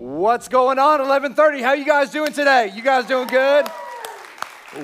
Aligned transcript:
What's 0.00 0.48
going 0.48 0.78
on? 0.78 1.00
11:30. 1.00 1.60
How 1.60 1.74
you 1.74 1.84
guys 1.84 2.10
doing 2.10 2.32
today? 2.32 2.72
You 2.74 2.80
guys 2.80 3.04
doing 3.04 3.28
good? 3.28 3.66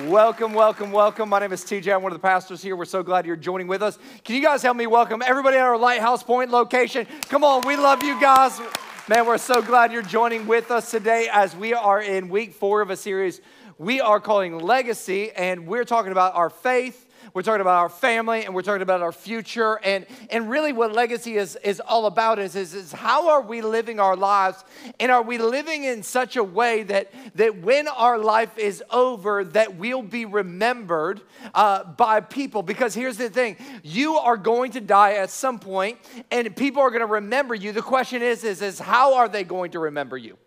Welcome, 0.05 0.53
welcome, 0.53 0.91
welcome. 0.91 1.27
My 1.27 1.39
name 1.39 1.51
is 1.51 1.63
TJ. 1.63 1.91
I'm 1.91 2.03
one 2.03 2.11
of 2.11 2.21
the 2.21 2.21
pastors 2.21 2.61
here. 2.61 2.75
We're 2.75 2.85
so 2.85 3.01
glad 3.01 3.25
you're 3.25 3.35
joining 3.35 3.65
with 3.65 3.81
us. 3.81 3.97
Can 4.23 4.35
you 4.35 4.43
guys 4.43 4.61
help 4.61 4.77
me 4.77 4.85
welcome 4.85 5.23
everybody 5.25 5.57
at 5.57 5.63
our 5.63 5.75
Lighthouse 5.75 6.21
Point 6.21 6.51
location? 6.51 7.07
Come 7.29 7.43
on, 7.43 7.65
we 7.65 7.75
love 7.75 8.03
you 8.03 8.21
guys. 8.21 8.61
Man, 9.07 9.25
we're 9.25 9.39
so 9.39 9.59
glad 9.59 9.91
you're 9.91 10.03
joining 10.03 10.45
with 10.45 10.69
us 10.69 10.91
today 10.91 11.27
as 11.33 11.55
we 11.55 11.73
are 11.73 11.99
in 11.99 12.29
week 12.29 12.53
four 12.53 12.81
of 12.81 12.91
a 12.91 12.95
series 12.95 13.41
we 13.79 14.01
are 14.01 14.19
calling 14.19 14.57
Legacy, 14.57 15.31
and 15.31 15.67
we're 15.67 15.83
talking 15.83 16.11
about 16.11 16.35
our 16.35 16.49
faith 16.49 17.06
we're 17.33 17.41
talking 17.41 17.61
about 17.61 17.79
our 17.79 17.89
family 17.89 18.45
and 18.45 18.53
we're 18.53 18.61
talking 18.61 18.81
about 18.81 19.01
our 19.01 19.11
future. 19.11 19.79
And, 19.83 20.05
and 20.29 20.49
really, 20.49 20.73
what 20.73 20.93
legacy 20.93 21.37
is, 21.37 21.55
is 21.63 21.79
all 21.79 22.05
about 22.05 22.39
is, 22.39 22.55
is, 22.55 22.73
is 22.73 22.91
how 22.91 23.29
are 23.29 23.41
we 23.41 23.61
living 23.61 23.99
our 23.99 24.15
lives? 24.15 24.63
And 24.99 25.11
are 25.11 25.21
we 25.21 25.37
living 25.37 25.83
in 25.83 26.03
such 26.03 26.35
a 26.35 26.43
way 26.43 26.83
that, 26.83 27.11
that 27.35 27.61
when 27.61 27.87
our 27.87 28.17
life 28.17 28.57
is 28.57 28.83
over, 28.91 29.43
that 29.43 29.75
we'll 29.75 30.01
be 30.01 30.25
remembered 30.25 31.21
uh, 31.53 31.83
by 31.83 32.21
people? 32.21 32.63
Because 32.63 32.93
here's 32.93 33.17
the 33.17 33.29
thing 33.29 33.57
you 33.83 34.17
are 34.17 34.37
going 34.37 34.71
to 34.71 34.81
die 34.81 35.13
at 35.13 35.29
some 35.29 35.59
point, 35.59 35.97
and 36.31 36.55
people 36.55 36.81
are 36.81 36.89
going 36.89 37.01
to 37.01 37.05
remember 37.05 37.55
you. 37.55 37.71
The 37.71 37.81
question 37.81 38.21
is, 38.21 38.43
is, 38.43 38.61
is 38.61 38.79
how 38.79 39.15
are 39.15 39.27
they 39.27 39.43
going 39.43 39.71
to 39.71 39.79
remember 39.79 40.17
you? 40.17 40.37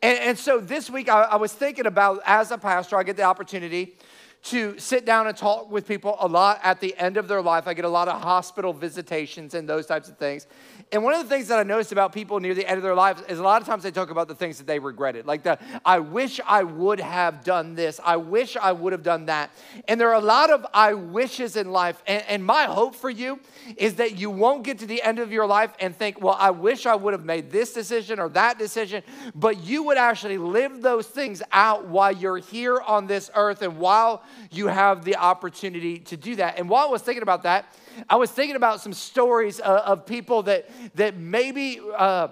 And, 0.00 0.18
and 0.18 0.38
so 0.38 0.58
this 0.58 0.90
week, 0.90 1.08
I, 1.08 1.22
I 1.22 1.36
was 1.36 1.52
thinking 1.52 1.86
about 1.86 2.20
as 2.26 2.50
a 2.50 2.58
pastor, 2.58 2.96
I 2.96 3.02
get 3.02 3.16
the 3.16 3.22
opportunity 3.22 3.96
to 4.42 4.76
sit 4.76 5.04
down 5.04 5.28
and 5.28 5.36
talk 5.36 5.70
with 5.70 5.86
people 5.86 6.16
a 6.18 6.26
lot 6.26 6.58
at 6.64 6.80
the 6.80 6.96
end 6.98 7.16
of 7.16 7.28
their 7.28 7.40
life. 7.40 7.68
I 7.68 7.74
get 7.74 7.84
a 7.84 7.88
lot 7.88 8.08
of 8.08 8.20
hospital 8.20 8.72
visitations 8.72 9.54
and 9.54 9.68
those 9.68 9.86
types 9.86 10.08
of 10.08 10.18
things. 10.18 10.48
And 10.90 11.04
one 11.04 11.14
of 11.14 11.22
the 11.22 11.28
things 11.28 11.46
that 11.46 11.60
I 11.60 11.62
noticed 11.62 11.92
about 11.92 12.12
people 12.12 12.40
near 12.40 12.52
the 12.52 12.68
end 12.68 12.76
of 12.76 12.82
their 12.82 12.94
lives 12.94 13.22
is 13.28 13.38
a 13.38 13.42
lot 13.42 13.62
of 13.62 13.68
times 13.68 13.84
they 13.84 13.92
talk 13.92 14.10
about 14.10 14.26
the 14.26 14.34
things 14.34 14.58
that 14.58 14.66
they 14.66 14.80
regretted. 14.80 15.26
Like 15.26 15.44
the, 15.44 15.60
I 15.84 16.00
wish 16.00 16.40
I 16.44 16.64
would 16.64 16.98
have 16.98 17.44
done 17.44 17.76
this. 17.76 18.00
I 18.04 18.16
wish 18.16 18.56
I 18.56 18.72
would 18.72 18.92
have 18.92 19.04
done 19.04 19.26
that. 19.26 19.52
And 19.86 20.00
there 20.00 20.08
are 20.08 20.20
a 20.20 20.24
lot 20.24 20.50
of 20.50 20.66
I 20.74 20.94
wishes 20.94 21.56
in 21.56 21.70
life. 21.70 22.02
And, 22.08 22.24
and 22.26 22.44
my 22.44 22.64
hope 22.64 22.96
for 22.96 23.10
you 23.10 23.38
is 23.76 23.94
that 23.94 24.16
you 24.18 24.28
won't 24.28 24.64
get 24.64 24.80
to 24.80 24.86
the 24.86 25.00
end 25.02 25.20
of 25.20 25.30
your 25.30 25.46
life 25.46 25.72
and 25.78 25.96
think, 25.96 26.20
well, 26.20 26.36
I 26.36 26.50
wish 26.50 26.84
I 26.84 26.96
would 26.96 27.12
have 27.12 27.24
made 27.24 27.52
this 27.52 27.72
decision 27.72 28.18
or 28.18 28.28
that 28.30 28.58
decision. 28.58 29.04
But 29.36 29.62
you 29.62 29.84
would 29.84 29.98
actually 29.98 30.38
live 30.38 30.82
those 30.82 31.06
things 31.06 31.42
out 31.52 31.86
while 31.86 32.10
you're 32.10 32.38
here 32.38 32.80
on 32.80 33.06
this 33.06 33.30
earth 33.36 33.62
and 33.62 33.78
while 33.78 34.24
you 34.50 34.66
have 34.68 35.04
the 35.04 35.16
opportunity 35.16 35.98
to 35.98 36.16
do 36.16 36.36
that. 36.36 36.58
And 36.58 36.68
while 36.68 36.86
I 36.86 36.90
was 36.90 37.02
thinking 37.02 37.22
about 37.22 37.42
that, 37.44 37.74
I 38.08 38.16
was 38.16 38.30
thinking 38.30 38.56
about 38.56 38.80
some 38.80 38.92
stories 38.92 39.60
uh, 39.60 39.82
of 39.84 40.06
people 40.06 40.42
that, 40.44 40.68
that 40.94 41.16
maybe 41.16 41.80
uh, 41.96 42.28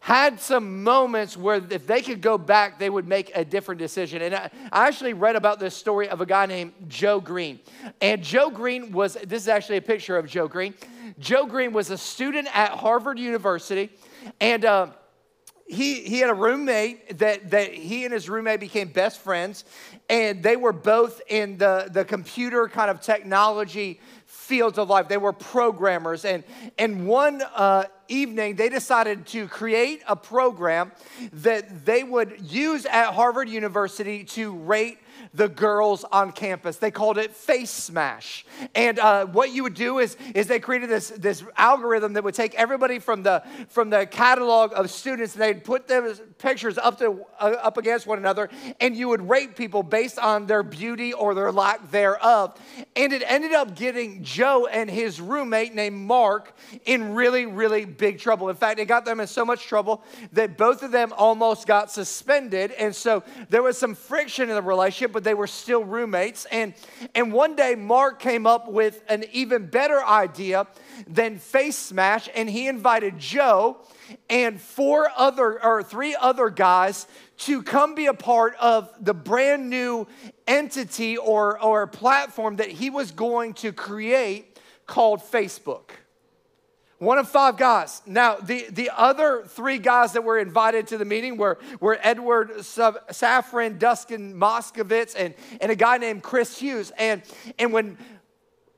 had 0.00 0.40
some 0.40 0.82
moments 0.82 1.36
where 1.36 1.62
if 1.70 1.86
they 1.86 2.02
could 2.02 2.20
go 2.20 2.36
back, 2.36 2.78
they 2.78 2.90
would 2.90 3.06
make 3.06 3.30
a 3.36 3.44
different 3.44 3.78
decision. 3.78 4.20
And 4.22 4.34
I, 4.34 4.50
I 4.72 4.88
actually 4.88 5.12
read 5.12 5.36
about 5.36 5.60
this 5.60 5.76
story 5.76 6.08
of 6.08 6.20
a 6.20 6.26
guy 6.26 6.46
named 6.46 6.72
Joe 6.88 7.20
Green. 7.20 7.60
And 8.00 8.20
Joe 8.20 8.50
Green 8.50 8.90
was, 8.90 9.14
this 9.14 9.42
is 9.42 9.48
actually 9.48 9.76
a 9.76 9.82
picture 9.82 10.16
of 10.16 10.26
Joe 10.26 10.48
Green. 10.48 10.74
Joe 11.20 11.46
Green 11.46 11.72
was 11.72 11.90
a 11.90 11.98
student 11.98 12.48
at 12.52 12.72
Harvard 12.72 13.18
University. 13.18 13.90
And 14.40 14.64
uh, 14.64 14.88
he, 15.66 16.02
he 16.02 16.18
had 16.18 16.30
a 16.30 16.34
roommate 16.34 17.18
that, 17.18 17.50
that 17.50 17.72
he 17.72 18.04
and 18.04 18.12
his 18.12 18.28
roommate 18.28 18.60
became 18.60 18.88
best 18.88 19.20
friends 19.20 19.64
and 20.08 20.42
they 20.42 20.56
were 20.56 20.72
both 20.72 21.22
in 21.28 21.56
the, 21.58 21.88
the 21.90 22.04
computer 22.04 22.68
kind 22.68 22.90
of 22.90 23.00
technology 23.00 24.00
fields 24.26 24.76
of 24.76 24.90
life. 24.90 25.08
They 25.08 25.16
were 25.16 25.32
programmers. 25.32 26.24
And, 26.24 26.44
and 26.78 27.06
one 27.06 27.42
uh, 27.54 27.84
evening, 28.08 28.56
they 28.56 28.68
decided 28.68 29.26
to 29.28 29.48
create 29.48 30.02
a 30.06 30.16
program 30.16 30.92
that 31.32 31.86
they 31.86 32.02
would 32.02 32.40
use 32.40 32.84
at 32.86 33.12
Harvard 33.12 33.48
University 33.48 34.24
to 34.24 34.52
rate 34.52 34.98
the 35.34 35.48
girls 35.48 36.04
on 36.12 36.32
campus. 36.32 36.76
They 36.76 36.90
called 36.90 37.18
it 37.18 37.34
Face 37.34 37.70
Smash. 37.70 38.44
And 38.74 38.98
uh, 38.98 39.26
what 39.26 39.50
you 39.50 39.62
would 39.62 39.74
do 39.74 39.98
is, 39.98 40.16
is 40.34 40.46
they 40.46 40.60
created 40.60 40.90
this, 40.90 41.08
this 41.10 41.42
algorithm 41.56 42.12
that 42.14 42.24
would 42.24 42.34
take 42.34 42.54
everybody 42.54 42.98
from 42.98 43.22
the, 43.22 43.42
from 43.68 43.90
the 43.90 44.06
catalog 44.06 44.72
of 44.74 44.90
students 44.90 45.34
and 45.34 45.42
they'd 45.42 45.64
put 45.64 45.88
their 45.88 46.14
pictures 46.14 46.76
up, 46.76 46.98
to, 46.98 47.24
uh, 47.40 47.56
up 47.62 47.78
against 47.78 48.06
one 48.06 48.18
another 48.18 48.50
and 48.80 48.96
you 48.96 49.08
would 49.08 49.26
rate 49.28 49.56
people 49.56 49.82
based 49.82 50.18
on 50.18 50.46
their 50.46 50.62
beauty 50.62 51.12
or 51.12 51.34
their 51.34 51.50
lack 51.50 51.90
thereof. 51.90 52.58
And 52.94 53.12
it 53.12 53.22
ended 53.26 53.52
up 53.52 53.74
getting 53.74 54.22
Joe 54.22 54.66
and 54.66 54.90
his 54.90 55.20
roommate 55.20 55.74
named 55.74 55.96
Mark 55.96 56.54
in 56.84 57.14
really, 57.14 57.46
really 57.46 57.84
big 57.86 58.18
trouble. 58.18 58.48
In 58.50 58.56
fact, 58.56 58.78
it 58.78 58.86
got 58.86 59.04
them 59.04 59.20
in 59.20 59.26
so 59.26 59.44
much 59.44 59.66
trouble 59.66 60.04
that 60.32 60.58
both 60.58 60.82
of 60.82 60.92
them 60.92 61.12
almost 61.16 61.66
got 61.66 61.90
suspended. 61.90 62.72
And 62.72 62.94
so 62.94 63.22
there 63.48 63.62
was 63.62 63.78
some 63.78 63.94
friction 63.94 64.48
in 64.50 64.54
the 64.54 64.62
relationship, 64.62 65.12
but 65.12 65.21
they 65.22 65.34
were 65.34 65.46
still 65.46 65.84
roommates. 65.84 66.44
And, 66.46 66.74
and 67.14 67.32
one 67.32 67.56
day, 67.56 67.74
Mark 67.74 68.20
came 68.20 68.46
up 68.46 68.70
with 68.70 69.02
an 69.08 69.24
even 69.32 69.66
better 69.66 70.04
idea 70.04 70.66
than 71.06 71.38
Face 71.38 71.76
Smash, 71.76 72.28
and 72.34 72.48
he 72.48 72.68
invited 72.68 73.18
Joe 73.18 73.78
and 74.28 74.60
four 74.60 75.10
other 75.16 75.62
or 75.62 75.82
three 75.82 76.14
other 76.14 76.50
guys 76.50 77.06
to 77.38 77.62
come 77.62 77.94
be 77.94 78.06
a 78.06 78.14
part 78.14 78.54
of 78.60 78.90
the 79.00 79.14
brand 79.14 79.70
new 79.70 80.06
entity 80.46 81.16
or, 81.16 81.60
or 81.62 81.86
platform 81.86 82.56
that 82.56 82.68
he 82.68 82.90
was 82.90 83.10
going 83.10 83.54
to 83.54 83.72
create 83.72 84.58
called 84.86 85.20
Facebook. 85.20 85.90
One 87.02 87.18
of 87.18 87.28
five 87.28 87.56
guys. 87.56 88.00
Now, 88.06 88.36
the, 88.36 88.66
the 88.70 88.90
other 88.96 89.42
three 89.44 89.78
guys 89.78 90.12
that 90.12 90.22
were 90.22 90.38
invited 90.38 90.86
to 90.86 90.98
the 90.98 91.04
meeting 91.04 91.36
were, 91.36 91.58
were 91.80 91.98
Edward 92.00 92.50
Safran, 92.58 93.80
Dustin 93.80 94.38
and, 95.16 95.34
and 95.60 95.72
a 95.72 95.74
guy 95.74 95.98
named 95.98 96.22
Chris 96.22 96.56
Hughes. 96.56 96.92
And, 96.96 97.22
and 97.58 97.72
when 97.72 97.98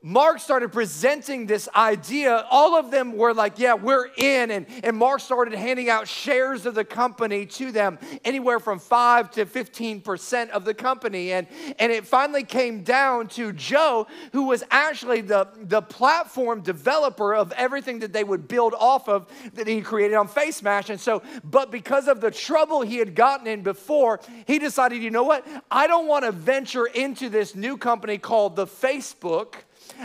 Mark 0.07 0.39
started 0.39 0.71
presenting 0.71 1.47
this 1.47 1.67
idea, 1.75 2.45
all 2.51 2.75
of 2.75 2.91
them 2.91 3.17
were 3.17 3.33
like, 3.33 3.57
Yeah, 3.57 3.73
we're 3.73 4.05
in. 4.17 4.51
And, 4.51 4.67
and 4.83 4.95
Mark 4.95 5.19
started 5.19 5.55
handing 5.55 5.89
out 5.89 6.07
shares 6.07 6.67
of 6.67 6.75
the 6.75 6.85
company 6.85 7.47
to 7.47 7.71
them, 7.71 7.97
anywhere 8.23 8.59
from 8.59 8.77
5 8.77 9.31
to 9.31 9.47
15% 9.47 10.49
of 10.51 10.63
the 10.63 10.75
company. 10.75 11.31
And, 11.31 11.47
and 11.79 11.91
it 11.91 12.05
finally 12.05 12.43
came 12.43 12.83
down 12.83 13.29
to 13.29 13.51
Joe, 13.51 14.05
who 14.31 14.43
was 14.43 14.63
actually 14.69 15.21
the, 15.21 15.47
the 15.59 15.81
platform 15.81 16.61
developer 16.61 17.33
of 17.33 17.51
everything 17.53 17.97
that 18.01 18.13
they 18.13 18.23
would 18.23 18.47
build 18.47 18.75
off 18.75 19.09
of 19.09 19.25
that 19.55 19.65
he 19.65 19.81
created 19.81 20.13
on 20.13 20.27
Face 20.27 20.57
Smash. 20.57 20.91
And 20.91 20.99
so, 20.99 21.23
but 21.43 21.71
because 21.71 22.07
of 22.07 22.21
the 22.21 22.29
trouble 22.29 22.83
he 22.83 22.97
had 22.97 23.15
gotten 23.15 23.47
in 23.47 23.63
before, 23.63 24.19
he 24.45 24.59
decided, 24.59 25.01
you 25.01 25.09
know 25.09 25.23
what? 25.23 25.47
I 25.71 25.87
don't 25.87 26.05
want 26.05 26.25
to 26.25 26.31
venture 26.31 26.85
into 26.85 27.27
this 27.27 27.55
new 27.55 27.75
company 27.75 28.19
called 28.19 28.55
the 28.55 28.67
Facebook 28.67 29.55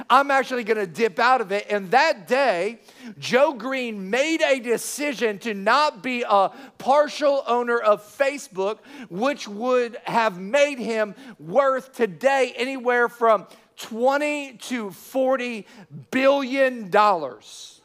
I'm 0.09 0.31
actually 0.31 0.65
going 0.65 0.79
to 0.79 0.87
dip 0.87 1.19
out 1.19 1.41
of 1.41 1.53
it. 1.53 1.67
And 1.71 1.91
that 1.91 2.29
day, 2.29 2.81
Joe 3.19 3.53
Green 3.53 4.11
made 4.11 4.43
a 4.43 4.61
decision 4.61 5.39
to 5.41 5.55
not 5.55 6.03
be 6.03 6.25
a 6.29 6.51
partial 6.79 7.43
owner 7.47 7.79
of 7.79 8.03
Facebook, 8.03 8.79
which 9.09 9.49
would 9.49 9.97
have 10.05 10.39
made 10.39 10.79
him 10.79 11.15
worth 11.39 11.93
today 11.93 12.53
anywhere 12.57 13.09
from 13.09 13.47
20 13.77 14.59
to 14.59 14.91
40 14.91 15.67
billion 16.11 16.91
dollars. 16.91 17.80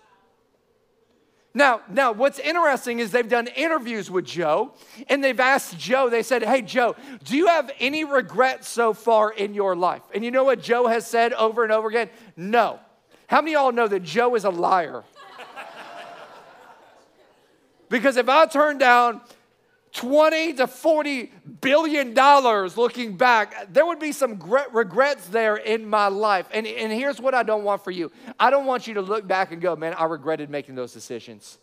Now, 1.57 1.79
now, 1.89 2.11
what's 2.11 2.37
interesting 2.37 2.99
is 2.99 3.11
they've 3.11 3.27
done 3.27 3.47
interviews 3.47 4.11
with 4.11 4.25
Joe, 4.25 4.73
and 5.07 5.23
they've 5.23 5.39
asked 5.39 5.79
Joe, 5.79 6.09
they 6.09 6.21
said, 6.21 6.43
Hey, 6.43 6.61
Joe, 6.61 6.97
do 7.23 7.37
you 7.37 7.47
have 7.47 7.71
any 7.79 8.03
regrets 8.03 8.67
so 8.67 8.93
far 8.93 9.31
in 9.31 9.53
your 9.53 9.73
life? 9.73 10.01
And 10.13 10.25
you 10.25 10.31
know 10.31 10.43
what 10.43 10.61
Joe 10.61 10.87
has 10.87 11.07
said 11.07 11.31
over 11.31 11.63
and 11.63 11.71
over 11.71 11.87
again? 11.87 12.09
No. 12.35 12.81
How 13.27 13.41
many 13.41 13.55
of 13.55 13.61
y'all 13.61 13.71
know 13.71 13.87
that 13.87 14.03
Joe 14.03 14.35
is 14.35 14.43
a 14.43 14.49
liar? 14.49 15.05
because 17.89 18.17
if 18.17 18.27
I 18.27 18.47
turn 18.47 18.77
down 18.77 19.21
20 19.95 20.53
to 20.55 20.67
40 20.67 21.31
billion 21.61 22.13
dollars 22.13 22.77
looking 22.77 23.15
back, 23.15 23.71
there 23.71 23.85
would 23.85 23.99
be 23.99 24.11
some 24.11 24.37
regrets 24.73 25.27
there 25.27 25.55
in 25.55 25.87
my 25.87 26.07
life. 26.07 26.47
And, 26.53 26.67
and 26.67 26.91
here's 26.91 27.21
what 27.21 27.33
I 27.33 27.43
don't 27.43 27.63
want 27.63 27.83
for 27.83 27.91
you 27.91 28.11
I 28.37 28.49
don't 28.49 28.65
want 28.65 28.87
you 28.87 28.95
to 28.95 29.01
look 29.01 29.25
back 29.25 29.51
and 29.53 29.61
go, 29.61 29.75
man, 29.75 29.93
I 29.93 30.03
regretted 30.05 30.49
making 30.49 30.75
those 30.75 30.93
decisions. 30.93 31.59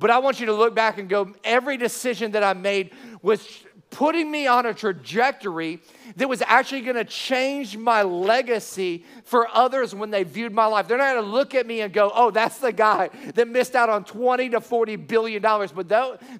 But 0.00 0.10
I 0.10 0.18
want 0.18 0.40
you 0.40 0.46
to 0.46 0.52
look 0.52 0.74
back 0.74 0.98
and 0.98 1.08
go, 1.08 1.32
every 1.44 1.76
decision 1.76 2.32
that 2.32 2.42
I 2.42 2.52
made 2.52 2.92
was 3.22 3.64
putting 3.90 4.30
me 4.30 4.46
on 4.46 4.66
a 4.66 4.74
trajectory 4.74 5.80
that 6.16 6.28
was 6.28 6.42
actually 6.42 6.82
going 6.82 6.96
to 6.96 7.04
change 7.04 7.76
my 7.76 8.02
legacy 8.02 9.04
for 9.24 9.48
others 9.52 9.94
when 9.94 10.10
they 10.10 10.24
viewed 10.24 10.52
my 10.52 10.66
life. 10.66 10.88
They're 10.88 10.98
not 10.98 11.14
going 11.14 11.24
to 11.24 11.30
look 11.30 11.54
at 11.54 11.66
me 11.66 11.80
and 11.80 11.92
go, 11.92 12.10
oh, 12.14 12.30
that's 12.30 12.58
the 12.58 12.72
guy 12.72 13.10
that 13.34 13.48
missed 13.48 13.74
out 13.74 13.88
on 13.88 14.04
20 14.04 14.50
to 14.50 14.60
40 14.60 14.96
billion 14.96 15.40
dollars. 15.42 15.72
But 15.72 15.88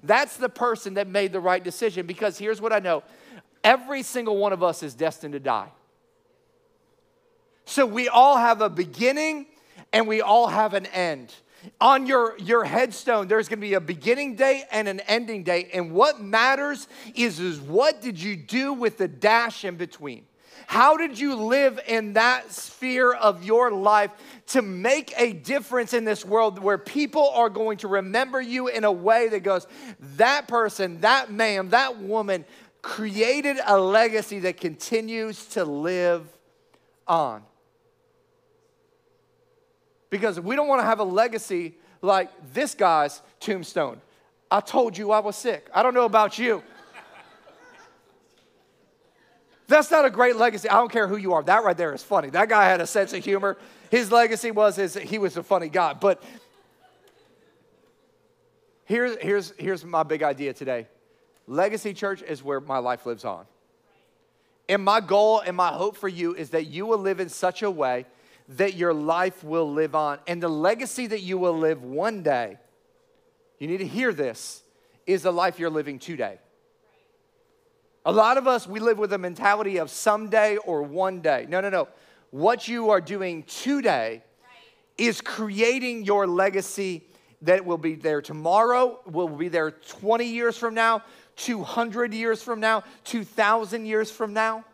that's 0.03 0.37
the 0.37 0.49
person 0.49 0.95
that 0.95 1.07
made 1.07 1.33
the 1.33 1.39
right 1.39 1.63
decision 1.63 2.05
because 2.05 2.37
here's 2.37 2.61
what 2.61 2.73
I 2.73 2.79
know 2.79 3.03
every 3.63 4.03
single 4.03 4.37
one 4.37 4.53
of 4.53 4.63
us 4.63 4.83
is 4.83 4.93
destined 4.93 5.33
to 5.33 5.39
die. 5.39 5.69
So 7.65 7.85
we 7.85 8.07
all 8.07 8.37
have 8.37 8.61
a 8.61 8.69
beginning 8.69 9.45
and 9.93 10.07
we 10.07 10.21
all 10.21 10.47
have 10.47 10.73
an 10.73 10.85
end. 10.87 11.33
On 11.81 12.07
your, 12.07 12.37
your 12.37 12.63
headstone, 12.63 13.27
there's 13.27 13.49
gonna 13.49 13.61
be 13.61 13.73
a 13.73 13.81
beginning 13.81 14.35
date 14.35 14.65
and 14.71 14.87
an 14.87 14.99
ending 15.01 15.43
date. 15.43 15.69
And 15.73 15.91
what 15.91 16.21
matters 16.21 16.87
is, 17.15 17.39
is 17.39 17.59
what 17.59 18.01
did 18.01 18.21
you 18.21 18.35
do 18.35 18.73
with 18.73 18.97
the 18.97 19.07
dash 19.07 19.65
in 19.65 19.75
between? 19.75 20.25
How 20.69 20.97
did 20.97 21.17
you 21.17 21.35
live 21.35 21.79
in 21.87 22.13
that 22.13 22.51
sphere 22.51 23.11
of 23.11 23.43
your 23.43 23.71
life 23.71 24.11
to 24.49 24.61
make 24.61 25.11
a 25.17 25.33
difference 25.33 25.93
in 25.93 26.05
this 26.05 26.23
world 26.23 26.59
where 26.59 26.77
people 26.77 27.29
are 27.29 27.49
going 27.49 27.79
to 27.79 27.87
remember 27.87 28.39
you 28.39 28.67
in 28.67 28.83
a 28.83 28.91
way 28.91 29.29
that 29.29 29.39
goes, 29.39 29.65
that 30.17 30.47
person, 30.47 31.01
that 31.01 31.31
man, 31.31 31.69
that 31.69 31.97
woman 31.97 32.45
created 32.83 33.57
a 33.65 33.79
legacy 33.79 34.41
that 34.41 34.57
continues 34.57 35.43
to 35.47 35.65
live 35.65 36.27
on? 37.07 37.41
Because 40.09 40.39
we 40.39 40.55
don't 40.55 40.67
want 40.67 40.81
to 40.81 40.85
have 40.85 40.99
a 40.99 41.03
legacy 41.03 41.75
like 42.01 42.29
this 42.53 42.73
guy's 42.75 43.21
tombstone. 43.39 44.01
I 44.49 44.61
told 44.61 44.97
you 44.97 45.11
I 45.11 45.19
was 45.19 45.35
sick. 45.35 45.69
I 45.73 45.83
don't 45.83 45.93
know 45.93 46.05
about 46.05 46.39
you. 46.39 46.63
That's 49.67 49.91
not 49.91 50.03
a 50.03 50.09
great 50.09 50.35
legacy. 50.35 50.67
I 50.67 50.73
don't 50.73 50.91
care 50.91 51.07
who 51.07 51.17
you 51.17 51.33
are. 51.33 51.43
That 51.43 51.63
right 51.63 51.77
there 51.77 51.93
is 51.93 52.01
funny. 52.01 52.31
That 52.31 52.49
guy 52.49 52.65
had 52.65 52.81
a 52.81 52.87
sense 52.87 53.13
of 53.13 53.23
humor. 53.23 53.55
His 53.91 54.11
legacy 54.11 54.49
was 54.49 54.75
his, 54.75 54.95
he 54.95 55.19
was 55.19 55.37
a 55.37 55.43
funny 55.43 55.69
guy. 55.69 55.93
But 55.93 56.23
here's, 58.85 59.15
here's, 59.21 59.53
here's 59.59 59.85
my 59.85 60.01
big 60.01 60.23
idea 60.23 60.53
today 60.53 60.87
Legacy 61.45 61.93
Church 61.93 62.23
is 62.23 62.43
where 62.43 62.59
my 62.59 62.79
life 62.79 63.05
lives 63.05 63.25
on. 63.25 63.45
And 64.67 64.83
my 64.83 65.01
goal 65.01 65.39
and 65.39 65.55
my 65.55 65.69
hope 65.69 65.97
for 65.97 66.07
you 66.07 66.35
is 66.35 66.49
that 66.51 66.65
you 66.65 66.87
will 66.87 66.99
live 66.99 67.19
in 67.19 67.29
such 67.29 67.61
a 67.61 67.69
way 67.69 68.05
that 68.49 68.73
your 68.73 68.93
life 68.93 69.43
will 69.43 69.71
live 69.71 69.95
on. 69.95 70.19
And 70.27 70.41
the 70.41 70.49
legacy 70.49 71.07
that 71.07 71.21
you 71.21 71.37
will 71.37 71.57
live 71.57 71.83
one 71.83 72.23
day, 72.23 72.57
you 73.59 73.67
need 73.67 73.77
to 73.77 73.87
hear 73.87 74.11
this, 74.11 74.63
is 75.05 75.23
the 75.23 75.31
life 75.31 75.59
you're 75.59 75.69
living 75.69 75.99
today. 75.99 76.39
A 78.05 78.11
lot 78.11 78.37
of 78.37 78.47
us, 78.47 78.65
we 78.65 78.79
live 78.79 78.97
with 78.97 79.13
a 79.13 79.17
mentality 79.17 79.77
of 79.77 79.89
someday 79.89 80.57
or 80.57 80.81
one 80.81 81.21
day. 81.21 81.45
No, 81.47 81.61
no, 81.61 81.69
no. 81.69 81.87
What 82.31 82.67
you 82.67 82.89
are 82.89 83.01
doing 83.01 83.43
today 83.43 84.23
is 84.97 85.21
creating 85.21 86.03
your 86.05 86.25
legacy 86.27 87.05
that 87.41 87.65
will 87.65 87.77
be 87.77 87.95
there 87.95 88.21
tomorrow, 88.21 88.99
will 89.05 89.29
be 89.29 89.47
there 89.47 89.71
20 89.71 90.25
years 90.25 90.57
from 90.57 90.73
now, 90.73 91.03
200 91.37 92.13
years 92.13 92.41
from 92.41 92.59
now, 92.59 92.83
2,000 93.05 93.85
years 93.85 94.11
from 94.11 94.33
now. 94.33 94.65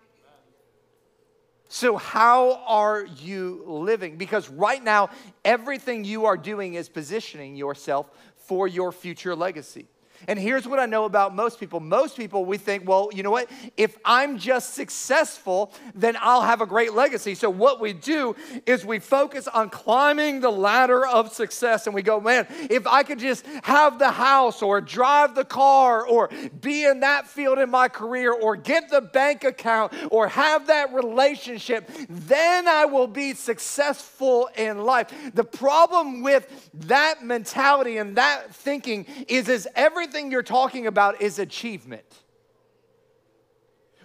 So, 1.68 1.98
how 1.98 2.64
are 2.68 3.06
you 3.06 3.64
living? 3.66 4.18
Because 4.18 4.50
right 4.50 4.84
now, 4.84 5.10
everything 5.44 6.04
you 6.04 6.26
are 6.26 6.38
doing 6.38 6.76
is 6.76 6.90
positioning 6.90 7.56
yourself 7.56 8.10
for 8.36 8.68
your 8.68 8.92
future 8.92 9.36
legacy. 9.36 9.88
And 10.27 10.39
here's 10.39 10.68
what 10.68 10.80
I 10.80 10.86
know 10.86 11.06
about 11.06 11.36
most 11.36 11.60
people. 11.60 11.80
Most 11.80 12.18
people, 12.18 12.45
we 12.45 12.57
think, 12.57 12.88
well, 12.88 13.10
you 13.13 13.24
know 13.24 13.31
what? 13.31 13.50
If 13.77 13.98
I'm 14.04 14.38
just 14.38 14.74
successful, 14.74 15.74
then 15.94 16.18
I'll 16.19 16.42
have 16.42 16.62
a 16.62 16.66
great 16.66 16.94
legacy. 16.94 17.36
So, 17.36 17.50
what 17.50 17.80
we 17.80 17.94
do 17.94 18.36
is 18.66 18.86
we 18.86 19.00
focus 19.00 19.48
on 19.48 19.69
climbing 19.69 20.42
the 20.42 20.51
ladder 20.51 21.06
of 21.06 21.33
success 21.33 21.86
and 21.86 21.94
we 21.94 22.01
go, 22.01 22.19
man, 22.19 22.48
if 22.69 22.88
I 22.88 23.04
could 23.04 23.19
just 23.19 23.45
have 23.63 24.00
the 24.00 24.12
house 24.12 24.62
or 24.62 24.81
drive 24.81 25.36
the 25.36 25.45
car 25.45 26.07
or 26.07 26.30
be 26.62 26.86
in 26.86 27.01
that 27.01 27.28
field 27.28 27.60
in 27.60 27.69
my 27.69 27.88
career 27.88 28.33
or 28.33 28.56
get 28.56 28.89
the 28.89 29.01
bank 29.01 29.44
account 29.44 29.94
or 30.12 30.28
have 30.28 30.68
that 30.68 30.94
relationship, 30.94 31.89
then 32.10 32.68
I 32.68 32.86
will 32.86 33.07
be 33.07 33.33
successful 33.33 34.50
in 34.56 34.83
life. 34.83 35.12
The 35.33 35.44
problem 35.44 36.21
with 36.21 36.69
that 36.86 37.24
mentality 37.24 37.98
and 37.98 38.16
that 38.18 38.54
thinking 38.54 39.06
is, 39.28 39.50
is 39.50 39.68
everything 39.75 40.15
you're 40.32 40.44
talking 40.44 40.88
about 40.88 41.22
is 41.22 41.40
achievement. 41.40 42.06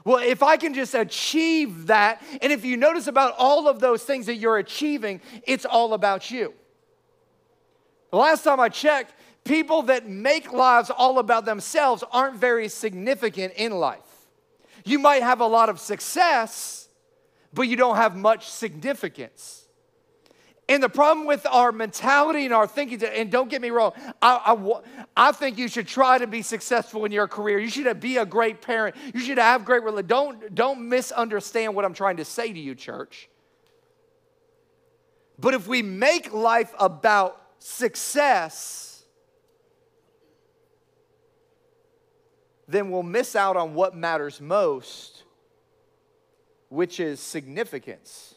Well, 0.05 0.19
if 0.19 0.43
I 0.43 0.57
can 0.57 0.73
just 0.73 0.95
achieve 0.95 1.89
that, 1.89 2.23
and 2.41 2.53
if 2.53 2.65
you 2.65 2.77
notice 2.77 3.07
about 3.07 3.35
all 3.39 3.69
of 3.69 3.81
those 3.81 4.03
things 4.03 4.27
that 4.27 4.37
you're 4.37 4.59
achieving, 4.59 5.21
it's 5.47 5.65
all 5.65 5.95
about 5.95 6.31
you. 6.31 6.55
The 8.11 8.17
last 8.17 8.43
time 8.43 8.61
I 8.61 8.69
checked, 8.69 9.15
people 9.45 9.83
that 9.83 10.09
make 10.09 10.53
lives 10.53 10.91
all 10.91 11.19
about 11.19 11.45
themselves 11.45 12.03
aren't 12.11 12.37
very 12.37 12.69
significant 12.69 13.53
in 13.55 13.73
life. 13.73 14.01
You 14.85 14.99
might 14.99 15.23
have 15.23 15.41
a 15.41 15.47
lot 15.47 15.69
of 15.69 15.79
success, 15.79 16.89
but 17.53 17.63
you 17.63 17.77
don't 17.77 17.97
have 17.97 18.17
much 18.17 18.49
significance. 18.49 19.60
And 20.71 20.81
the 20.81 20.89
problem 20.89 21.27
with 21.27 21.45
our 21.47 21.73
mentality 21.73 22.45
and 22.45 22.55
our 22.55 22.65
thinking, 22.65 23.03
and 23.03 23.29
don't 23.29 23.51
get 23.51 23.61
me 23.61 23.71
wrong, 23.71 23.93
I, 24.23 24.55
I, 24.57 24.81
I, 25.17 25.33
think 25.33 25.59
you 25.59 25.67
should 25.67 25.89
try 25.89 26.17
to 26.17 26.29
be 26.29 26.43
successful 26.43 27.05
in 27.05 27.11
your 27.11 27.27
career. 27.27 27.59
You 27.59 27.69
should 27.69 27.99
be 27.99 28.19
a 28.19 28.25
great 28.25 28.63
parent. 28.63 28.95
You 29.13 29.19
should 29.19 29.39
have 29.39 29.65
great 29.65 29.83
religion. 29.83 30.07
Don't, 30.07 30.55
don't 30.55 30.89
misunderstand 30.89 31.75
what 31.75 31.85
I'm 31.85 31.93
trying 31.93 32.19
to 32.19 32.25
say 32.25 32.53
to 32.53 32.59
you, 32.59 32.77
church. 32.77 33.29
But 35.41 35.55
if 35.55 35.67
we 35.67 35.83
make 35.83 36.33
life 36.33 36.73
about 36.79 37.43
success, 37.59 39.03
then 42.69 42.93
we'll 42.93 43.03
miss 43.03 43.35
out 43.35 43.57
on 43.57 43.75
what 43.75 43.97
matters 43.97 44.41
most, 44.41 45.25
which 46.69 47.01
is 47.01 47.19
significance. 47.19 48.37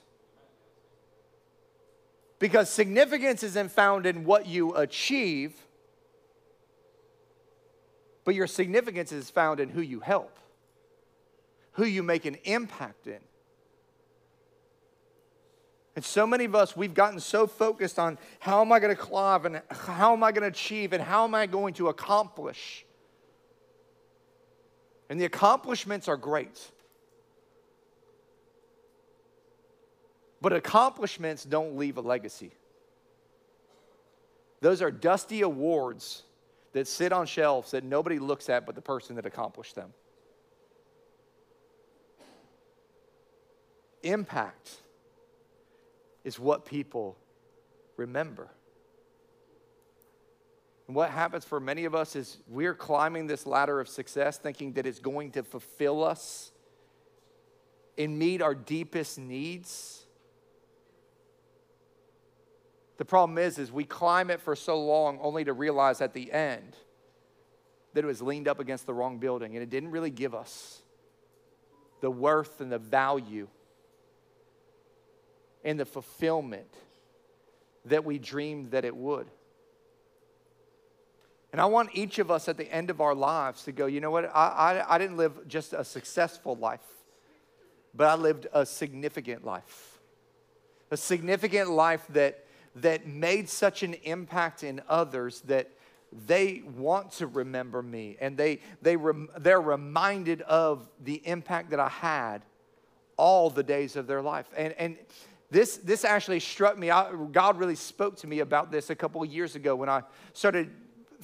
Because 2.44 2.69
significance 2.69 3.42
isn't 3.42 3.72
found 3.72 4.06
in 4.06 4.25
what 4.25 4.48
you 4.48 4.75
achieve, 4.75 5.54
but 8.25 8.36
your 8.36 8.48
significance 8.48 9.13
is 9.13 9.30
found 9.30 9.62
in 9.62 9.69
who 9.69 9.80
you 9.80 10.01
help, 10.01 10.38
who 11.72 11.86
you 11.86 12.04
make 12.04 12.25
an 12.25 12.36
impact 12.44 13.07
in. 13.07 13.19
And 15.95 16.04
so 16.04 16.28
many 16.28 16.44
of 16.44 16.54
us, 16.54 16.75
we've 16.75 16.94
gotten 16.94 17.22
so 17.22 17.48
focused 17.48 17.98
on 17.98 18.18
how 18.40 18.60
am 18.60 18.74
I 18.74 18.80
going 18.81 18.94
to 18.94 19.01
climb 19.01 19.46
and 19.46 19.62
how 19.69 20.12
am 20.12 20.22
I 20.22 20.34
going 20.34 20.42
to 20.42 20.50
achieve 20.50 20.92
and 20.92 21.01
how 21.01 21.24
am 21.24 21.34
I 21.34 21.46
going 21.46 21.74
to 21.75 21.88
accomplish. 21.88 22.86
And 25.10 25.18
the 25.18 25.24
accomplishments 25.24 26.10
are 26.10 26.18
great. 26.18 26.73
But 30.44 30.51
accomplishments 30.51 31.45
don't 31.45 31.78
leave 31.78 31.95
a 31.95 32.01
legacy. 32.01 32.51
Those 34.60 34.81
are 34.81 34.92
dusty 34.92 35.42
awards 35.42 36.24
that 36.74 36.86
sit 36.86 37.13
on 37.13 37.28
shelves 37.28 37.72
that 37.72 37.86
nobody 37.86 38.19
looks 38.19 38.50
at 38.50 38.66
but 38.66 38.75
the 38.75 38.81
person 38.81 39.16
that 39.16 39.25
accomplished 39.25 39.75
them. 39.75 39.94
Impact 44.03 44.82
is 46.25 46.38
what 46.38 46.65
people 46.65 47.15
remember. 47.96 48.50
And 50.88 50.96
what 50.98 51.10
happens 51.10 51.46
for 51.46 51.62
many 51.62 51.86
of 51.86 51.96
us 51.96 52.17
is 52.17 52.39
we're 52.50 52.74
climbing 52.74 53.27
this 53.27 53.46
ladder 53.46 53.79
of 53.79 53.88
success 53.88 54.39
thinking 54.39 54.74
that 54.74 54.86
it's 54.86 55.00
going 55.00 55.32
to 55.32 55.44
fulfill 55.44 56.03
us 56.03 56.51
and 57.98 58.20
meet 58.20 58.41
our 58.41 58.53
deepest 58.53 59.17
needs. 59.17 60.02
The 62.97 63.05
problem 63.05 63.38
is, 63.38 63.57
is 63.57 63.71
we 63.71 63.83
climb 63.83 64.29
it 64.29 64.41
for 64.41 64.55
so 64.55 64.79
long 64.79 65.19
only 65.21 65.43
to 65.43 65.53
realize 65.53 66.01
at 66.01 66.13
the 66.13 66.31
end 66.31 66.75
that 67.93 68.03
it 68.03 68.07
was 68.07 68.21
leaned 68.21 68.47
up 68.47 68.59
against 68.59 68.85
the 68.85 68.93
wrong 68.93 69.17
building 69.17 69.55
and 69.55 69.63
it 69.63 69.69
didn't 69.69 69.91
really 69.91 70.12
give 70.12 70.33
us 70.33 70.81
the 72.01 72.12
worth 72.12 72.59
and 72.62 72.71
the 72.71 72.77
value 72.77 73.47
and 75.63 75.79
the 75.79 75.85
fulfillment 75.85 76.73
that 77.85 78.03
we 78.03 78.19
dreamed 78.19 78.71
that 78.71 78.85
it 78.85 78.95
would. 78.95 79.27
And 81.51 81.62
I 81.62 81.65
want 81.65 81.91
each 81.93 82.17
of 82.19 82.31
us 82.31 82.50
at 82.50 82.57
the 82.57 82.71
end 82.73 82.89
of 82.89 83.00
our 83.00 83.13
lives 83.13 83.63
to 83.65 83.71
go, 83.71 83.85
you 83.85 84.01
know 84.01 84.09
what? 84.09 84.25
I, 84.33 84.47
I, 84.47 84.95
I 84.95 84.97
didn't 84.97 85.17
live 85.17 85.47
just 85.47 85.73
a 85.73 85.83
successful 85.83 86.55
life, 86.55 86.81
but 87.93 88.07
I 88.07 88.15
lived 88.15 88.47
a 88.53 88.65
significant 88.65 89.45
life. 89.45 90.00
A 90.89 90.97
significant 90.97 91.69
life 91.69 92.05
that 92.09 92.42
that 92.75 93.06
made 93.08 93.50
such 93.50 93.84
an 93.84 93.94
impact 94.03 94.63
in 94.63 94.82
others 94.89 95.42
that 95.42 95.70
they 96.27 96.63
want 96.75 97.12
to 97.12 97.27
remember 97.27 97.82
me 97.82 98.18
and 98.20 98.38
they, 98.38 98.60
they 98.82 98.96
rem, 98.96 99.30
they're 99.39 99.62
reminded 99.62 100.42
of 100.44 100.88
the 101.03 101.22
impact 101.25 101.72
that 101.72 101.80
I 101.80 101.89
had 101.89 102.44
all 103.18 103.50
the 103.50 103.63
days 103.63 103.96
of 103.96 104.08
their 104.08 104.22
life. 104.22 104.46
And, 104.56 104.74
and 104.74 104.98
this, 105.50 105.77
this 105.77 106.03
actually 106.03 106.39
struck 106.39 106.77
me. 106.77 106.89
I, 106.89 107.12
God 107.32 107.58
really 107.58 107.75
spoke 107.75 108.18
to 108.18 108.27
me 108.27 108.39
about 108.39 108.72
this 108.72 108.89
a 108.89 108.96
couple 108.96 109.22
of 109.22 109.30
years 109.30 109.56
ago 109.56 109.75
when 109.75 109.89
I 109.89 110.01
started 110.34 110.72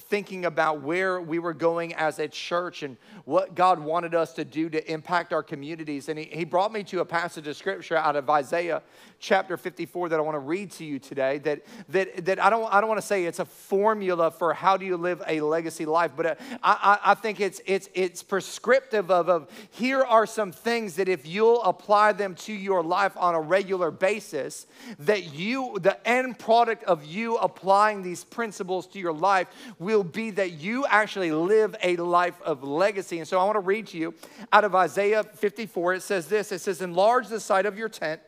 thinking 0.00 0.44
about 0.44 0.82
where 0.82 1.20
we 1.20 1.38
were 1.38 1.52
going 1.52 1.94
as 1.94 2.18
a 2.18 2.28
church 2.28 2.82
and 2.82 2.96
what 3.24 3.54
God 3.54 3.78
wanted 3.78 4.14
us 4.14 4.32
to 4.34 4.44
do 4.44 4.68
to 4.70 4.92
impact 4.92 5.32
our 5.32 5.42
communities. 5.42 6.08
And 6.08 6.18
he, 6.18 6.24
he 6.26 6.44
brought 6.44 6.72
me 6.72 6.82
to 6.84 7.00
a 7.00 7.04
passage 7.04 7.46
of 7.46 7.56
scripture 7.56 7.96
out 7.96 8.16
of 8.16 8.28
Isaiah 8.30 8.82
chapter 9.18 9.56
54 9.56 10.08
that 10.08 10.18
I 10.18 10.22
want 10.22 10.34
to 10.34 10.40
read 10.40 10.70
to 10.72 10.84
you 10.84 10.98
today. 10.98 11.38
That, 11.38 11.62
that, 11.90 12.24
that 12.24 12.42
I, 12.42 12.50
don't, 12.50 12.72
I 12.72 12.80
don't 12.80 12.88
want 12.88 13.00
to 13.00 13.06
say 13.06 13.24
it's 13.24 13.38
a 13.38 13.44
formula 13.44 14.30
for 14.30 14.54
how 14.54 14.76
do 14.76 14.86
you 14.86 14.96
live 14.96 15.22
a 15.26 15.40
legacy 15.42 15.84
life, 15.84 16.12
but 16.16 16.26
uh, 16.26 16.34
I, 16.62 16.98
I, 17.04 17.10
I 17.12 17.14
think 17.14 17.40
it's, 17.40 17.60
it's, 17.66 17.88
it's 17.94 18.22
prescriptive 18.22 19.10
of, 19.10 19.28
of 19.28 19.48
here 19.70 20.02
are 20.02 20.26
some 20.26 20.52
things 20.52 20.96
that 20.96 21.08
if 21.08 21.26
you'll 21.26 21.62
apply 21.62 22.12
them 22.12 22.34
to 22.36 22.52
your 22.52 22.82
life 22.82 23.12
on 23.16 23.34
a 23.34 23.40
regular 23.40 23.90
basis, 23.90 24.66
that 25.00 25.34
you, 25.34 25.78
the 25.80 26.08
end 26.08 26.38
product 26.38 26.84
of 26.84 27.04
you 27.04 27.36
applying 27.36 28.02
these 28.02 28.24
principles 28.24 28.86
to 28.86 28.98
your 28.98 29.12
life 29.12 29.48
will 29.78 29.89
be 29.98 30.30
that 30.30 30.52
you 30.52 30.86
actually 30.86 31.32
live 31.32 31.74
a 31.82 31.96
life 31.96 32.40
of 32.42 32.62
legacy. 32.62 33.18
And 33.18 33.28
so 33.28 33.38
I 33.38 33.44
want 33.44 33.56
to 33.56 33.60
read 33.60 33.88
to 33.88 33.98
you 33.98 34.14
out 34.52 34.64
of 34.64 34.74
Isaiah 34.74 35.24
54. 35.24 35.94
It 35.94 36.02
says 36.02 36.28
this 36.28 36.52
it 36.52 36.60
says, 36.60 36.80
Enlarge 36.80 37.28
the 37.28 37.40
side 37.40 37.66
of 37.66 37.76
your 37.76 37.88
tent 37.88 38.20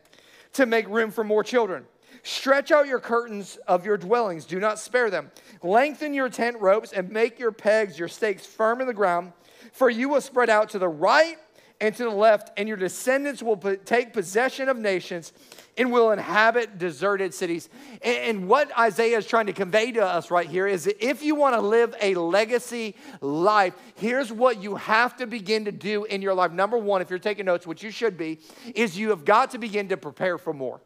to 0.53 0.65
make 0.65 0.87
room 0.87 1.11
for 1.11 1.23
more 1.23 1.43
children. 1.43 1.85
Stretch 2.23 2.71
out 2.71 2.87
your 2.87 2.99
curtains 2.99 3.57
of 3.67 3.85
your 3.85 3.97
dwellings, 3.97 4.45
do 4.45 4.59
not 4.59 4.79
spare 4.79 5.09
them. 5.09 5.31
Lengthen 5.61 6.13
your 6.13 6.29
tent 6.29 6.57
ropes 6.59 6.93
and 6.93 7.09
make 7.09 7.39
your 7.39 7.51
pegs, 7.51 7.99
your 7.99 8.07
stakes 8.07 8.45
firm 8.45 8.79
in 8.79 8.87
the 8.87 8.93
ground, 8.93 9.33
for 9.73 9.89
you 9.89 10.07
will 10.07 10.21
spread 10.21 10.49
out 10.49 10.69
to 10.69 10.79
the 10.79 10.87
right 10.87 11.37
and 11.81 11.93
to 11.95 12.03
the 12.03 12.09
left, 12.09 12.51
and 12.55 12.67
your 12.67 12.77
descendants 12.77 13.43
will 13.43 13.57
take 13.57 14.13
possession 14.13 14.69
of 14.69 14.77
nations 14.77 15.33
and 15.77 15.91
will 15.91 16.11
inhabit 16.11 16.77
deserted 16.77 17.33
cities. 17.33 17.69
And, 18.01 18.47
what 18.47 18.77
Isaiah 18.77 19.17
is 19.17 19.25
trying 19.25 19.45
to 19.45 19.53
convey 19.53 19.91
to 19.93 20.05
us 20.05 20.29
right 20.29 20.47
here 20.47 20.67
is 20.67 20.83
that 20.83 21.03
if 21.03 21.23
you 21.23 21.35
want 21.35 21.55
to 21.55 21.61
live 21.61 21.95
a 22.01 22.15
legacy 22.15 22.95
life, 23.21 23.73
here's 23.95 24.31
what 24.31 24.61
you 24.61 24.75
have 24.75 25.15
to 25.17 25.27
begin 25.27 25.65
to 25.65 25.71
do 25.71 26.03
in 26.03 26.21
your 26.21 26.33
life. 26.33 26.51
Number 26.51 26.77
one, 26.77 27.01
if 27.01 27.09
you're 27.09 27.19
taking 27.19 27.45
notes, 27.45 27.65
which 27.65 27.83
you 27.83 27.91
should 27.91 28.17
be, 28.17 28.39
is 28.75 28.97
you 28.97 29.09
have 29.09 29.23
got 29.23 29.51
to 29.51 29.57
begin 29.57 29.89
to 29.89 29.97
prepare 29.97 30.37
for 30.37 30.53
more. 30.53 30.81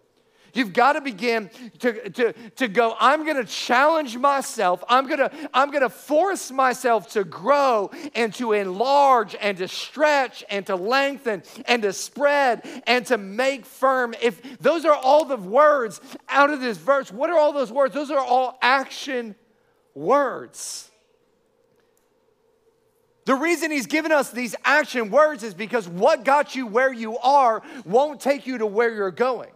You've 0.58 0.74
got 0.74 0.94
to 0.94 1.02
begin 1.02 1.52
to, 1.80 2.10
to, 2.10 2.34
to 2.34 2.68
go, 2.68 2.96
I'm 3.00 3.26
going 3.26 3.38
to 3.38 3.46
challenge 3.46 4.18
myself. 4.18 4.84
I'm 4.90 5.06
going 5.06 5.20
to 5.20 5.32
I'm 5.54 5.70
going 5.70 5.84
to 5.84 5.90
force 5.90 6.50
myself 6.50 7.12
to 7.12 7.24
grow 7.24 7.92
and 8.16 8.34
to 8.36 8.54
enlarge 8.54 9.36
and 9.40 9.56
to 9.60 9.68
stretch 9.68 10.44
and 10.50 10.66
to 10.66 10.76
lengthen 10.76 11.44
and 11.66 11.84
to 11.84 11.94
spread 11.94 12.68
and 12.88 13.06
to 13.06 13.20
make 13.20 13.68
firm. 13.68 14.16
If 14.20 14.58
those 14.58 14.84
are 14.84 14.96
all 14.96 15.26
the 15.26 15.38
words 15.38 16.02
out 16.28 16.50
of 16.50 16.60
this 16.60 16.80
verse, 16.80 17.12
what 17.12 17.30
are 17.30 17.38
all 17.38 17.54
those 17.54 17.72
words? 17.72 17.94
Those 17.94 18.10
are 18.10 18.18
all 18.18 18.58
action 18.60 19.36
words. 19.94 20.90
The 23.26 23.36
reason 23.36 23.70
he's 23.70 23.86
given 23.86 24.12
us 24.12 24.32
these 24.32 24.56
action 24.64 25.12
words 25.12 25.44
is 25.44 25.54
because 25.54 25.88
what 25.88 26.26
got 26.26 26.56
you 26.56 26.66
where 26.66 26.92
you 26.92 27.16
are 27.20 27.62
won't 27.86 28.20
take 28.22 28.48
you 28.48 28.58
to 28.58 28.66
where 28.66 28.92
you're 28.96 29.12
going. 29.12 29.52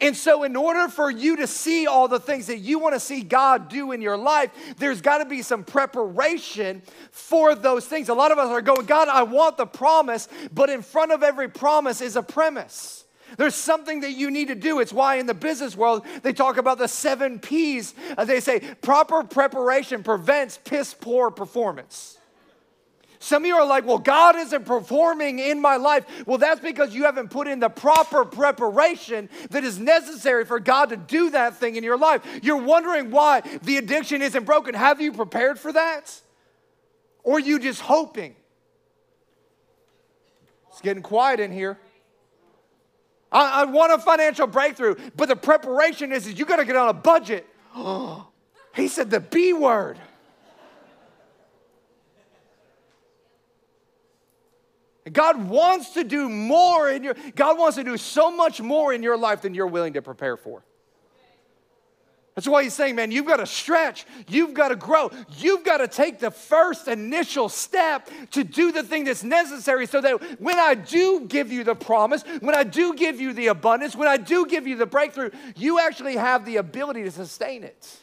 And 0.00 0.16
so, 0.16 0.44
in 0.44 0.56
order 0.56 0.88
for 0.88 1.10
you 1.10 1.36
to 1.36 1.46
see 1.46 1.86
all 1.86 2.08
the 2.08 2.20
things 2.20 2.46
that 2.48 2.58
you 2.58 2.78
want 2.78 2.94
to 2.94 3.00
see 3.00 3.22
God 3.22 3.68
do 3.68 3.92
in 3.92 4.02
your 4.02 4.16
life, 4.16 4.50
there's 4.78 5.00
got 5.00 5.18
to 5.18 5.24
be 5.24 5.42
some 5.42 5.64
preparation 5.64 6.82
for 7.10 7.54
those 7.54 7.86
things. 7.86 8.08
A 8.08 8.14
lot 8.14 8.32
of 8.32 8.38
us 8.38 8.48
are 8.48 8.60
going, 8.60 8.86
God, 8.86 9.08
I 9.08 9.22
want 9.22 9.56
the 9.56 9.66
promise, 9.66 10.28
but 10.52 10.68
in 10.70 10.82
front 10.82 11.12
of 11.12 11.22
every 11.22 11.48
promise 11.48 12.00
is 12.00 12.16
a 12.16 12.22
premise. 12.22 13.04
There's 13.36 13.54
something 13.54 14.00
that 14.00 14.12
you 14.12 14.30
need 14.30 14.48
to 14.48 14.54
do. 14.54 14.80
It's 14.80 14.92
why 14.92 15.16
in 15.16 15.26
the 15.26 15.34
business 15.34 15.76
world 15.76 16.06
they 16.22 16.32
talk 16.32 16.56
about 16.56 16.78
the 16.78 16.88
seven 16.88 17.38
P's. 17.38 17.94
Uh, 18.16 18.24
they 18.24 18.40
say 18.40 18.60
proper 18.80 19.22
preparation 19.22 20.02
prevents 20.02 20.58
piss 20.64 20.94
poor 20.94 21.30
performance. 21.30 22.17
Some 23.20 23.42
of 23.42 23.46
you 23.48 23.56
are 23.56 23.66
like, 23.66 23.84
well, 23.84 23.98
God 23.98 24.36
isn't 24.36 24.64
performing 24.64 25.40
in 25.40 25.60
my 25.60 25.76
life. 25.76 26.04
Well, 26.26 26.38
that's 26.38 26.60
because 26.60 26.94
you 26.94 27.04
haven't 27.04 27.30
put 27.30 27.48
in 27.48 27.58
the 27.58 27.68
proper 27.68 28.24
preparation 28.24 29.28
that 29.50 29.64
is 29.64 29.78
necessary 29.78 30.44
for 30.44 30.60
God 30.60 30.90
to 30.90 30.96
do 30.96 31.30
that 31.30 31.56
thing 31.56 31.76
in 31.76 31.82
your 31.82 31.98
life. 31.98 32.22
You're 32.42 32.62
wondering 32.62 33.10
why 33.10 33.40
the 33.62 33.76
addiction 33.76 34.22
isn't 34.22 34.44
broken. 34.44 34.74
Have 34.74 35.00
you 35.00 35.12
prepared 35.12 35.58
for 35.58 35.72
that? 35.72 36.20
Or 37.24 37.36
are 37.36 37.40
you 37.40 37.58
just 37.58 37.80
hoping? 37.80 38.36
It's 40.70 40.80
getting 40.80 41.02
quiet 41.02 41.40
in 41.40 41.50
here. 41.50 41.76
I, 43.32 43.62
I 43.62 43.64
want 43.64 43.92
a 43.92 43.98
financial 43.98 44.46
breakthrough, 44.46 44.94
but 45.16 45.28
the 45.28 45.36
preparation 45.36 46.12
is, 46.12 46.26
is 46.28 46.38
you 46.38 46.44
got 46.44 46.56
to 46.56 46.64
get 46.64 46.76
on 46.76 46.88
a 46.88 46.94
budget. 46.94 47.46
he 48.76 48.86
said 48.86 49.10
the 49.10 49.20
B 49.20 49.52
word. 49.52 49.98
God 55.12 55.48
wants 55.48 55.90
to 55.90 56.04
do 56.04 56.28
more 56.28 56.90
in 56.90 57.02
your 57.02 57.14
God 57.34 57.58
wants 57.58 57.76
to 57.76 57.84
do 57.84 57.96
so 57.96 58.30
much 58.30 58.60
more 58.60 58.92
in 58.92 59.02
your 59.02 59.16
life 59.16 59.42
than 59.42 59.54
you're 59.54 59.66
willing 59.66 59.94
to 59.94 60.02
prepare 60.02 60.36
for. 60.36 60.62
That's 62.38 62.46
why 62.46 62.62
he's 62.62 62.74
saying, 62.74 62.94
man, 62.94 63.10
you've 63.10 63.26
got 63.26 63.38
to 63.38 63.46
stretch, 63.46 64.06
you've 64.28 64.54
got 64.54 64.68
to 64.68 64.76
grow, 64.76 65.10
you've 65.38 65.64
got 65.64 65.78
to 65.78 65.88
take 65.88 66.20
the 66.20 66.30
first 66.30 66.86
initial 66.86 67.48
step 67.48 68.08
to 68.30 68.44
do 68.44 68.70
the 68.70 68.84
thing 68.84 69.02
that's 69.02 69.24
necessary 69.24 69.86
so 69.86 70.00
that 70.00 70.40
when 70.40 70.56
I 70.56 70.74
do 70.76 71.26
give 71.26 71.50
you 71.50 71.64
the 71.64 71.74
promise, 71.74 72.22
when 72.38 72.54
I 72.54 72.62
do 72.62 72.94
give 72.94 73.20
you 73.20 73.32
the 73.32 73.48
abundance, 73.48 73.96
when 73.96 74.06
I 74.06 74.18
do 74.18 74.46
give 74.46 74.68
you 74.68 74.76
the 74.76 74.86
breakthrough, 74.86 75.30
you 75.56 75.80
actually 75.80 76.14
have 76.14 76.44
the 76.44 76.58
ability 76.58 77.02
to 77.02 77.10
sustain 77.10 77.64
it. 77.64 77.98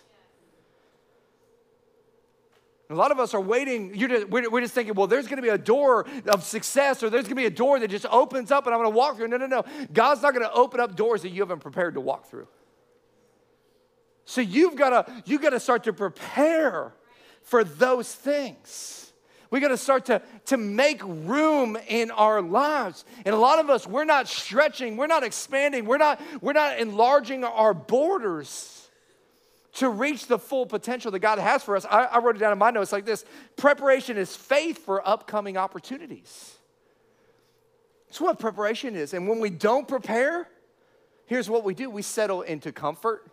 A 2.89 2.93
lot 2.93 3.11
of 3.11 3.19
us 3.19 3.33
are 3.33 3.41
waiting. 3.41 3.97
Just, 3.97 4.29
we're, 4.29 4.49
we're, 4.49 4.61
just 4.61 4.73
thinking, 4.73 4.93
well, 4.93 5.07
there's 5.07 5.25
going 5.25 5.37
to 5.37 5.41
be 5.41 5.49
a 5.49 5.57
door 5.57 6.05
of 6.27 6.43
success, 6.43 7.01
or 7.01 7.09
there's 7.09 7.23
going 7.23 7.31
to 7.31 7.35
be 7.35 7.45
a 7.45 7.49
door 7.49 7.79
that 7.79 7.89
just 7.89 8.05
opens 8.07 8.51
up, 8.51 8.67
and 8.67 8.75
I'm 8.75 8.81
going 8.81 8.91
to 8.91 8.95
walk 8.95 9.17
through. 9.17 9.27
No, 9.29 9.37
no, 9.37 9.47
no. 9.47 9.63
God's 9.91 10.21
not 10.21 10.33
going 10.33 10.45
to 10.45 10.53
open 10.53 10.79
up 10.79 10.95
doors 10.95 11.23
that 11.23 11.29
you 11.29 11.41
haven't 11.41 11.59
prepared 11.59 11.95
to 11.95 12.01
walk 12.01 12.29
through. 12.29 12.47
So 14.25 14.41
you've 14.41 14.75
got 14.75 15.07
to 15.07 15.23
you 15.25 15.39
got 15.39 15.51
to 15.51 15.59
start 15.59 15.83
to 15.85 15.93
prepare 15.93 16.93
for 17.41 17.63
those 17.63 18.13
things. 18.13 19.13
We 19.51 19.59
got 19.59 19.69
to 19.69 19.77
start 19.77 20.05
to, 20.05 20.21
to 20.47 20.57
make 20.57 21.01
room 21.03 21.77
in 21.87 22.11
our 22.11 22.41
lives. 22.41 23.05
And 23.25 23.33
a 23.33 23.37
lot 23.37 23.59
of 23.59 23.69
us, 23.69 23.87
we're 23.87 24.03
not 24.03 24.27
stretching, 24.27 24.97
we're 24.97 25.07
not 25.07 25.23
expanding, 25.23 25.85
we're 25.85 25.97
not, 25.97 26.19
we're 26.41 26.53
not 26.53 26.79
enlarging 26.79 27.43
our 27.43 27.73
borders 27.73 28.84
to 29.75 29.89
reach 29.89 30.27
the 30.27 30.39
full 30.39 30.65
potential 30.65 31.11
that 31.11 31.19
God 31.19 31.37
has 31.37 31.63
for 31.63 31.75
us. 31.75 31.85
I, 31.85 32.05
I 32.05 32.19
wrote 32.19 32.37
it 32.37 32.39
down 32.39 32.53
in 32.53 32.57
my 32.57 32.71
notes 32.71 32.91
like 32.91 33.05
this 33.05 33.25
preparation 33.57 34.17
is 34.17 34.35
faith 34.35 34.85
for 34.85 35.05
upcoming 35.07 35.57
opportunities. 35.57 36.55
That's 38.07 38.21
what 38.21 38.39
preparation 38.39 38.95
is. 38.95 39.13
And 39.13 39.27
when 39.27 39.39
we 39.39 39.49
don't 39.49 39.87
prepare, 39.87 40.47
here's 41.25 41.49
what 41.49 41.65
we 41.65 41.73
do 41.73 41.89
we 41.89 42.01
settle 42.01 42.41
into 42.41 42.71
comfort, 42.71 43.29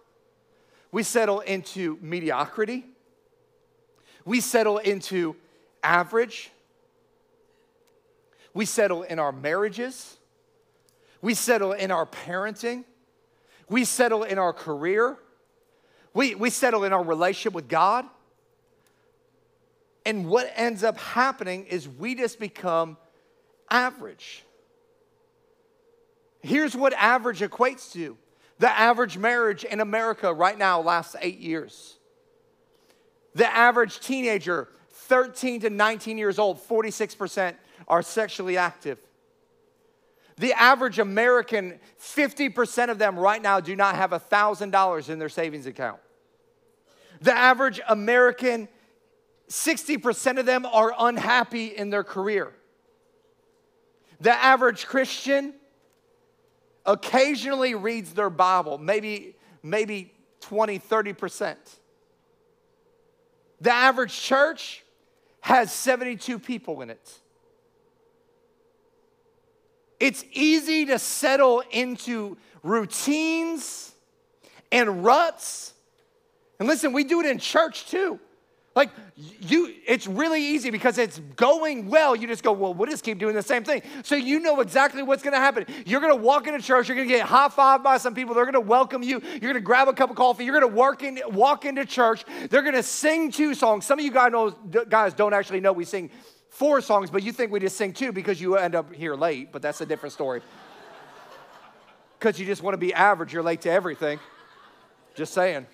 we 0.90 1.04
settle 1.04 1.40
into 1.40 1.96
mediocrity, 2.00 2.84
we 4.24 4.40
settle 4.40 4.78
into 4.78 5.36
average, 5.84 6.50
we 8.52 8.64
settle 8.64 9.02
in 9.02 9.20
our 9.20 9.30
marriages, 9.30 10.16
we 11.20 11.34
settle 11.34 11.72
in 11.72 11.92
our 11.92 12.04
parenting, 12.04 12.82
we 13.68 13.84
settle 13.84 14.24
in 14.24 14.38
our 14.38 14.52
career. 14.52 15.18
We, 16.14 16.34
we 16.34 16.50
settle 16.50 16.84
in 16.84 16.92
our 16.92 17.02
relationship 17.02 17.54
with 17.54 17.68
God. 17.68 18.06
And 20.04 20.26
what 20.26 20.52
ends 20.56 20.82
up 20.84 20.98
happening 20.98 21.66
is 21.66 21.88
we 21.88 22.14
just 22.14 22.38
become 22.38 22.96
average. 23.70 24.44
Here's 26.42 26.76
what 26.76 26.92
average 26.94 27.40
equates 27.40 27.92
to 27.92 28.16
the 28.58 28.70
average 28.70 29.18
marriage 29.18 29.64
in 29.64 29.80
America 29.80 30.32
right 30.32 30.56
now 30.56 30.80
lasts 30.80 31.16
eight 31.20 31.38
years. 31.38 31.96
The 33.34 33.52
average 33.52 33.98
teenager, 33.98 34.68
13 34.90 35.62
to 35.62 35.70
19 35.70 36.18
years 36.18 36.38
old, 36.38 36.58
46% 36.58 37.56
are 37.88 38.02
sexually 38.02 38.56
active. 38.56 38.98
The 40.38 40.52
average 40.54 40.98
American, 40.98 41.78
50% 42.00 42.88
of 42.88 42.98
them 42.98 43.18
right 43.18 43.42
now 43.42 43.60
do 43.60 43.76
not 43.76 43.96
have 43.96 44.10
$1,000 44.10 45.08
in 45.08 45.18
their 45.18 45.28
savings 45.28 45.66
account. 45.66 46.00
The 47.20 47.32
average 47.32 47.80
American, 47.88 48.68
60% 49.48 50.38
of 50.38 50.46
them 50.46 50.66
are 50.66 50.92
unhappy 50.98 51.66
in 51.66 51.90
their 51.90 52.04
career. 52.04 52.52
The 54.20 54.32
average 54.32 54.86
Christian 54.86 55.54
occasionally 56.86 57.74
reads 57.74 58.12
their 58.12 58.30
Bible, 58.30 58.78
maybe, 58.78 59.36
maybe 59.62 60.12
20, 60.40 60.78
30%. 60.78 61.56
The 63.60 63.72
average 63.72 64.20
church 64.20 64.84
has 65.40 65.72
72 65.72 66.38
people 66.38 66.82
in 66.82 66.90
it. 66.90 67.20
It's 70.02 70.24
easy 70.32 70.86
to 70.86 70.98
settle 70.98 71.62
into 71.70 72.36
routines 72.64 73.94
and 74.72 75.04
ruts. 75.04 75.74
And 76.58 76.66
listen, 76.66 76.92
we 76.92 77.04
do 77.04 77.20
it 77.20 77.26
in 77.26 77.38
church 77.38 77.86
too. 77.86 78.18
Like 78.74 78.90
you, 79.38 79.72
it's 79.86 80.08
really 80.08 80.42
easy 80.42 80.70
because 80.70 80.98
it's 80.98 81.20
going 81.36 81.88
well. 81.88 82.16
You 82.16 82.26
just 82.26 82.42
go, 82.42 82.50
well, 82.50 82.74
we'll 82.74 82.90
just 82.90 83.04
keep 83.04 83.20
doing 83.20 83.36
the 83.36 83.42
same 83.42 83.62
thing. 83.62 83.82
So 84.02 84.16
you 84.16 84.40
know 84.40 84.58
exactly 84.60 85.04
what's 85.04 85.22
to 85.34 85.38
happen. 85.38 85.66
You're 85.86 86.00
to 86.00 86.16
walk 86.16 86.48
into 86.48 86.60
church. 86.60 86.88
You're 86.88 86.96
to 86.96 87.06
get 87.06 87.24
high 87.24 87.48
five 87.48 87.84
by 87.84 87.98
some 87.98 88.12
people. 88.12 88.34
They're 88.34 88.46
to 88.50 88.60
welcome 88.60 89.04
you. 89.04 89.22
You're 89.40 89.52
to 89.52 89.60
grab 89.60 89.86
a 89.86 89.92
cup 89.92 90.10
of 90.10 90.16
coffee. 90.16 90.44
You're 90.44 90.58
to 90.58 90.66
work 90.66 91.04
in, 91.04 91.20
walk 91.28 91.64
into 91.64 91.84
church. 91.84 92.24
They're 92.50 92.62
to 92.62 92.82
sing 92.82 93.30
two 93.30 93.54
songs. 93.54 93.86
Some 93.86 94.00
of 94.00 94.04
you 94.04 94.10
guys, 94.10 94.32
know, 94.32 94.50
guys 94.50 95.14
don't 95.14 95.32
actually 95.32 95.60
know 95.60 95.72
we 95.72 95.84
sing 95.84 96.10
four 96.52 96.80
songs, 96.82 97.10
but 97.10 97.22
you 97.22 97.32
think 97.32 97.50
we 97.50 97.58
just 97.58 97.76
sing 97.76 97.92
two 97.92 98.12
because 98.12 98.40
you 98.40 98.56
end 98.56 98.74
up 98.74 98.92
here 98.92 99.16
late. 99.16 99.50
But 99.50 99.62
that's 99.62 99.80
a 99.80 99.86
different 99.86 100.12
story. 100.12 100.42
Because 102.18 102.38
you 102.38 102.46
just 102.46 102.62
want 102.62 102.74
to 102.74 102.78
be 102.78 102.94
average. 102.94 103.32
You're 103.32 103.42
late 103.42 103.62
to 103.62 103.70
everything. 103.72 104.20
Just 105.16 105.34
saying. 105.34 105.66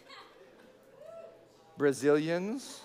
Brazilians. 1.76 2.80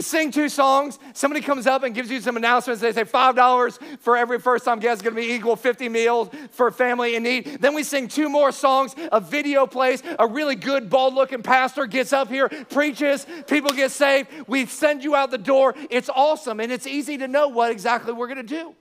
We 0.00 0.04
sing 0.04 0.30
two 0.30 0.48
songs. 0.48 0.98
Somebody 1.12 1.42
comes 1.42 1.66
up 1.66 1.82
and 1.82 1.94
gives 1.94 2.10
you 2.10 2.22
some 2.22 2.38
announcements. 2.38 2.80
They 2.80 2.90
say 2.90 3.04
$5 3.04 3.98
for 4.00 4.16
every 4.16 4.38
first 4.38 4.64
time 4.64 4.78
guest 4.78 5.00
is 5.00 5.02
going 5.02 5.14
to 5.14 5.20
be 5.20 5.34
equal 5.34 5.56
50 5.56 5.90
meals 5.90 6.30
for 6.52 6.70
family 6.70 7.16
in 7.16 7.22
need. 7.22 7.58
Then 7.60 7.74
we 7.74 7.82
sing 7.82 8.08
two 8.08 8.30
more 8.30 8.50
songs. 8.50 8.94
A 9.12 9.20
video 9.20 9.66
plays. 9.66 10.02
A 10.18 10.26
really 10.26 10.54
good, 10.54 10.88
bald 10.88 11.12
looking 11.12 11.42
pastor 11.42 11.84
gets 11.84 12.14
up 12.14 12.30
here, 12.30 12.48
preaches. 12.48 13.26
People 13.46 13.72
get 13.72 13.90
saved. 13.90 14.30
We 14.46 14.64
send 14.64 15.04
you 15.04 15.14
out 15.14 15.30
the 15.30 15.36
door. 15.36 15.74
It's 15.90 16.08
awesome. 16.08 16.60
And 16.60 16.72
it's 16.72 16.86
easy 16.86 17.18
to 17.18 17.28
know 17.28 17.48
what 17.48 17.70
exactly 17.70 18.14
we're 18.14 18.26
going 18.26 18.38
to 18.38 18.42
do. 18.42 18.74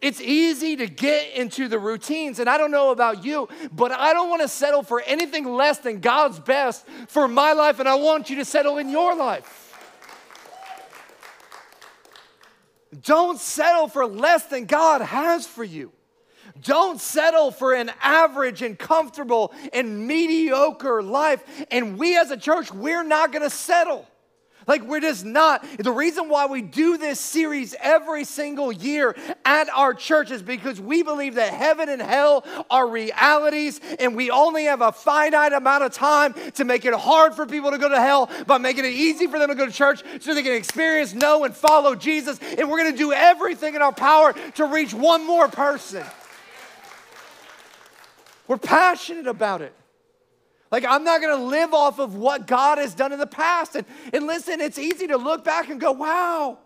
It's 0.00 0.22
easy 0.22 0.76
to 0.76 0.86
get 0.86 1.34
into 1.34 1.68
the 1.68 1.78
routines. 1.78 2.38
And 2.38 2.48
I 2.48 2.56
don't 2.56 2.70
know 2.70 2.90
about 2.90 3.22
you, 3.22 3.50
but 3.70 3.92
I 3.92 4.14
don't 4.14 4.30
want 4.30 4.40
to 4.40 4.48
settle 4.48 4.82
for 4.82 5.02
anything 5.02 5.44
less 5.44 5.80
than 5.80 6.00
God's 6.00 6.40
best 6.40 6.86
for 7.08 7.28
my 7.28 7.52
life. 7.52 7.80
And 7.80 7.88
I 7.88 7.96
want 7.96 8.30
you 8.30 8.36
to 8.36 8.46
settle 8.46 8.78
in 8.78 8.88
your 8.88 9.14
life. 9.14 9.61
Don't 13.00 13.38
settle 13.40 13.88
for 13.88 14.06
less 14.06 14.44
than 14.46 14.66
God 14.66 15.00
has 15.00 15.46
for 15.46 15.64
you. 15.64 15.92
Don't 16.60 17.00
settle 17.00 17.50
for 17.50 17.72
an 17.72 17.90
average 18.02 18.62
and 18.62 18.78
comfortable 18.78 19.54
and 19.72 20.06
mediocre 20.06 21.02
life. 21.02 21.42
And 21.70 21.98
we 21.98 22.16
as 22.18 22.30
a 22.30 22.36
church, 22.36 22.72
we're 22.72 23.04
not 23.04 23.32
gonna 23.32 23.50
settle. 23.50 24.06
Like, 24.66 24.82
we're 24.82 25.00
just 25.00 25.24
not. 25.24 25.66
The 25.78 25.92
reason 25.92 26.28
why 26.28 26.46
we 26.46 26.62
do 26.62 26.98
this 26.98 27.20
series 27.20 27.74
every 27.80 28.24
single 28.24 28.72
year 28.72 29.16
at 29.44 29.68
our 29.70 29.94
church 29.94 30.30
is 30.30 30.42
because 30.42 30.80
we 30.80 31.02
believe 31.02 31.34
that 31.34 31.52
heaven 31.52 31.88
and 31.88 32.00
hell 32.00 32.44
are 32.70 32.88
realities, 32.88 33.80
and 33.98 34.14
we 34.16 34.30
only 34.30 34.64
have 34.64 34.80
a 34.80 34.92
finite 34.92 35.52
amount 35.52 35.84
of 35.84 35.92
time 35.92 36.34
to 36.54 36.64
make 36.64 36.84
it 36.84 36.94
hard 36.94 37.34
for 37.34 37.46
people 37.46 37.70
to 37.70 37.78
go 37.78 37.88
to 37.88 38.00
hell 38.00 38.30
by 38.46 38.58
making 38.58 38.84
it 38.84 38.92
easy 38.92 39.26
for 39.26 39.38
them 39.38 39.48
to 39.48 39.54
go 39.54 39.66
to 39.66 39.72
church 39.72 40.02
so 40.20 40.34
they 40.34 40.42
can 40.42 40.52
experience, 40.52 41.14
know, 41.14 41.44
and 41.44 41.54
follow 41.54 41.94
Jesus. 41.94 42.38
And 42.58 42.70
we're 42.70 42.78
gonna 42.78 42.96
do 42.96 43.12
everything 43.12 43.74
in 43.74 43.82
our 43.82 43.92
power 43.92 44.32
to 44.54 44.64
reach 44.66 44.94
one 44.94 45.26
more 45.26 45.48
person. 45.48 46.04
We're 48.46 48.58
passionate 48.58 49.26
about 49.26 49.62
it. 49.62 49.74
Like, 50.72 50.84
I'm 50.86 51.04
not 51.04 51.20
gonna 51.20 51.44
live 51.44 51.72
off 51.74 52.00
of 52.00 52.16
what 52.16 52.46
God 52.46 52.78
has 52.78 52.94
done 52.94 53.12
in 53.12 53.18
the 53.18 53.26
past. 53.26 53.76
And, 53.76 53.84
and 54.14 54.26
listen, 54.26 54.62
it's 54.62 54.78
easy 54.78 55.06
to 55.08 55.18
look 55.18 55.44
back 55.44 55.68
and 55.68 55.78
go, 55.78 55.92
wow. 55.92 56.56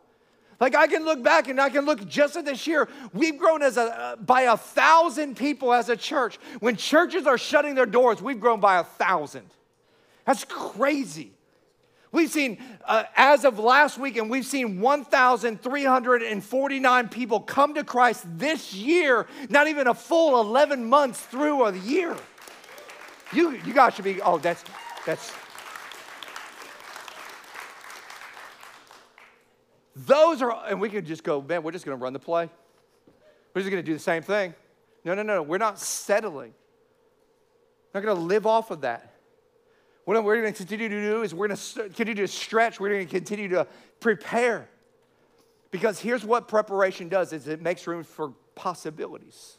Like, 0.60 0.76
I 0.76 0.86
can 0.86 1.04
look 1.04 1.24
back 1.24 1.48
and 1.48 1.60
I 1.60 1.68
can 1.68 1.84
look 1.84 2.06
just 2.06 2.36
at 2.36 2.46
this 2.46 2.68
year. 2.68 2.88
We've 3.12 3.36
grown 3.36 3.62
as 3.62 3.76
a, 3.76 3.82
uh, 3.82 4.14
by 4.16 4.42
a 4.42 4.56
thousand 4.56 5.36
people 5.36 5.74
as 5.74 5.88
a 5.88 5.96
church. 5.96 6.38
When 6.60 6.76
churches 6.76 7.26
are 7.26 7.36
shutting 7.36 7.74
their 7.74 7.84
doors, 7.84 8.22
we've 8.22 8.38
grown 8.40 8.60
by 8.60 8.78
a 8.78 8.84
thousand. 8.84 9.50
That's 10.24 10.44
crazy. 10.44 11.32
We've 12.12 12.30
seen, 12.30 12.58
uh, 12.86 13.02
as 13.16 13.44
of 13.44 13.58
last 13.58 13.98
week, 13.98 14.16
and 14.16 14.30
we've 14.30 14.46
seen 14.46 14.80
1,349 14.80 17.08
people 17.08 17.40
come 17.40 17.74
to 17.74 17.82
Christ 17.82 18.24
this 18.38 18.72
year, 18.72 19.26
not 19.50 19.66
even 19.66 19.88
a 19.88 19.94
full 19.94 20.40
11 20.40 20.88
months 20.88 21.20
through 21.20 21.64
a 21.64 21.76
year. 21.76 22.16
You, 23.36 23.50
you 23.66 23.74
guys 23.74 23.92
should 23.92 24.06
be, 24.06 24.22
oh, 24.22 24.38
that's, 24.38 24.64
that's. 25.04 25.30
Those 29.94 30.40
are, 30.40 30.64
and 30.66 30.80
we 30.80 30.88
could 30.88 31.04
just 31.04 31.22
go, 31.22 31.42
man, 31.42 31.62
we're 31.62 31.72
just 31.72 31.84
going 31.84 31.98
to 31.98 32.02
run 32.02 32.14
the 32.14 32.18
play. 32.18 32.48
We're 33.52 33.60
just 33.60 33.70
going 33.70 33.82
to 33.82 33.86
do 33.86 33.92
the 33.92 33.98
same 33.98 34.22
thing. 34.22 34.54
No, 35.04 35.12
no, 35.12 35.22
no, 35.22 35.42
we're 35.42 35.58
not 35.58 35.78
settling. 35.78 36.54
We're 37.92 38.00
not 38.00 38.06
going 38.06 38.16
to 38.16 38.22
live 38.22 38.46
off 38.46 38.70
of 38.70 38.80
that. 38.80 39.12
What 40.06 40.24
we're 40.24 40.40
going 40.40 40.54
to 40.54 40.56
continue 40.56 40.88
to 40.88 41.00
do 41.02 41.22
is 41.22 41.34
we're 41.34 41.48
going 41.48 41.58
to 41.58 41.82
continue 41.90 42.14
to 42.14 42.28
stretch. 42.28 42.80
We're 42.80 42.88
going 42.88 43.06
to 43.06 43.12
continue 43.12 43.48
to 43.48 43.66
prepare. 44.00 44.66
Because 45.70 46.00
here's 46.00 46.24
what 46.24 46.48
preparation 46.48 47.10
does 47.10 47.34
is 47.34 47.48
it 47.48 47.60
makes 47.60 47.86
room 47.86 48.02
for 48.02 48.32
possibilities. 48.54 49.58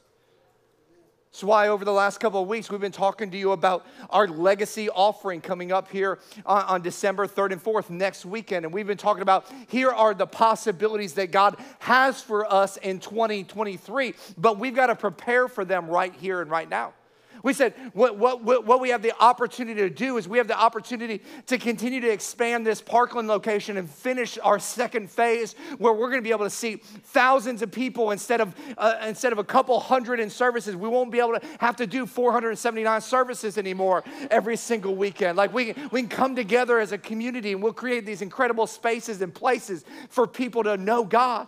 That's 1.31 1.43
why 1.43 1.67
over 1.67 1.85
the 1.85 1.93
last 1.93 2.19
couple 2.19 2.41
of 2.41 2.47
weeks, 2.47 2.71
we've 2.71 2.81
been 2.81 2.91
talking 2.91 3.29
to 3.31 3.37
you 3.37 3.51
about 3.51 3.85
our 4.09 4.27
legacy 4.27 4.89
offering 4.89 5.41
coming 5.41 5.71
up 5.71 5.89
here 5.91 6.19
on, 6.45 6.63
on, 6.63 6.81
December 6.81 7.27
3rd 7.27 7.51
and 7.51 7.63
4th 7.63 7.89
next 7.89 8.25
weekend. 8.25 8.65
And 8.65 8.73
we've 8.73 8.87
been 8.87 8.97
talking 8.97 9.21
about 9.21 9.45
here 9.67 9.91
are 9.91 10.13
the 10.13 10.25
possibilities 10.25 11.13
that 11.13 11.31
God 11.31 11.57
has 11.79 12.21
for 12.21 12.51
us 12.51 12.77
in 12.77 12.99
2023, 12.99 14.15
but 14.37 14.57
we've 14.57 14.75
got 14.75 14.87
to 14.87 14.95
prepare 14.95 15.47
for 15.47 15.63
them 15.63 15.87
right 15.87 16.13
here 16.15 16.41
and 16.41 16.49
right 16.49 16.69
now. 16.69 16.93
We 17.43 17.53
said 17.53 17.73
what, 17.93 18.17
what, 18.17 18.43
what 18.43 18.79
we 18.79 18.89
have 18.89 19.01
the 19.01 19.13
opportunity 19.19 19.81
to 19.81 19.89
do 19.89 20.17
is 20.17 20.27
we 20.27 20.37
have 20.37 20.47
the 20.47 20.57
opportunity 20.57 21.21
to 21.47 21.57
continue 21.57 22.01
to 22.01 22.09
expand 22.09 22.65
this 22.65 22.81
Parkland 22.81 23.27
location 23.27 23.77
and 23.77 23.89
finish 23.89 24.37
our 24.43 24.59
second 24.59 25.09
phase 25.09 25.55
where 25.77 25.93
we're 25.93 26.09
going 26.09 26.19
to 26.19 26.27
be 26.27 26.31
able 26.31 26.45
to 26.45 26.49
see 26.49 26.77
thousands 26.77 27.61
of 27.61 27.71
people 27.71 28.11
instead 28.11 28.41
of, 28.41 28.55
uh, 28.77 28.95
instead 29.05 29.31
of 29.31 29.39
a 29.39 29.43
couple 29.43 29.79
hundred 29.79 30.19
in 30.19 30.29
services. 30.29 30.75
We 30.75 30.89
won't 30.89 31.11
be 31.11 31.19
able 31.19 31.39
to 31.39 31.41
have 31.59 31.75
to 31.77 31.87
do 31.87 32.05
479 32.05 33.01
services 33.01 33.57
anymore 33.57 34.03
every 34.31 34.57
single 34.57 34.95
weekend. 34.95 35.37
Like 35.37 35.53
we, 35.53 35.73
we 35.91 36.01
can 36.01 36.09
come 36.09 36.35
together 36.35 36.79
as 36.79 36.91
a 36.91 36.97
community 36.97 37.51
and 37.51 37.61
we'll 37.61 37.73
create 37.73 38.05
these 38.05 38.21
incredible 38.21 38.67
spaces 38.67 39.21
and 39.21 39.33
places 39.33 39.85
for 40.09 40.27
people 40.27 40.63
to 40.63 40.77
know 40.77 41.03
God. 41.03 41.47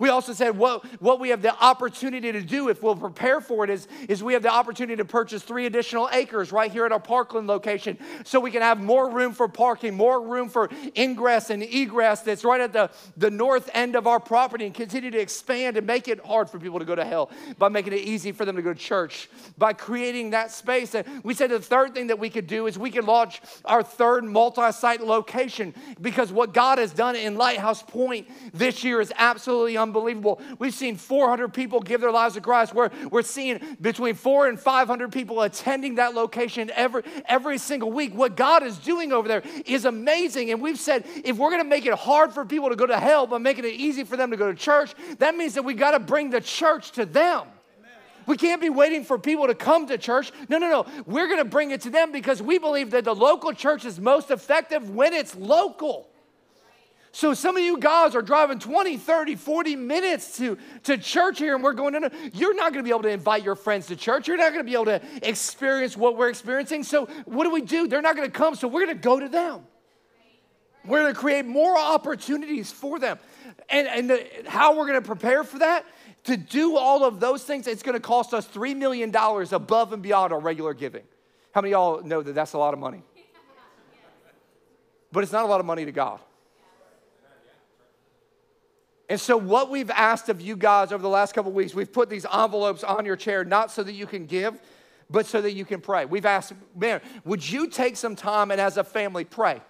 We 0.00 0.08
also 0.08 0.32
said 0.32 0.56
what, 0.56 0.84
what 1.00 1.20
we 1.20 1.28
have 1.28 1.42
the 1.42 1.54
opportunity 1.62 2.32
to 2.32 2.40
do 2.40 2.70
if 2.70 2.82
we'll 2.82 2.96
prepare 2.96 3.42
for 3.42 3.64
it 3.64 3.70
is, 3.70 3.86
is 4.08 4.24
we 4.24 4.32
have 4.32 4.42
the 4.42 4.50
opportunity 4.50 4.96
to 4.96 5.04
purchase 5.04 5.42
three 5.42 5.66
additional 5.66 6.08
acres 6.10 6.52
right 6.52 6.72
here 6.72 6.86
at 6.86 6.90
our 6.90 6.98
Parkland 6.98 7.46
location 7.46 7.98
so 8.24 8.40
we 8.40 8.50
can 8.50 8.62
have 8.62 8.80
more 8.80 9.10
room 9.10 9.34
for 9.34 9.46
parking, 9.46 9.94
more 9.94 10.26
room 10.26 10.48
for 10.48 10.70
ingress 10.96 11.50
and 11.50 11.62
egress 11.62 12.22
that's 12.22 12.44
right 12.44 12.62
at 12.62 12.72
the, 12.72 12.90
the 13.18 13.30
north 13.30 13.68
end 13.74 13.94
of 13.94 14.06
our 14.06 14.18
property 14.18 14.64
and 14.64 14.74
continue 14.74 15.10
to 15.10 15.20
expand 15.20 15.76
and 15.76 15.86
make 15.86 16.08
it 16.08 16.24
hard 16.24 16.48
for 16.48 16.58
people 16.58 16.78
to 16.78 16.86
go 16.86 16.94
to 16.94 17.04
hell 17.04 17.30
by 17.58 17.68
making 17.68 17.92
it 17.92 18.00
easy 18.00 18.32
for 18.32 18.46
them 18.46 18.56
to 18.56 18.62
go 18.62 18.72
to 18.72 18.80
church, 18.80 19.28
by 19.58 19.74
creating 19.74 20.30
that 20.30 20.50
space. 20.50 20.94
And 20.94 21.06
we 21.22 21.34
said 21.34 21.50
the 21.50 21.60
third 21.60 21.92
thing 21.92 22.06
that 22.06 22.18
we 22.18 22.30
could 22.30 22.46
do 22.46 22.66
is 22.66 22.78
we 22.78 22.90
could 22.90 23.04
launch 23.04 23.42
our 23.66 23.82
third 23.82 24.24
multi 24.24 24.72
site 24.72 25.02
location 25.02 25.74
because 26.00 26.32
what 26.32 26.54
God 26.54 26.78
has 26.78 26.94
done 26.94 27.16
in 27.16 27.34
Lighthouse 27.34 27.82
Point 27.82 28.26
this 28.54 28.82
year 28.82 29.02
is 29.02 29.12
absolutely 29.18 29.76
unbelievable 29.76 29.89
unbelievable. 29.90 30.40
We've 30.58 30.74
seen 30.74 30.96
400 30.96 31.52
people 31.52 31.80
give 31.80 32.00
their 32.00 32.12
lives 32.12 32.34
to 32.34 32.40
Christ. 32.40 32.74
We're, 32.74 32.90
we're 33.10 33.22
seeing 33.22 33.76
between 33.80 34.14
four 34.14 34.48
and 34.48 34.58
500 34.58 35.12
people 35.12 35.42
attending 35.42 35.96
that 35.96 36.14
location 36.14 36.70
every, 36.74 37.02
every 37.26 37.58
single 37.58 37.90
week. 37.90 38.14
What 38.14 38.36
God 38.36 38.62
is 38.62 38.78
doing 38.78 39.12
over 39.12 39.26
there 39.26 39.42
is 39.66 39.84
amazing. 39.84 40.50
And 40.50 40.62
we've 40.62 40.78
said 40.78 41.04
if 41.24 41.36
we're 41.36 41.50
going 41.50 41.62
to 41.62 41.68
make 41.68 41.86
it 41.86 41.94
hard 41.94 42.32
for 42.32 42.44
people 42.44 42.68
to 42.70 42.76
go 42.76 42.86
to 42.86 42.98
hell, 42.98 43.26
but 43.26 43.40
making 43.40 43.64
it 43.64 43.74
easy 43.74 44.04
for 44.04 44.16
them 44.16 44.30
to 44.30 44.36
go 44.36 44.50
to 44.50 44.56
church, 44.56 44.94
that 45.18 45.34
means 45.36 45.54
that 45.54 45.64
we 45.64 45.74
got 45.74 45.92
to 45.92 46.00
bring 46.00 46.30
the 46.30 46.40
church 46.40 46.92
to 46.92 47.04
them. 47.04 47.46
We 48.26 48.36
can't 48.36 48.60
be 48.60 48.70
waiting 48.70 49.02
for 49.02 49.18
people 49.18 49.48
to 49.48 49.56
come 49.56 49.88
to 49.88 49.98
church. 49.98 50.30
No, 50.48 50.58
no, 50.58 50.70
no. 50.70 50.86
We're 51.04 51.26
going 51.26 51.38
to 51.38 51.44
bring 51.44 51.72
it 51.72 51.80
to 51.80 51.90
them 51.90 52.12
because 52.12 52.40
we 52.40 52.58
believe 52.58 52.92
that 52.92 53.04
the 53.04 53.14
local 53.14 53.52
church 53.52 53.84
is 53.84 53.98
most 53.98 54.30
effective 54.30 54.88
when 54.90 55.14
it's 55.14 55.34
local. 55.34 56.09
So 57.12 57.34
some 57.34 57.56
of 57.56 57.62
you 57.62 57.78
guys 57.78 58.14
are 58.14 58.22
driving 58.22 58.60
20, 58.60 58.96
30, 58.96 59.34
40 59.34 59.76
minutes 59.76 60.36
to, 60.38 60.56
to 60.84 60.96
church 60.96 61.38
here, 61.38 61.56
and 61.56 61.64
we're 61.64 61.72
going, 61.72 61.94
no, 61.94 62.08
you're 62.32 62.54
not 62.54 62.72
going 62.72 62.84
to 62.84 62.88
be 62.88 62.90
able 62.90 63.02
to 63.02 63.10
invite 63.10 63.42
your 63.42 63.56
friends 63.56 63.88
to 63.88 63.96
church. 63.96 64.28
You're 64.28 64.36
not 64.36 64.52
going 64.52 64.64
to 64.64 64.70
be 64.70 64.74
able 64.74 64.84
to 64.86 65.00
experience 65.22 65.96
what 65.96 66.16
we're 66.16 66.28
experiencing. 66.28 66.84
So 66.84 67.06
what 67.24 67.44
do 67.44 67.50
we 67.50 67.62
do? 67.62 67.88
They're 67.88 68.02
not 68.02 68.14
going 68.14 68.30
to 68.30 68.36
come, 68.36 68.54
so 68.54 68.68
we're 68.68 68.84
going 68.84 68.96
to 68.96 69.02
go 69.02 69.18
to 69.18 69.28
them. 69.28 69.66
We're 70.86 71.02
going 71.02 71.12
to 71.12 71.18
create 71.18 71.46
more 71.46 71.76
opportunities 71.76 72.70
for 72.70 72.98
them. 72.98 73.18
And, 73.68 73.88
and 73.88 74.10
the, 74.10 74.26
how 74.46 74.78
we're 74.78 74.86
going 74.86 75.02
to 75.02 75.06
prepare 75.06 75.42
for 75.42 75.58
that? 75.58 75.84
To 76.24 76.36
do 76.36 76.76
all 76.76 77.04
of 77.04 77.18
those 77.18 77.42
things, 77.42 77.66
it's 77.66 77.82
going 77.82 77.94
to 77.94 78.00
cost 78.00 78.34
us 78.34 78.46
$3 78.46 78.76
million 78.76 79.14
above 79.14 79.92
and 79.92 80.02
beyond 80.02 80.32
our 80.32 80.40
regular 80.40 80.74
giving. 80.74 81.02
How 81.52 81.60
many 81.60 81.72
y'all 81.72 82.02
know 82.02 82.22
that 82.22 82.34
that's 82.34 82.52
a 82.52 82.58
lot 82.58 82.72
of 82.72 82.80
money? 82.80 83.02
But 85.12 85.24
it's 85.24 85.32
not 85.32 85.44
a 85.44 85.48
lot 85.48 85.58
of 85.58 85.66
money 85.66 85.84
to 85.84 85.92
God. 85.92 86.20
And 89.10 89.20
so, 89.20 89.36
what 89.36 89.70
we've 89.70 89.90
asked 89.90 90.28
of 90.28 90.40
you 90.40 90.54
guys 90.54 90.92
over 90.92 91.02
the 91.02 91.08
last 91.08 91.34
couple 91.34 91.50
weeks, 91.50 91.74
we've 91.74 91.92
put 91.92 92.08
these 92.08 92.24
envelopes 92.32 92.84
on 92.84 93.04
your 93.04 93.16
chair, 93.16 93.44
not 93.44 93.72
so 93.72 93.82
that 93.82 93.94
you 93.94 94.06
can 94.06 94.24
give, 94.24 94.60
but 95.10 95.26
so 95.26 95.42
that 95.42 95.50
you 95.50 95.64
can 95.64 95.80
pray. 95.80 96.04
We've 96.04 96.24
asked, 96.24 96.52
man, 96.76 97.00
would 97.24 97.46
you 97.46 97.66
take 97.66 97.96
some 97.96 98.14
time 98.14 98.52
and 98.52 98.60
as 98.60 98.76
a 98.76 98.84
family 98.84 99.24
pray? 99.24 99.62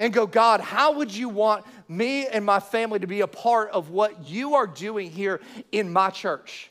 And 0.00 0.14
go, 0.14 0.26
God, 0.26 0.62
how 0.62 0.94
would 0.94 1.14
you 1.14 1.28
want 1.28 1.66
me 1.88 2.26
and 2.26 2.42
my 2.42 2.58
family 2.58 2.98
to 3.00 3.06
be 3.06 3.20
a 3.20 3.26
part 3.26 3.70
of 3.70 3.90
what 3.90 4.30
you 4.30 4.54
are 4.54 4.66
doing 4.66 5.10
here 5.10 5.42
in 5.70 5.92
my 5.92 6.08
church? 6.08 6.70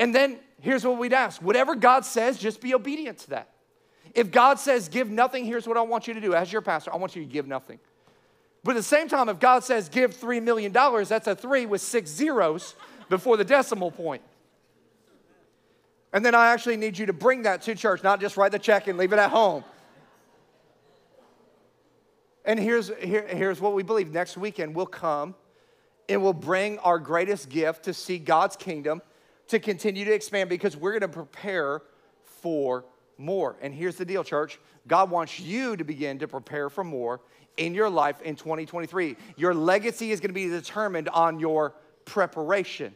And 0.00 0.12
then 0.12 0.40
here's 0.60 0.84
what 0.84 0.98
we'd 0.98 1.12
ask 1.12 1.40
whatever 1.40 1.76
God 1.76 2.04
says, 2.04 2.38
just 2.38 2.60
be 2.60 2.74
obedient 2.74 3.18
to 3.18 3.30
that. 3.30 3.50
If 4.16 4.32
God 4.32 4.58
says 4.58 4.88
give 4.88 5.08
nothing, 5.08 5.44
here's 5.44 5.68
what 5.68 5.76
I 5.76 5.82
want 5.82 6.08
you 6.08 6.14
to 6.14 6.20
do. 6.20 6.34
As 6.34 6.52
your 6.52 6.60
pastor, 6.60 6.92
I 6.92 6.96
want 6.96 7.14
you 7.14 7.22
to 7.22 7.28
give 7.28 7.46
nothing. 7.46 7.78
But 8.62 8.72
at 8.72 8.76
the 8.76 8.82
same 8.82 9.08
time, 9.08 9.28
if 9.28 9.38
God 9.38 9.64
says 9.64 9.88
give 9.88 10.14
$3 10.14 10.42
million, 10.42 10.72
that's 10.72 11.26
a 11.26 11.34
three 11.34 11.66
with 11.66 11.80
six 11.80 12.10
zeros 12.10 12.74
before 13.08 13.36
the 13.36 13.44
decimal 13.44 13.90
point. 13.90 14.22
And 16.12 16.24
then 16.24 16.34
I 16.34 16.48
actually 16.48 16.76
need 16.76 16.98
you 16.98 17.06
to 17.06 17.12
bring 17.12 17.42
that 17.42 17.62
to 17.62 17.74
church, 17.74 18.02
not 18.02 18.20
just 18.20 18.36
write 18.36 18.52
the 18.52 18.58
check 18.58 18.88
and 18.88 18.98
leave 18.98 19.12
it 19.12 19.18
at 19.18 19.30
home. 19.30 19.64
And 22.44 22.58
here's, 22.58 22.90
here, 23.00 23.26
here's 23.26 23.60
what 23.60 23.74
we 23.74 23.82
believe 23.82 24.12
next 24.12 24.36
weekend 24.36 24.74
we'll 24.74 24.86
come 24.86 25.34
and 26.08 26.22
we'll 26.22 26.32
bring 26.32 26.78
our 26.80 26.98
greatest 26.98 27.48
gift 27.48 27.84
to 27.84 27.94
see 27.94 28.18
God's 28.18 28.56
kingdom 28.56 29.02
to 29.48 29.58
continue 29.58 30.04
to 30.04 30.12
expand 30.12 30.48
because 30.50 30.76
we're 30.76 30.92
going 30.92 31.02
to 31.02 31.08
prepare 31.08 31.82
for 32.24 32.84
more. 33.18 33.56
And 33.60 33.74
here's 33.74 33.96
the 33.96 34.04
deal, 34.04 34.24
church 34.24 34.58
God 34.86 35.10
wants 35.10 35.38
you 35.38 35.76
to 35.76 35.84
begin 35.84 36.18
to 36.20 36.28
prepare 36.28 36.70
for 36.70 36.82
more 36.82 37.20
in 37.60 37.74
your 37.74 37.90
life 37.90 38.22
in 38.22 38.34
2023. 38.36 39.16
Your 39.36 39.54
legacy 39.54 40.10
is 40.12 40.18
going 40.18 40.30
to 40.30 40.34
be 40.34 40.48
determined 40.48 41.10
on 41.10 41.38
your 41.38 41.74
preparation. 42.06 42.94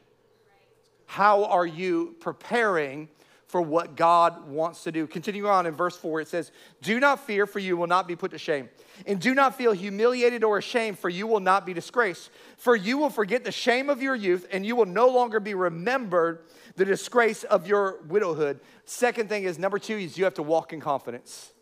How 1.05 1.45
are 1.45 1.67
you 1.67 2.17
preparing 2.19 3.11
for 3.47 3.61
what 3.61 3.95
God 3.95 4.49
wants 4.49 4.85
to 4.85 4.91
do? 4.91 5.07
Continue 5.07 5.47
on 5.47 5.67
in 5.67 5.75
verse 5.75 5.99
4, 5.99 6.23
it 6.23 6.29
says, 6.29 6.51
Do 6.81 6.99
not 6.99 7.27
fear, 7.27 7.47
for 7.47 7.59
you 7.59 7.77
will 7.77 7.87
not 7.87 8.09
be 8.09 8.17
put 8.17 8.31
to 8.31 8.39
shame. 8.39 8.71
And 9.07 9.21
do 9.21 9.35
not 9.35 9.55
feel 9.55 9.73
humiliated 9.73 10.43
or 10.43 10.57
ashamed, 10.57 10.99
for 10.99 11.11
you 11.11 11.27
will 11.27 11.41
not 11.41 11.67
be 11.67 11.75
disgraced. 11.75 12.31
For 12.57 12.75
you 12.75 12.97
will 12.97 13.11
forget 13.11 13.45
the 13.45 13.53
shame 13.53 13.91
of 13.91 14.01
your 14.01 14.15
youth, 14.15 14.47
and 14.51 14.65
you 14.65 14.75
will 14.77 14.87
no 14.87 15.09
longer 15.09 15.41
be 15.41 15.53
remembered 15.53 16.47
the 16.77 16.87
disgrace 16.87 17.45
of 17.45 17.67
your 17.67 18.03
widowhood. 18.09 18.61
Second 18.87 19.29
thing 19.29 19.45
is, 19.45 19.59
number 19.59 19.79
two, 19.79 19.99
is 19.99 20.17
you 20.17 20.25
have 20.25 20.35
to 20.35 20.43
walk 20.43 20.73
in 20.73 20.81
confidence. 20.81 21.53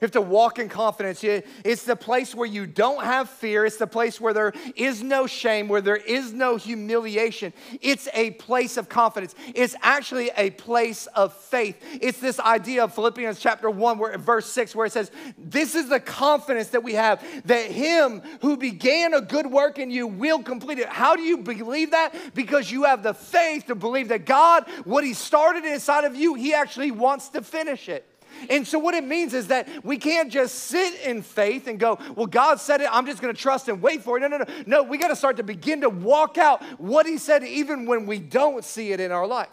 You 0.00 0.04
have 0.04 0.12
to 0.12 0.20
walk 0.20 0.58
in 0.58 0.68
confidence. 0.68 1.24
It's 1.24 1.84
the 1.84 1.96
place 1.96 2.34
where 2.34 2.46
you 2.46 2.66
don't 2.66 3.02
have 3.02 3.30
fear. 3.30 3.64
It's 3.64 3.78
the 3.78 3.86
place 3.86 4.20
where 4.20 4.34
there 4.34 4.52
is 4.74 5.02
no 5.02 5.26
shame, 5.26 5.68
where 5.68 5.80
there 5.80 5.96
is 5.96 6.34
no 6.34 6.56
humiliation. 6.56 7.54
It's 7.80 8.06
a 8.12 8.32
place 8.32 8.76
of 8.76 8.90
confidence. 8.90 9.34
It's 9.54 9.74
actually 9.82 10.30
a 10.36 10.50
place 10.50 11.06
of 11.06 11.32
faith. 11.32 11.82
It's 12.00 12.18
this 12.18 12.38
idea 12.38 12.84
of 12.84 12.94
Philippians 12.94 13.40
chapter 13.40 13.70
1, 13.70 13.98
where, 13.98 14.18
verse 14.18 14.46
6, 14.50 14.74
where 14.74 14.84
it 14.84 14.92
says, 14.92 15.10
This 15.38 15.74
is 15.74 15.88
the 15.88 16.00
confidence 16.00 16.68
that 16.68 16.82
we 16.82 16.92
have 16.92 17.24
that 17.46 17.70
him 17.70 18.20
who 18.42 18.58
began 18.58 19.14
a 19.14 19.22
good 19.22 19.46
work 19.46 19.78
in 19.78 19.90
you 19.90 20.06
will 20.06 20.42
complete 20.42 20.78
it. 20.78 20.88
How 20.88 21.16
do 21.16 21.22
you 21.22 21.38
believe 21.38 21.92
that? 21.92 22.34
Because 22.34 22.70
you 22.70 22.84
have 22.84 23.02
the 23.02 23.14
faith 23.14 23.66
to 23.66 23.74
believe 23.74 24.08
that 24.08 24.26
God, 24.26 24.68
what 24.84 25.04
he 25.04 25.14
started 25.14 25.64
inside 25.64 26.04
of 26.04 26.14
you, 26.14 26.34
he 26.34 26.52
actually 26.52 26.90
wants 26.90 27.30
to 27.30 27.42
finish 27.42 27.88
it. 27.88 28.06
And 28.50 28.66
so, 28.66 28.78
what 28.78 28.94
it 28.94 29.04
means 29.04 29.34
is 29.34 29.48
that 29.48 29.68
we 29.84 29.98
can't 29.98 30.30
just 30.30 30.54
sit 30.54 31.00
in 31.02 31.22
faith 31.22 31.66
and 31.66 31.78
go, 31.78 31.98
Well, 32.14 32.26
God 32.26 32.60
said 32.60 32.80
it, 32.80 32.88
I'm 32.90 33.06
just 33.06 33.20
gonna 33.20 33.34
trust 33.34 33.68
and 33.68 33.82
wait 33.82 34.02
for 34.02 34.16
it. 34.16 34.20
No, 34.20 34.28
no, 34.28 34.38
no. 34.38 34.44
No, 34.66 34.82
we 34.82 34.98
gotta 34.98 35.16
start 35.16 35.36
to 35.38 35.42
begin 35.42 35.80
to 35.82 35.90
walk 35.90 36.38
out 36.38 36.62
what 36.78 37.06
He 37.06 37.18
said, 37.18 37.44
even 37.44 37.86
when 37.86 38.06
we 38.06 38.18
don't 38.18 38.64
see 38.64 38.92
it 38.92 39.00
in 39.00 39.12
our 39.12 39.26
life. 39.26 39.48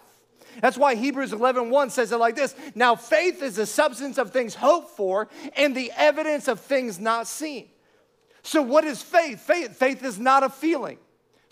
That's 0.61 0.77
why 0.77 0.95
Hebrews 0.95 1.33
11 1.33 1.69
1 1.69 1.89
says 1.89 2.11
it 2.11 2.17
like 2.17 2.35
this 2.35 2.55
Now, 2.75 2.95
faith 2.95 3.41
is 3.41 3.55
the 3.55 3.65
substance 3.65 4.17
of 4.17 4.31
things 4.31 4.55
hoped 4.55 4.95
for 4.95 5.29
and 5.55 5.75
the 5.75 5.91
evidence 5.95 6.47
of 6.47 6.59
things 6.59 6.99
not 6.99 7.27
seen. 7.27 7.69
So, 8.43 8.61
what 8.61 8.83
is 8.83 9.01
faith? 9.01 9.39
Faith, 9.39 9.75
faith 9.75 10.03
is 10.03 10.19
not 10.19 10.43
a 10.43 10.49
feeling. 10.49 10.97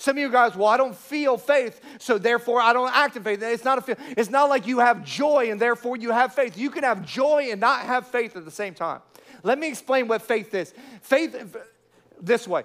Some 0.01 0.17
of 0.17 0.21
you 0.21 0.31
guys, 0.31 0.55
well, 0.55 0.67
I 0.67 0.77
don't 0.77 0.95
feel 0.95 1.37
faith, 1.37 1.79
so 1.99 2.17
therefore 2.17 2.59
I 2.59 2.73
don't 2.73 2.91
activate 2.91 3.39
It's 3.43 3.63
not 3.63 3.77
a 3.77 3.81
feel. 3.81 3.97
It's 4.17 4.31
not 4.31 4.49
like 4.49 4.65
you 4.65 4.79
have 4.79 5.05
joy 5.05 5.51
and 5.51 5.61
therefore 5.61 5.95
you 5.95 6.09
have 6.09 6.33
faith. 6.33 6.57
You 6.57 6.71
can 6.71 6.83
have 6.83 7.05
joy 7.05 7.49
and 7.51 7.61
not 7.61 7.81
have 7.81 8.07
faith 8.07 8.35
at 8.35 8.43
the 8.43 8.49
same 8.49 8.73
time. 8.73 9.01
Let 9.43 9.59
me 9.59 9.67
explain 9.67 10.07
what 10.07 10.23
faith 10.23 10.55
is. 10.55 10.73
Faith 11.03 11.55
this 12.19 12.47
way. 12.47 12.63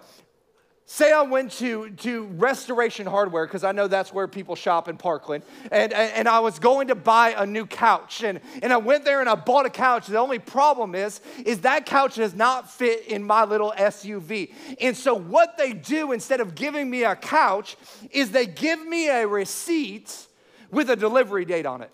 Say 0.89 1.13
I 1.13 1.23
went 1.23 1.51
to, 1.55 1.91
to 1.91 2.27
Restoration 2.37 3.09
Hardware, 3.09 3.45
because 3.45 3.65
I 3.65 3.73
know 3.73 3.89
that's 3.89 4.13
where 4.13 4.29
people 4.29 4.55
shop 4.55 4.87
in 4.87 4.97
Parkland, 4.97 5.43
and, 5.73 5.93
and 5.93 6.29
I 6.29 6.39
was 6.39 6.61
going 6.61 6.89
to 6.89 6.95
buy 6.95 7.35
a 7.37 7.45
new 7.45 7.67
couch. 7.67 8.23
And, 8.23 8.39
and 8.63 8.73
I 8.73 8.77
went 8.77 9.05
there 9.05 9.19
and 9.19 9.29
I 9.29 9.35
bought 9.35 9.67
a 9.67 9.71
couch. 9.71 10.07
The 10.07 10.19
only 10.19 10.39
problem 10.39 10.95
is, 10.95 11.21
is 11.45 11.63
that 11.63 11.87
couch 11.87 12.15
does 12.15 12.37
not 12.37 12.71
fit 12.71 13.09
in 13.09 13.25
my 13.25 13.45
little 13.45 13.75
SUV. 13.77 14.55
And 14.81 14.97
so 14.97 15.13
what 15.15 15.59
they 15.59 15.73
do 15.73 16.13
instead 16.13 16.41
of 16.41 16.55
giving 16.55 16.89
me 16.89 17.03
a 17.03 17.17
couch 17.17 17.77
is 18.13 18.31
they 18.31 18.47
give 18.47 18.87
me 18.87 19.09
a 19.09 19.27
receipt 19.27 20.29
with 20.71 20.89
a 20.89 20.97
delivery 20.97 21.45
date 21.45 21.67
on 21.67 21.83
it. 21.83 21.91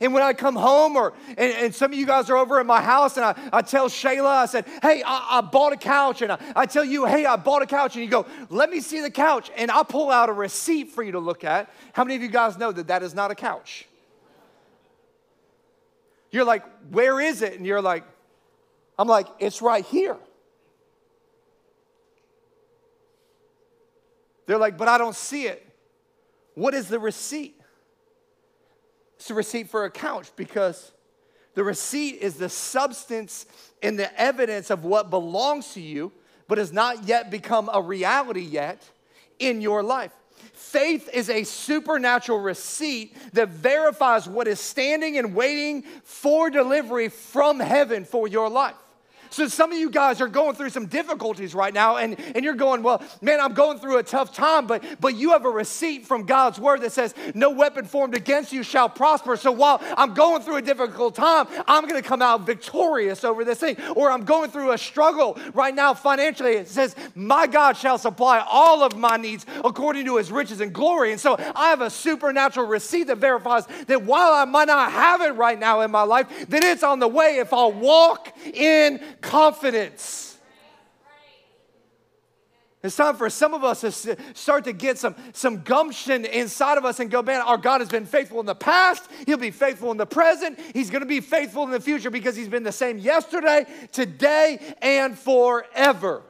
And 0.00 0.12
when 0.12 0.22
I 0.22 0.32
come 0.32 0.56
home, 0.56 0.96
or 0.96 1.14
and, 1.28 1.38
and, 1.38 1.74
some 1.74 1.92
of 1.92 1.98
you 1.98 2.06
guys 2.06 2.28
are 2.28 2.36
over 2.36 2.60
at 2.60 2.66
my 2.66 2.82
house, 2.82 3.16
and 3.16 3.24
I, 3.24 3.34
I 3.52 3.62
tell 3.62 3.88
Shayla, 3.88 4.26
I 4.26 4.46
said, 4.46 4.66
Hey, 4.82 5.02
I, 5.04 5.38
I 5.38 5.40
bought 5.40 5.72
a 5.72 5.76
couch. 5.76 6.22
And 6.22 6.32
I, 6.32 6.38
I, 6.54 6.66
tell 6.66 6.84
you, 6.84 7.06
Hey, 7.06 7.24
I 7.24 7.36
bought 7.36 7.62
a 7.62 7.66
couch. 7.66 7.96
And 7.96 8.04
you 8.04 8.10
go, 8.10 8.26
Let 8.50 8.70
me 8.70 8.80
see 8.80 9.00
the 9.00 9.10
couch. 9.10 9.50
And 9.56 9.70
I 9.70 9.82
pull 9.82 10.10
out 10.10 10.28
a 10.28 10.32
receipt 10.32 10.90
for 10.90 11.02
you 11.02 11.12
to 11.12 11.18
look 11.18 11.44
at. 11.44 11.70
How 11.92 12.04
many 12.04 12.16
of 12.16 12.22
you 12.22 12.28
guys 12.28 12.58
know 12.58 12.72
that 12.72 12.88
that 12.88 13.02
is 13.02 13.14
not 13.14 13.30
a 13.30 13.34
couch? 13.34 13.86
You're 16.30 16.44
like, 16.44 16.64
Where 16.90 17.20
is 17.20 17.40
it? 17.40 17.54
And 17.54 17.66
you're 17.66 17.82
like, 17.82 18.04
I'm 18.98 19.08
like, 19.08 19.28
It's 19.38 19.62
right 19.62 19.84
here. 19.84 20.16
They're 24.46 24.58
like, 24.58 24.76
But 24.76 24.88
I 24.88 24.98
don't 24.98 25.16
see 25.16 25.46
it. 25.46 25.66
What 26.54 26.74
is 26.74 26.88
the 26.88 26.98
receipt? 26.98 27.58
It's 29.16 29.30
a 29.30 29.34
receipt 29.34 29.68
for 29.68 29.84
a 29.84 29.90
couch 29.90 30.30
because 30.36 30.92
the 31.54 31.64
receipt 31.64 32.20
is 32.20 32.36
the 32.36 32.48
substance 32.48 33.46
and 33.82 33.98
the 33.98 34.20
evidence 34.20 34.70
of 34.70 34.84
what 34.84 35.10
belongs 35.10 35.72
to 35.74 35.80
you, 35.80 36.12
but 36.48 36.58
has 36.58 36.72
not 36.72 37.04
yet 37.04 37.30
become 37.30 37.70
a 37.72 37.80
reality 37.80 38.42
yet 38.42 38.82
in 39.38 39.60
your 39.60 39.82
life. 39.82 40.12
Faith 40.52 41.08
is 41.12 41.30
a 41.30 41.44
supernatural 41.44 42.38
receipt 42.38 43.16
that 43.32 43.48
verifies 43.48 44.28
what 44.28 44.46
is 44.46 44.60
standing 44.60 45.18
and 45.18 45.34
waiting 45.34 45.82
for 46.04 46.50
delivery 46.50 47.08
from 47.08 47.58
heaven 47.58 48.04
for 48.04 48.28
your 48.28 48.48
life. 48.48 48.74
So 49.36 49.46
some 49.48 49.70
of 49.70 49.76
you 49.76 49.90
guys 49.90 50.22
are 50.22 50.28
going 50.28 50.54
through 50.54 50.70
some 50.70 50.86
difficulties 50.86 51.54
right 51.54 51.74
now, 51.74 51.98
and, 51.98 52.18
and 52.34 52.42
you're 52.42 52.54
going, 52.54 52.82
Well, 52.82 53.02
man, 53.20 53.38
I'm 53.38 53.52
going 53.52 53.78
through 53.78 53.98
a 53.98 54.02
tough 54.02 54.34
time, 54.34 54.66
but 54.66 54.82
but 54.98 55.14
you 55.14 55.32
have 55.32 55.44
a 55.44 55.50
receipt 55.50 56.06
from 56.06 56.24
God's 56.24 56.58
word 56.58 56.80
that 56.80 56.92
says, 56.92 57.14
No 57.34 57.50
weapon 57.50 57.84
formed 57.84 58.16
against 58.16 58.50
you 58.50 58.62
shall 58.62 58.88
prosper. 58.88 59.36
So 59.36 59.52
while 59.52 59.82
I'm 59.98 60.14
going 60.14 60.40
through 60.40 60.56
a 60.56 60.62
difficult 60.62 61.16
time, 61.16 61.48
I'm 61.68 61.86
gonna 61.86 62.00
come 62.00 62.22
out 62.22 62.46
victorious 62.46 63.24
over 63.24 63.44
this 63.44 63.58
thing. 63.58 63.76
Or 63.94 64.10
I'm 64.10 64.24
going 64.24 64.50
through 64.50 64.72
a 64.72 64.78
struggle 64.78 65.38
right 65.52 65.74
now 65.74 65.92
financially. 65.92 66.52
It 66.52 66.68
says, 66.68 66.96
My 67.14 67.46
God 67.46 67.76
shall 67.76 67.98
supply 67.98 68.42
all 68.50 68.82
of 68.82 68.96
my 68.96 69.18
needs 69.18 69.44
according 69.62 70.06
to 70.06 70.16
his 70.16 70.32
riches 70.32 70.62
and 70.62 70.72
glory. 70.72 71.12
And 71.12 71.20
so 71.20 71.36
I 71.54 71.68
have 71.68 71.82
a 71.82 71.90
supernatural 71.90 72.68
receipt 72.68 73.08
that 73.08 73.18
verifies 73.18 73.66
that 73.86 74.02
while 74.02 74.32
I 74.32 74.46
might 74.46 74.68
not 74.68 74.92
have 74.92 75.20
it 75.20 75.32
right 75.32 75.58
now 75.58 75.82
in 75.82 75.90
my 75.90 76.04
life, 76.04 76.48
that 76.48 76.64
it's 76.64 76.82
on 76.82 77.00
the 77.00 77.08
way 77.08 77.36
if 77.36 77.52
I'll 77.52 77.70
walk 77.70 78.32
in 78.54 78.98
confidence. 79.26 80.38
It's 82.82 82.94
time 82.94 83.16
for 83.16 83.28
some 83.28 83.52
of 83.52 83.64
us 83.64 83.80
to 83.80 84.16
start 84.34 84.64
to 84.64 84.72
get 84.72 84.96
some, 84.96 85.16
some 85.32 85.62
gumption 85.62 86.24
inside 86.24 86.78
of 86.78 86.84
us 86.84 87.00
and 87.00 87.10
go, 87.10 87.20
man, 87.20 87.40
our 87.40 87.58
God 87.58 87.80
has 87.80 87.88
been 87.88 88.06
faithful 88.06 88.38
in 88.38 88.46
the 88.46 88.54
past. 88.54 89.10
He'll 89.26 89.38
be 89.38 89.50
faithful 89.50 89.90
in 89.90 89.96
the 89.96 90.06
present. 90.06 90.58
He's 90.72 90.90
going 90.90 91.02
to 91.02 91.08
be 91.08 91.20
faithful 91.20 91.64
in 91.64 91.70
the 91.70 91.80
future 91.80 92.10
because 92.10 92.36
He's 92.36 92.48
been 92.48 92.62
the 92.62 92.70
same 92.70 92.98
yesterday, 92.98 93.66
today, 93.90 94.76
and 94.80 95.18
forever. 95.18 96.22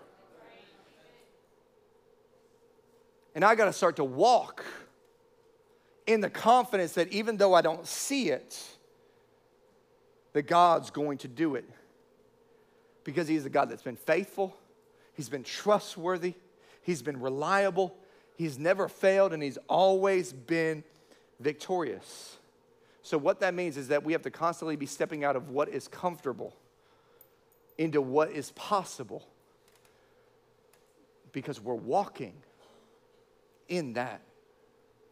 And 3.35 3.45
I 3.45 3.55
got 3.55 3.67
to 3.67 3.73
start 3.75 3.97
to 3.97 4.05
walk 4.05 4.65
in 6.07 6.23
the 6.23 6.31
confidence 6.31 6.93
that 6.93 7.09
even 7.09 7.37
though 7.37 7.53
I 7.53 7.61
don't 7.61 7.87
see 7.87 8.31
it, 8.31 8.59
that 10.33 10.47
God's 10.47 10.89
going 10.89 11.19
to 11.19 11.29
do 11.29 11.57
it 11.57 11.69
because 13.07 13.29
He's 13.29 13.47
a 13.47 13.49
God 13.49 13.71
that's 13.71 13.83
been 13.83 13.97
faithful, 13.97 14.55
He's 15.15 15.31
been 15.31 15.45
trustworthy, 15.45 16.35
He's 16.83 17.01
been 17.01 17.21
reliable, 17.21 17.97
He's 18.37 18.59
never 18.59 18.89
failed, 18.89 19.33
and 19.33 19.43
He's 19.43 19.59
always 19.69 20.33
been 20.33 20.83
victorious. 21.39 22.37
So, 23.03 23.17
what 23.17 23.39
that 23.41 23.55
means 23.55 23.77
is 23.77 23.89
that 23.89 24.03
we 24.03 24.13
have 24.13 24.23
to 24.23 24.31
constantly 24.31 24.75
be 24.75 24.87
stepping 24.87 25.23
out 25.23 25.37
of 25.37 25.51
what 25.51 25.69
is 25.69 25.87
comfortable 25.87 26.55
into 27.79 28.03
what 28.03 28.33
is 28.33 28.51
possible 28.51 29.25
because 31.31 31.61
we're 31.61 31.75
walking 31.75 32.33
in 33.69 33.93
that 33.93 34.21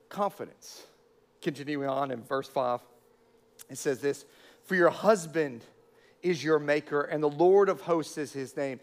confidence. 0.08 0.82
Continuing 1.42 1.88
on 1.88 2.10
in 2.10 2.22
verse 2.22 2.48
5, 2.48 2.80
it 3.70 3.78
says 3.78 4.00
this 4.00 4.24
For 4.64 4.74
your 4.74 4.90
husband 4.90 5.62
is 6.24 6.42
your 6.42 6.58
maker, 6.58 7.02
and 7.02 7.22
the 7.22 7.28
Lord 7.28 7.68
of 7.68 7.82
hosts 7.82 8.18
is 8.18 8.32
his 8.32 8.56
name. 8.56 8.80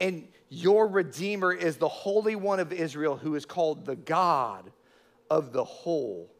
And 0.00 0.28
your 0.50 0.86
Redeemer 0.86 1.52
is 1.52 1.78
the 1.78 1.88
Holy 1.88 2.36
One 2.36 2.60
of 2.60 2.72
Israel, 2.72 3.16
who 3.16 3.34
is 3.34 3.46
called 3.46 3.86
the 3.86 3.96
God 3.96 4.70
of 5.30 5.52
the 5.52 5.64
whole 5.64 6.30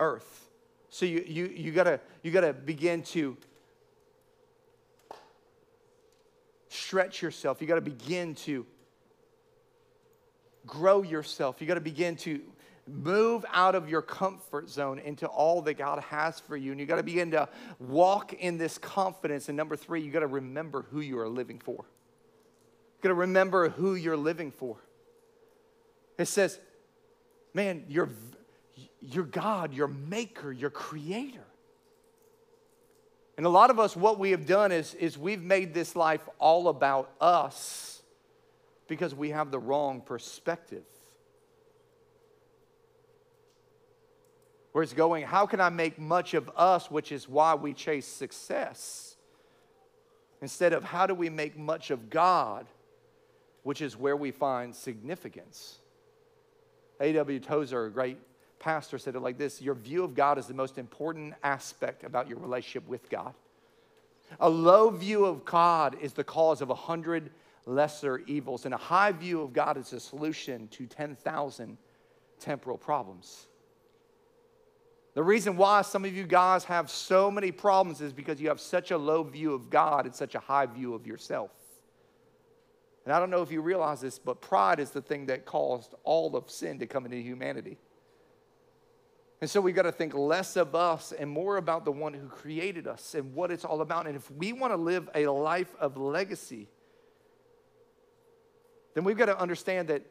earth. 0.00 0.48
So 0.88 1.04
you, 1.04 1.24
you, 1.26 1.46
you, 1.46 1.72
gotta, 1.72 2.00
you 2.22 2.30
gotta 2.30 2.54
begin 2.54 3.02
to 3.02 3.36
stretch 6.68 7.20
yourself. 7.20 7.60
You 7.60 7.66
gotta 7.66 7.82
begin 7.82 8.34
to 8.36 8.64
grow 10.66 11.02
yourself. 11.02 11.60
You 11.60 11.66
gotta 11.66 11.80
begin 11.80 12.16
to 12.16 12.40
move 12.86 13.44
out 13.52 13.74
of 13.74 13.88
your 13.88 14.02
comfort 14.02 14.68
zone 14.68 14.98
into 14.98 15.26
all 15.26 15.62
that 15.62 15.74
God 15.74 16.02
has 16.04 16.40
for 16.40 16.56
you. 16.56 16.72
And 16.72 16.80
you 16.80 16.86
got 16.86 16.96
to 16.96 17.02
begin 17.02 17.30
to 17.30 17.48
walk 17.78 18.32
in 18.32 18.58
this 18.58 18.78
confidence. 18.78 19.48
And 19.48 19.56
number 19.56 19.76
three, 19.76 20.02
you 20.02 20.10
got 20.10 20.20
to 20.20 20.26
remember 20.26 20.86
who 20.90 21.00
you 21.00 21.18
are 21.18 21.28
living 21.28 21.58
for. 21.58 21.72
You 21.72 23.02
got 23.02 23.08
to 23.10 23.14
remember 23.14 23.68
who 23.68 23.94
you're 23.94 24.16
living 24.16 24.50
for. 24.50 24.76
It 26.18 26.26
says, 26.26 26.58
man, 27.54 27.84
you're, 27.88 28.10
you're 29.00 29.24
God, 29.24 29.72
your 29.72 29.88
maker, 29.88 30.52
your 30.52 30.70
creator. 30.70 31.44
And 33.36 33.46
a 33.46 33.48
lot 33.48 33.70
of 33.70 33.78
us, 33.80 33.96
what 33.96 34.18
we 34.18 34.32
have 34.32 34.46
done 34.46 34.72
is, 34.72 34.94
is 34.94 35.16
we've 35.16 35.42
made 35.42 35.72
this 35.72 35.96
life 35.96 36.28
all 36.38 36.68
about 36.68 37.10
us 37.20 38.02
because 38.88 39.14
we 39.14 39.30
have 39.30 39.50
the 39.50 39.58
wrong 39.58 40.00
perspective. 40.00 40.84
Where 44.72 44.82
it's 44.82 44.94
going, 44.94 45.24
how 45.24 45.46
can 45.46 45.60
I 45.60 45.68
make 45.68 45.98
much 45.98 46.34
of 46.34 46.50
us, 46.56 46.90
which 46.90 47.12
is 47.12 47.28
why 47.28 47.54
we 47.54 47.74
chase 47.74 48.06
success, 48.06 49.16
instead 50.40 50.72
of 50.72 50.82
how 50.82 51.06
do 51.06 51.14
we 51.14 51.30
make 51.30 51.56
much 51.56 51.90
of 51.90 52.10
God, 52.10 52.66
which 53.62 53.80
is 53.80 53.96
where 53.96 54.16
we 54.16 54.30
find 54.30 54.74
significance. 54.74 55.78
A.W. 57.00 57.40
Tozer, 57.40 57.86
a 57.86 57.90
great 57.90 58.18
pastor, 58.58 58.98
said 58.98 59.14
it 59.14 59.20
like 59.20 59.38
this 59.38 59.62
Your 59.62 59.74
view 59.74 60.04
of 60.04 60.14
God 60.14 60.38
is 60.38 60.46
the 60.46 60.54
most 60.54 60.78
important 60.78 61.34
aspect 61.42 62.04
about 62.04 62.28
your 62.28 62.38
relationship 62.38 62.88
with 62.88 63.08
God. 63.08 63.34
A 64.40 64.48
low 64.48 64.90
view 64.90 65.26
of 65.26 65.44
God 65.44 65.96
is 66.00 66.12
the 66.12 66.24
cause 66.24 66.62
of 66.62 66.70
a 66.70 66.74
hundred 66.74 67.30
lesser 67.66 68.18
evils, 68.26 68.64
and 68.64 68.74
a 68.74 68.78
high 68.78 69.12
view 69.12 69.42
of 69.42 69.52
God 69.52 69.76
is 69.76 69.90
the 69.90 70.00
solution 70.00 70.68
to 70.68 70.86
10,000 70.86 71.76
temporal 72.40 72.78
problems. 72.78 73.46
The 75.14 75.22
reason 75.22 75.56
why 75.56 75.82
some 75.82 76.04
of 76.04 76.16
you 76.16 76.24
guys 76.24 76.64
have 76.64 76.90
so 76.90 77.30
many 77.30 77.52
problems 77.52 78.00
is 78.00 78.12
because 78.12 78.40
you 78.40 78.48
have 78.48 78.60
such 78.60 78.90
a 78.90 78.96
low 78.96 79.22
view 79.22 79.52
of 79.52 79.68
God 79.68 80.06
and 80.06 80.14
such 80.14 80.34
a 80.34 80.38
high 80.38 80.66
view 80.66 80.94
of 80.94 81.06
yourself. 81.06 81.50
And 83.04 83.12
I 83.12 83.18
don't 83.18 83.30
know 83.30 83.42
if 83.42 83.50
you 83.50 83.60
realize 83.60 84.00
this, 84.00 84.18
but 84.18 84.40
pride 84.40 84.80
is 84.80 84.90
the 84.90 85.02
thing 85.02 85.26
that 85.26 85.44
caused 85.44 85.94
all 86.04 86.34
of 86.36 86.50
sin 86.50 86.78
to 86.78 86.86
come 86.86 87.04
into 87.04 87.18
humanity. 87.18 87.78
And 89.40 89.50
so 89.50 89.60
we've 89.60 89.74
got 89.74 89.82
to 89.82 89.92
think 89.92 90.14
less 90.14 90.56
of 90.56 90.74
us 90.76 91.12
and 91.12 91.28
more 91.28 91.56
about 91.56 91.84
the 91.84 91.90
one 91.90 92.14
who 92.14 92.28
created 92.28 92.86
us 92.86 93.16
and 93.16 93.34
what 93.34 93.50
it's 93.50 93.64
all 93.64 93.80
about. 93.80 94.06
And 94.06 94.14
if 94.14 94.30
we 94.30 94.52
want 94.52 94.72
to 94.72 94.76
live 94.76 95.10
a 95.16 95.26
life 95.26 95.74
of 95.80 95.96
legacy, 95.96 96.68
then 98.94 99.02
we've 99.02 99.18
got 99.18 99.26
to 99.26 99.38
understand 99.38 99.88
that 99.88 100.02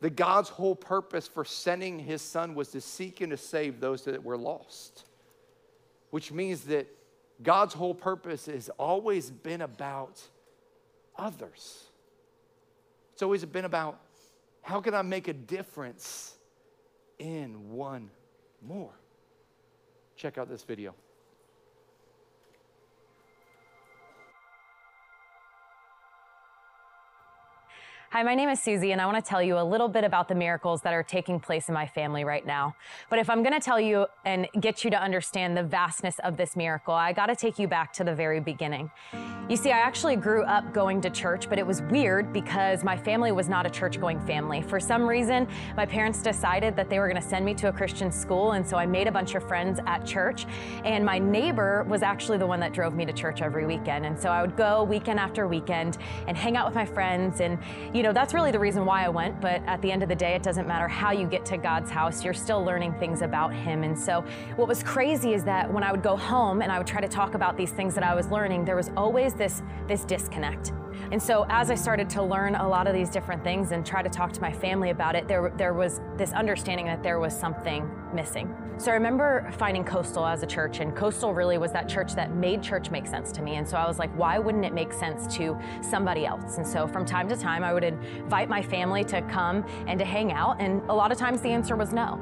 that 0.00 0.16
God's 0.16 0.48
whole 0.48 0.74
purpose 0.74 1.28
for 1.28 1.44
sending 1.44 1.98
his 1.98 2.22
son 2.22 2.54
was 2.54 2.68
to 2.68 2.80
seek 2.80 3.20
and 3.20 3.30
to 3.30 3.36
save 3.36 3.80
those 3.80 4.04
that 4.04 4.24
were 4.24 4.36
lost. 4.36 5.04
Which 6.10 6.32
means 6.32 6.62
that 6.62 6.88
God's 7.42 7.74
whole 7.74 7.94
purpose 7.94 8.46
has 8.46 8.68
always 8.78 9.30
been 9.30 9.60
about 9.60 10.20
others. 11.16 11.84
It's 13.12 13.22
always 13.22 13.44
been 13.44 13.64
about 13.64 14.00
how 14.62 14.80
can 14.80 14.94
I 14.94 15.02
make 15.02 15.28
a 15.28 15.32
difference 15.32 16.34
in 17.18 17.70
one 17.70 18.10
more? 18.62 18.92
Check 20.16 20.38
out 20.38 20.48
this 20.48 20.62
video. 20.62 20.94
Hi, 28.12 28.24
my 28.24 28.34
name 28.34 28.48
is 28.48 28.60
Susie, 28.60 28.90
and 28.90 29.00
I 29.00 29.06
want 29.06 29.24
to 29.24 29.28
tell 29.28 29.40
you 29.40 29.56
a 29.56 29.62
little 29.62 29.86
bit 29.86 30.02
about 30.02 30.26
the 30.26 30.34
miracles 30.34 30.82
that 30.82 30.92
are 30.92 31.04
taking 31.04 31.38
place 31.38 31.68
in 31.68 31.74
my 31.74 31.86
family 31.86 32.24
right 32.24 32.44
now. 32.44 32.74
But 33.08 33.20
if 33.20 33.30
I'm 33.30 33.44
going 33.44 33.52
to 33.52 33.60
tell 33.60 33.78
you 33.78 34.06
and 34.24 34.48
get 34.58 34.82
you 34.82 34.90
to 34.90 35.00
understand 35.00 35.56
the 35.56 35.62
vastness 35.62 36.18
of 36.24 36.36
this 36.36 36.56
miracle, 36.56 36.92
I 36.92 37.12
got 37.12 37.26
to 37.26 37.36
take 37.36 37.56
you 37.56 37.68
back 37.68 37.92
to 37.92 38.02
the 38.02 38.12
very 38.12 38.40
beginning. 38.40 38.90
You 39.48 39.56
see, 39.56 39.70
I 39.70 39.78
actually 39.78 40.16
grew 40.16 40.42
up 40.42 40.74
going 40.74 41.00
to 41.02 41.10
church, 41.10 41.48
but 41.48 41.56
it 41.56 41.64
was 41.64 41.82
weird 41.82 42.32
because 42.32 42.82
my 42.82 42.96
family 42.96 43.30
was 43.30 43.48
not 43.48 43.64
a 43.64 43.70
church 43.70 44.00
going 44.00 44.18
family. 44.26 44.60
For 44.60 44.80
some 44.80 45.08
reason, 45.08 45.46
my 45.76 45.86
parents 45.86 46.20
decided 46.20 46.74
that 46.74 46.90
they 46.90 46.98
were 46.98 47.08
going 47.08 47.22
to 47.22 47.28
send 47.28 47.44
me 47.44 47.54
to 47.54 47.68
a 47.68 47.72
Christian 47.72 48.10
school, 48.10 48.52
and 48.52 48.66
so 48.66 48.76
I 48.76 48.86
made 48.86 49.06
a 49.06 49.12
bunch 49.12 49.36
of 49.36 49.46
friends 49.46 49.78
at 49.86 50.04
church. 50.04 50.46
And 50.84 51.04
my 51.04 51.20
neighbor 51.20 51.86
was 51.88 52.02
actually 52.02 52.38
the 52.38 52.46
one 52.46 52.58
that 52.58 52.72
drove 52.72 52.92
me 52.92 53.04
to 53.04 53.12
church 53.12 53.40
every 53.40 53.66
weekend. 53.66 54.04
And 54.04 54.18
so 54.18 54.30
I 54.30 54.40
would 54.40 54.56
go 54.56 54.82
weekend 54.82 55.20
after 55.20 55.46
weekend 55.46 55.98
and 56.26 56.36
hang 56.36 56.56
out 56.56 56.66
with 56.66 56.74
my 56.74 56.86
friends 56.86 57.40
and, 57.40 57.56
you 57.99 57.99
you 58.00 58.04
know, 58.04 58.14
that's 58.14 58.32
really 58.32 58.50
the 58.50 58.58
reason 58.58 58.86
why 58.86 59.04
I 59.04 59.10
went. 59.10 59.42
But 59.42 59.62
at 59.66 59.82
the 59.82 59.92
end 59.92 60.02
of 60.02 60.08
the 60.08 60.14
day, 60.14 60.34
it 60.34 60.42
doesn't 60.42 60.66
matter 60.66 60.88
how 60.88 61.10
you 61.10 61.26
get 61.26 61.44
to 61.44 61.58
God's 61.58 61.90
house, 61.90 62.24
you're 62.24 62.32
still 62.32 62.64
learning 62.64 62.94
things 62.94 63.20
about 63.20 63.52
Him. 63.52 63.82
And 63.82 63.98
so, 63.98 64.24
what 64.56 64.68
was 64.68 64.82
crazy 64.82 65.34
is 65.34 65.44
that 65.44 65.70
when 65.70 65.84
I 65.84 65.92
would 65.92 66.02
go 66.02 66.16
home 66.16 66.62
and 66.62 66.72
I 66.72 66.78
would 66.78 66.86
try 66.86 67.02
to 67.02 67.08
talk 67.08 67.34
about 67.34 67.58
these 67.58 67.72
things 67.72 67.94
that 67.96 68.02
I 68.02 68.14
was 68.14 68.30
learning, 68.30 68.64
there 68.64 68.74
was 68.74 68.90
always 68.96 69.34
this, 69.34 69.62
this 69.86 70.06
disconnect. 70.06 70.72
And 71.12 71.22
so, 71.22 71.44
as 71.50 71.70
I 71.70 71.74
started 71.74 72.08
to 72.10 72.22
learn 72.22 72.54
a 72.54 72.66
lot 72.66 72.86
of 72.86 72.94
these 72.94 73.10
different 73.10 73.44
things 73.44 73.72
and 73.72 73.84
try 73.84 74.00
to 74.00 74.08
talk 74.08 74.32
to 74.32 74.40
my 74.40 74.50
family 74.50 74.88
about 74.88 75.14
it, 75.14 75.28
there, 75.28 75.52
there 75.58 75.74
was 75.74 76.00
this 76.16 76.32
understanding 76.32 76.86
that 76.86 77.02
there 77.02 77.20
was 77.20 77.38
something 77.38 77.86
missing. 78.14 78.54
So 78.80 78.90
I 78.90 78.94
remember 78.94 79.50
finding 79.58 79.84
Coastal 79.84 80.24
as 80.24 80.42
a 80.42 80.46
church, 80.46 80.80
and 80.80 80.96
Coastal 80.96 81.34
really 81.34 81.58
was 81.58 81.70
that 81.72 81.86
church 81.86 82.14
that 82.14 82.34
made 82.34 82.62
church 82.62 82.90
make 82.90 83.06
sense 83.06 83.30
to 83.32 83.42
me. 83.42 83.56
And 83.56 83.68
so 83.68 83.76
I 83.76 83.86
was 83.86 83.98
like, 83.98 84.10
why 84.16 84.38
wouldn't 84.38 84.64
it 84.64 84.72
make 84.72 84.94
sense 84.94 85.26
to 85.36 85.58
somebody 85.82 86.24
else? 86.24 86.56
And 86.56 86.66
so 86.66 86.86
from 86.86 87.04
time 87.04 87.28
to 87.28 87.36
time, 87.36 87.62
I 87.62 87.74
would 87.74 87.84
invite 87.84 88.48
my 88.48 88.62
family 88.62 89.04
to 89.04 89.20
come 89.22 89.66
and 89.86 89.98
to 89.98 90.04
hang 90.06 90.32
out, 90.32 90.60
and 90.60 90.80
a 90.88 90.94
lot 90.94 91.12
of 91.12 91.18
times 91.18 91.42
the 91.42 91.50
answer 91.50 91.76
was 91.76 91.92
no. 91.92 92.18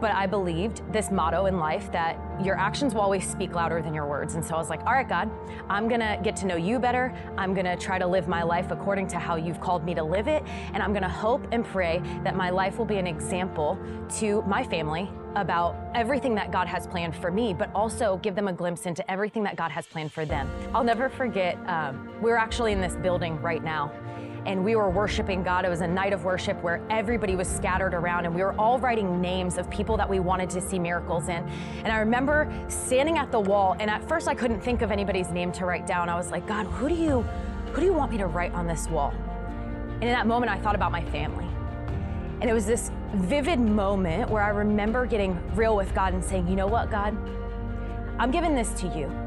But 0.00 0.12
I 0.12 0.26
believed 0.26 0.82
this 0.92 1.10
motto 1.10 1.46
in 1.46 1.58
life 1.58 1.90
that 1.90 2.20
your 2.40 2.56
actions 2.56 2.94
will 2.94 3.00
always 3.00 3.28
speak 3.28 3.54
louder 3.54 3.80
than 3.80 3.94
your 3.94 4.06
words. 4.06 4.34
And 4.34 4.44
so 4.44 4.54
I 4.54 4.58
was 4.58 4.68
like, 4.68 4.80
all 4.80 4.92
right, 4.92 5.08
God, 5.08 5.30
I'm 5.70 5.88
gonna 5.88 6.20
get 6.22 6.36
to 6.36 6.46
know 6.46 6.56
you 6.56 6.78
better. 6.78 7.14
I'm 7.38 7.54
gonna 7.54 7.76
try 7.76 7.98
to 7.98 8.06
live 8.06 8.28
my 8.28 8.42
life 8.42 8.70
according 8.70 9.08
to 9.08 9.18
how 9.18 9.36
you've 9.36 9.60
called 9.60 9.84
me 9.84 9.94
to 9.94 10.04
live 10.04 10.28
it. 10.28 10.44
And 10.74 10.82
I'm 10.82 10.92
gonna 10.92 11.08
hope 11.08 11.48
and 11.50 11.64
pray 11.64 12.02
that 12.24 12.36
my 12.36 12.50
life 12.50 12.78
will 12.78 12.84
be 12.84 12.98
an 12.98 13.06
example 13.06 13.78
to 14.18 14.42
my 14.42 14.62
family 14.62 15.10
about 15.36 15.76
everything 15.94 16.34
that 16.34 16.50
God 16.50 16.66
has 16.66 16.86
planned 16.86 17.14
for 17.14 17.30
me, 17.30 17.54
but 17.54 17.70
also 17.74 18.18
give 18.22 18.34
them 18.34 18.48
a 18.48 18.52
glimpse 18.52 18.86
into 18.86 19.08
everything 19.10 19.44
that 19.44 19.54
God 19.54 19.70
has 19.70 19.86
planned 19.86 20.12
for 20.12 20.24
them. 20.24 20.50
I'll 20.74 20.82
never 20.82 21.08
forget, 21.08 21.56
um, 21.68 22.10
we're 22.20 22.36
actually 22.36 22.72
in 22.72 22.80
this 22.80 22.96
building 22.96 23.40
right 23.40 23.62
now 23.62 23.92
and 24.46 24.64
we 24.64 24.76
were 24.76 24.88
worshiping 24.88 25.42
God. 25.42 25.64
It 25.64 25.68
was 25.68 25.80
a 25.80 25.86
night 25.86 26.12
of 26.12 26.24
worship 26.24 26.62
where 26.62 26.80
everybody 26.88 27.34
was 27.34 27.48
scattered 27.48 27.94
around 27.94 28.24
and 28.26 28.34
we 28.34 28.42
were 28.42 28.52
all 28.58 28.78
writing 28.78 29.20
names 29.20 29.58
of 29.58 29.68
people 29.70 29.96
that 29.96 30.08
we 30.08 30.20
wanted 30.20 30.48
to 30.50 30.60
see 30.60 30.78
miracles 30.78 31.28
in. 31.28 31.42
And 31.84 31.88
I 31.88 31.98
remember 31.98 32.50
standing 32.68 33.18
at 33.18 33.32
the 33.32 33.40
wall 33.40 33.76
and 33.80 33.90
at 33.90 34.08
first 34.08 34.28
I 34.28 34.34
couldn't 34.34 34.60
think 34.60 34.82
of 34.82 34.90
anybody's 34.90 35.30
name 35.30 35.52
to 35.52 35.66
write 35.66 35.86
down. 35.86 36.08
I 36.08 36.14
was 36.14 36.30
like, 36.30 36.46
God, 36.46 36.66
who 36.66 36.88
do 36.88 36.94
you 36.94 37.22
who 37.72 37.80
do 37.80 37.86
you 37.86 37.92
want 37.92 38.10
me 38.10 38.18
to 38.18 38.26
write 38.26 38.52
on 38.52 38.66
this 38.66 38.88
wall? 38.88 39.12
And 39.94 40.04
in 40.04 40.12
that 40.12 40.26
moment 40.26 40.50
I 40.50 40.58
thought 40.58 40.76
about 40.76 40.92
my 40.92 41.04
family. 41.06 41.46
And 42.40 42.50
it 42.50 42.52
was 42.52 42.66
this 42.66 42.90
vivid 43.14 43.58
moment 43.58 44.30
where 44.30 44.42
I 44.42 44.50
remember 44.50 45.06
getting 45.06 45.40
real 45.54 45.74
with 45.74 45.94
God 45.94 46.12
and 46.12 46.22
saying, 46.22 46.48
you 46.48 46.56
know 46.56 46.66
what, 46.66 46.90
God? 46.90 47.16
I'm 48.18 48.30
giving 48.30 48.54
this 48.54 48.72
to 48.80 48.88
you. 48.88 49.25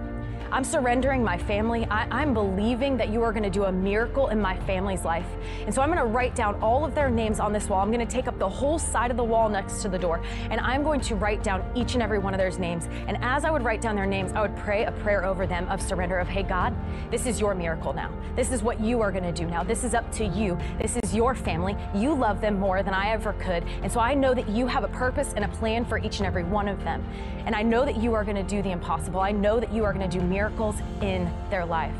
I'm 0.52 0.64
surrendering 0.64 1.24
my 1.24 1.38
family. 1.38 1.86
I, 1.92 2.24
am 2.24 2.34
believing 2.34 2.98
that 2.98 3.10
you 3.10 3.22
are 3.22 3.32
going 3.32 3.44
to 3.44 3.52
do 3.52 3.66
a 3.66 3.72
miracle 3.72 4.30
in 4.30 4.42
my 4.42 4.58
family's 4.62 5.06
life. 5.06 5.28
And 5.66 5.74
so 5.74 5.82
I'm 5.82 5.90
going 5.90 6.00
to 6.00 6.12
write 6.12 6.34
down 6.34 6.56
all 6.56 6.84
of 6.84 6.96
their 6.96 7.10
names 7.10 7.40
on 7.40 7.54
this 7.54 7.70
wall. 7.70 7.82
I'm 7.82 7.92
going 7.92 8.06
to 8.06 8.12
take 8.12 8.28
up 8.28 8.40
the 8.40 8.50
whole 8.50 8.80
side 8.80 9.12
of 9.12 9.18
the 9.18 9.24
wall 9.24 9.48
next 9.48 9.84
to 9.84 9.90
the 9.90 10.00
door, 10.00 10.24
and 10.50 10.60
I'm 10.60 10.82
going 10.84 11.02
to 11.02 11.16
write 11.16 11.44
down 11.44 11.64
each 11.76 11.94
and 11.94 12.02
every 12.02 12.18
one 12.18 12.34
of 12.34 12.40
their 12.40 12.50
names. 12.52 12.90
And 13.08 13.18
as 13.22 13.46
I 13.46 13.52
would 13.52 13.64
write 13.64 13.80
down 13.80 13.96
their 13.96 14.08
names, 14.08 14.32
I 14.32 14.42
would 14.42 14.56
pray 14.58 14.86
a 14.86 14.92
prayer 14.92 15.24
over 15.24 15.46
them 15.46 15.68
of 15.70 15.84
surrender 15.84 16.18
of, 16.18 16.28
hey, 16.28 16.42
God, 16.42 16.76
this 17.12 17.28
is 17.28 17.40
your 17.40 17.54
miracle 17.54 17.94
now. 17.94 18.12
This 18.36 18.52
is 18.52 18.64
what 18.64 18.80
you 18.80 19.02
are 19.02 19.12
going 19.12 19.24
to 19.24 19.32
do 19.32 19.48
now. 19.48 19.64
This 19.64 19.84
is 19.84 19.94
up 19.94 20.12
to 20.14 20.26
you. 20.26 20.58
This 20.82 20.98
is 21.04 21.14
your 21.14 21.36
family. 21.36 21.78
You 21.94 22.16
love 22.16 22.42
them 22.42 22.60
more 22.60 22.82
than 22.82 22.96
I 22.96 23.12
ever 23.12 23.34
could. 23.34 23.64
And 23.84 23.92
so 23.92 24.00
I 24.00 24.16
know 24.16 24.34
that 24.34 24.50
you 24.50 24.66
have 24.66 24.84
a 24.84 24.88
purpose 24.88 25.34
and 25.36 25.46
a 25.46 25.50
plan 25.50 25.86
for 25.86 26.00
each 26.00 26.18
and 26.18 26.26
every 26.26 26.44
one 26.44 26.68
of 26.68 26.84
them. 26.84 27.06
And 27.46 27.56
I 27.56 27.62
know 27.62 27.86
that 27.86 27.98
you 27.98 28.14
are 28.14 28.24
going 28.24 28.36
to 28.36 28.44
do 28.44 28.64
the 28.64 28.72
impossible. 28.72 29.20
I 29.20 29.32
know 29.32 29.60
that 29.60 29.72
you 29.72 29.84
are 29.84 29.94
going 29.94 30.10
to 30.10 30.20
do 30.20 30.24
miracles 30.24 30.39
miracles 30.40 30.76
in 31.02 31.30
their 31.50 31.66
life. 31.66 32.00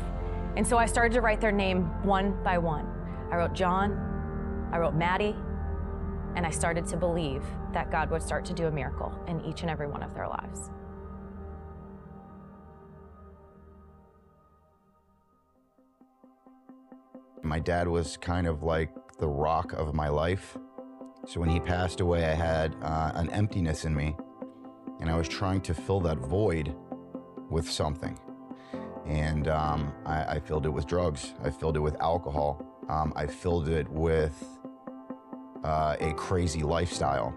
And 0.56 0.66
so 0.66 0.78
I 0.78 0.86
started 0.86 1.12
to 1.12 1.20
write 1.20 1.42
their 1.42 1.52
name 1.52 1.82
one 2.02 2.42
by 2.42 2.56
one. 2.56 2.86
I 3.30 3.36
wrote 3.36 3.52
John, 3.52 3.90
I 4.72 4.78
wrote 4.78 4.94
Maddie, 4.94 5.36
and 6.36 6.46
I 6.46 6.50
started 6.50 6.86
to 6.86 6.96
believe 6.96 7.44
that 7.74 7.90
God 7.90 8.10
would 8.10 8.22
start 8.22 8.46
to 8.46 8.54
do 8.54 8.66
a 8.66 8.70
miracle 8.70 9.12
in 9.28 9.44
each 9.44 9.60
and 9.60 9.70
every 9.70 9.88
one 9.88 10.02
of 10.02 10.14
their 10.14 10.26
lives. 10.26 10.70
My 17.42 17.58
dad 17.58 17.86
was 17.88 18.16
kind 18.16 18.46
of 18.46 18.62
like 18.62 18.90
the 19.18 19.28
rock 19.28 19.74
of 19.74 19.92
my 19.92 20.08
life. 20.08 20.56
So 21.26 21.40
when 21.40 21.50
he 21.50 21.60
passed 21.60 22.00
away, 22.00 22.24
I 22.24 22.32
had 22.32 22.74
uh, 22.80 23.12
an 23.16 23.28
emptiness 23.32 23.84
in 23.84 23.94
me, 23.94 24.16
and 24.98 25.10
I 25.10 25.16
was 25.18 25.28
trying 25.28 25.60
to 25.60 25.74
fill 25.74 26.00
that 26.00 26.16
void 26.16 26.74
with 27.50 27.70
something. 27.70 28.18
And 29.10 29.48
um, 29.48 29.92
I, 30.06 30.36
I, 30.36 30.38
filled 30.38 30.66
it 30.66 30.70
with 30.70 30.86
drugs, 30.86 31.34
I 31.42 31.50
filled 31.50 31.76
it 31.76 31.80
with 31.80 32.00
alcohol, 32.00 32.64
um, 32.88 33.12
I 33.16 33.26
filled 33.26 33.68
it 33.68 33.88
with 33.88 34.40
uh, 35.64 35.96
a 35.98 36.12
crazy 36.12 36.62
lifestyle. 36.62 37.34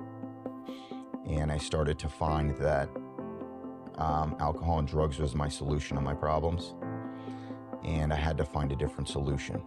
And 1.26 1.52
I 1.52 1.58
started 1.58 1.98
to 1.98 2.10
find 2.10 2.56
that 2.58 2.90
um, 3.98 4.36
alcohol 4.40 4.78
and 4.78 4.88
drugs 4.88 5.18
was 5.18 5.34
my 5.34 5.50
solution 5.50 5.98
to 5.98 6.02
my 6.02 6.14
problems. 6.14 6.76
And 7.84 8.14
I 8.14 8.18
had 8.18 8.38
to 8.38 8.46
find 8.46 8.72
a 8.72 8.76
different 8.76 9.10
solution. 9.10 9.60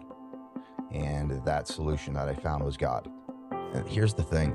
And 0.92 1.44
that 1.44 1.66
solution 1.66 2.14
that 2.14 2.28
I 2.28 2.34
found 2.34 2.62
was 2.62 2.76
God. 2.76 3.10
And 3.50 3.88
here's 3.88 4.14
the 4.14 4.22
thing 4.22 4.54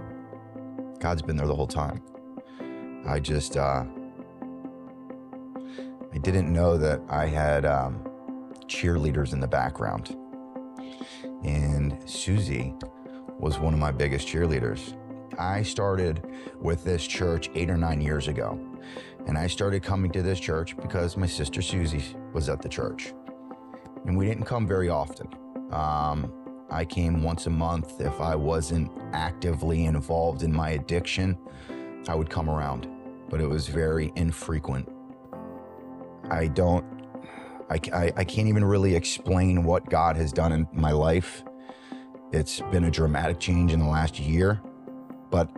God's 1.00 1.22
been 1.22 1.36
there 1.36 1.48
the 1.48 1.56
whole 1.56 1.68
time. 1.68 2.02
I 3.06 3.20
just, 3.20 3.58
uh, 3.58 3.84
I 6.14 6.18
didn't 6.18 6.52
know 6.52 6.78
that 6.78 7.02
I 7.10 7.26
had 7.26 7.66
um, 7.66 8.04
cheerleaders 8.66 9.32
in 9.34 9.40
the 9.40 9.48
background. 9.48 10.16
And 11.44 11.98
Susie 12.06 12.76
was 13.40 13.60
one 13.60 13.74
of 13.74 13.80
my 13.80 13.92
biggest 13.92 14.28
cheerleaders. 14.28 14.96
I 15.40 15.64
started 15.64 16.24
with 16.60 16.84
this 16.84 17.08
church 17.08 17.50
eight 17.56 17.70
or 17.70 17.78
nine 17.78 18.02
years 18.02 18.28
ago. 18.28 18.60
And 19.26 19.38
I 19.38 19.48
started 19.48 19.84
coming 19.84 20.12
to 20.12 20.22
this 20.22 20.40
church 20.40 20.76
because 20.76 21.16
my 21.16 21.28
sister 21.28 21.62
Susie 21.62 22.04
was 22.34 22.50
at 22.50 22.62
the 22.62 22.70
church. 22.70 23.14
And 24.06 24.18
we 24.18 24.26
didn't 24.26 24.46
come 24.46 24.68
very 24.68 24.90
often. 24.90 25.28
Um, 25.72 26.34
I 26.70 26.86
came 26.86 27.24
once 27.24 27.46
a 27.46 27.50
month. 27.50 28.02
If 28.02 28.20
I 28.20 28.36
wasn't 28.36 28.92
actively 29.14 29.86
involved 29.86 30.44
in 30.44 30.54
my 30.54 30.72
addiction, 30.72 31.38
I 32.08 32.16
would 32.16 32.30
come 32.30 32.50
around, 32.50 32.88
but 33.30 33.40
it 33.40 33.48
was 33.48 33.68
very 33.68 34.12
infrequent. 34.16 34.90
I 36.32 36.48
don't, 36.48 36.86
I, 37.70 37.80
I, 37.94 38.14
I 38.18 38.24
can't 38.26 38.50
even 38.50 38.66
really 38.66 38.96
explain 38.96 39.66
what 39.66 39.90
God 39.90 40.18
has 40.18 40.34
done 40.34 40.54
in 40.54 40.68
my 40.74 40.92
life. 40.92 41.44
It's 42.34 42.62
been 42.72 42.86
a 42.86 42.92
dramatic 42.92 43.40
change 43.40 43.74
in 43.74 43.80
the 43.80 43.88
last 43.88 44.20
year, 44.20 44.62
but 45.32 45.50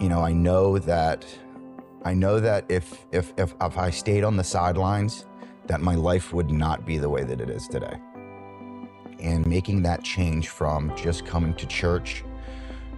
you 0.00 0.10
know, 0.10 0.20
I 0.22 0.32
know 0.32 0.78
that 0.80 1.26
I 2.04 2.14
know 2.14 2.40
that 2.40 2.66
if 2.70 3.06
if 3.12 3.32
if, 3.38 3.54
if 3.60 3.78
I 3.78 3.90
stayed 3.90 4.24
on 4.24 4.36
the 4.36 4.44
sidelines, 4.44 5.26
that 5.66 5.80
my 5.82 5.96
life 5.96 6.34
would 6.34 6.50
not 6.50 6.86
be 6.86 6.98
the 6.98 7.10
way 7.10 7.24
that 7.24 7.40
it 7.40 7.50
is 7.50 7.68
today 7.68 7.96
and 9.20 9.46
making 9.46 9.82
that 9.82 10.04
change 10.04 10.50
from 10.50 10.94
just 10.96 11.26
coming 11.26 11.54
to 11.54 11.66
church 11.66 12.24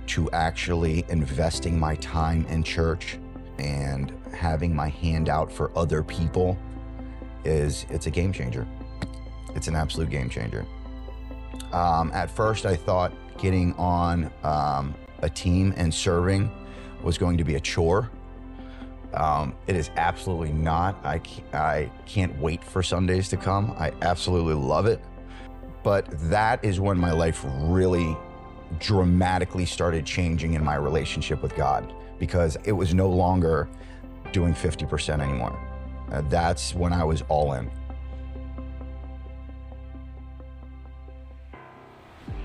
to 0.06 0.30
actually 0.32 1.04
investing 1.08 1.78
my 1.78 1.96
time 1.96 2.46
in 2.46 2.62
church 2.62 3.18
and 3.58 4.12
having 4.34 4.74
my 4.74 4.88
hand 4.88 5.28
out 5.28 5.52
for 5.52 5.76
other 5.78 6.02
people 6.02 6.58
is 7.46 7.87
it's 7.88 8.06
a 8.06 8.11
game 8.11 8.32
changer. 8.32 8.66
It's 9.54 9.68
an 9.68 9.74
absolute 9.74 10.11
game 10.11 10.28
changer. 10.28 10.66
Um, 11.72 12.11
at 12.12 12.30
first, 12.30 12.66
I 12.66 12.76
thought 12.76 13.12
getting 13.38 13.72
on 13.74 14.30
um, 14.42 14.94
a 15.20 15.30
team 15.30 15.72
and 15.76 15.92
serving 15.92 16.50
was 17.02 17.18
going 17.18 17.38
to 17.38 17.44
be 17.44 17.54
a 17.54 17.61
chore. 17.61 18.11
Um, 19.14 19.54
it 19.66 19.76
is 19.76 19.90
absolutely 19.96 20.52
not. 20.52 21.02
I, 21.04 21.20
I 21.52 21.90
can't 22.04 22.37
wait 22.38 22.62
for 22.62 22.82
Sundays 22.82 23.28
to 23.30 23.37
come. 23.37 23.74
I 23.78 23.92
absolutely 24.02 24.54
love 24.54 24.87
it. 24.87 25.00
But 25.82 26.06
that 26.28 26.64
is 26.64 26.80
when 26.80 26.98
my 26.98 27.12
life 27.12 27.44
really 27.46 28.16
dramatically 28.78 29.64
started 29.64 30.04
changing 30.04 30.54
in 30.54 30.64
my 30.64 30.74
relationship 30.74 31.42
with 31.42 31.54
God 31.54 31.94
because 32.18 32.56
it 32.64 32.72
was 32.72 32.92
no 32.92 33.09
longer 33.09 33.68
doing 34.32 34.52
50% 34.52 35.20
anymore. 35.20 35.65
Uh, 36.10 36.22
that's 36.28 36.74
when 36.74 36.92
I 36.92 37.04
was 37.04 37.22
all 37.28 37.52
in. 37.54 37.70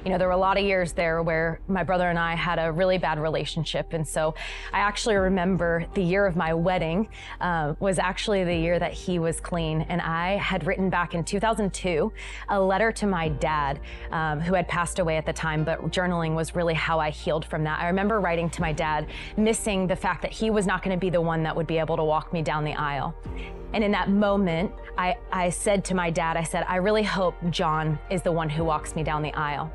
You 0.03 0.09
know, 0.09 0.17
there 0.17 0.27
were 0.27 0.33
a 0.33 0.37
lot 0.37 0.57
of 0.57 0.63
years 0.63 0.93
there 0.93 1.21
where 1.21 1.59
my 1.67 1.83
brother 1.83 2.09
and 2.09 2.17
I 2.17 2.33
had 2.33 2.57
a 2.57 2.71
really 2.71 2.97
bad 2.97 3.19
relationship. 3.19 3.93
And 3.93 4.07
so 4.07 4.33
I 4.73 4.79
actually 4.79 5.15
remember 5.15 5.85
the 5.93 6.01
year 6.01 6.25
of 6.25 6.35
my 6.35 6.55
wedding 6.55 7.07
uh, 7.39 7.75
was 7.79 7.99
actually 7.99 8.43
the 8.43 8.55
year 8.55 8.79
that 8.79 8.93
he 8.93 9.19
was 9.19 9.39
clean. 9.39 9.81
And 9.83 10.01
I 10.01 10.37
had 10.37 10.65
written 10.65 10.89
back 10.89 11.13
in 11.13 11.23
2002 11.23 12.11
a 12.49 12.59
letter 12.59 12.91
to 12.93 13.05
my 13.05 13.29
dad, 13.29 13.79
um, 14.11 14.39
who 14.39 14.55
had 14.55 14.67
passed 14.67 14.97
away 14.97 15.17
at 15.17 15.25
the 15.27 15.33
time, 15.33 15.63
but 15.63 15.79
journaling 15.91 16.33
was 16.33 16.55
really 16.55 16.73
how 16.73 16.99
I 16.99 17.11
healed 17.11 17.45
from 17.45 17.63
that. 17.65 17.79
I 17.79 17.85
remember 17.85 18.19
writing 18.19 18.49
to 18.51 18.61
my 18.61 18.73
dad, 18.73 19.05
missing 19.37 19.85
the 19.85 19.95
fact 19.95 20.23
that 20.23 20.31
he 20.31 20.49
was 20.49 20.65
not 20.65 20.81
going 20.81 20.97
to 20.97 20.99
be 20.99 21.11
the 21.11 21.21
one 21.21 21.43
that 21.43 21.55
would 21.55 21.67
be 21.67 21.77
able 21.77 21.97
to 21.97 22.03
walk 22.03 22.33
me 22.33 22.41
down 22.41 22.63
the 22.63 22.73
aisle. 22.73 23.15
And 23.73 23.83
in 23.83 23.91
that 23.91 24.09
moment, 24.09 24.71
I, 24.97 25.15
I 25.31 25.49
said 25.49 25.85
to 25.85 25.95
my 25.95 26.09
dad, 26.09 26.35
I 26.35 26.43
said, 26.43 26.65
I 26.67 26.77
really 26.77 27.03
hope 27.03 27.35
John 27.49 27.97
is 28.09 28.21
the 28.21 28.31
one 28.31 28.49
who 28.49 28.63
walks 28.63 28.95
me 28.95 29.03
down 29.03 29.21
the 29.21 29.33
aisle. 29.33 29.71